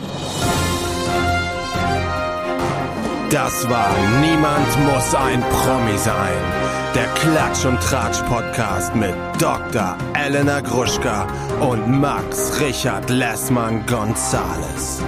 Das 3.30 3.70
war 3.70 3.90
Niemand 4.22 4.86
muss 4.86 5.14
ein 5.14 5.42
Promi 5.42 5.98
sein. 5.98 6.34
Der 6.96 7.06
Klatsch 7.16 7.66
und 7.66 7.80
Tratsch 7.82 8.22
Podcast 8.24 8.96
mit 8.96 9.14
Dr. 9.40 9.98
Elena 10.14 10.62
Gruschka 10.62 11.28
und 11.60 11.88
Max 12.00 12.60
Richard 12.62 13.10
Lessmann 13.10 13.86
Gonzales. 13.86 15.02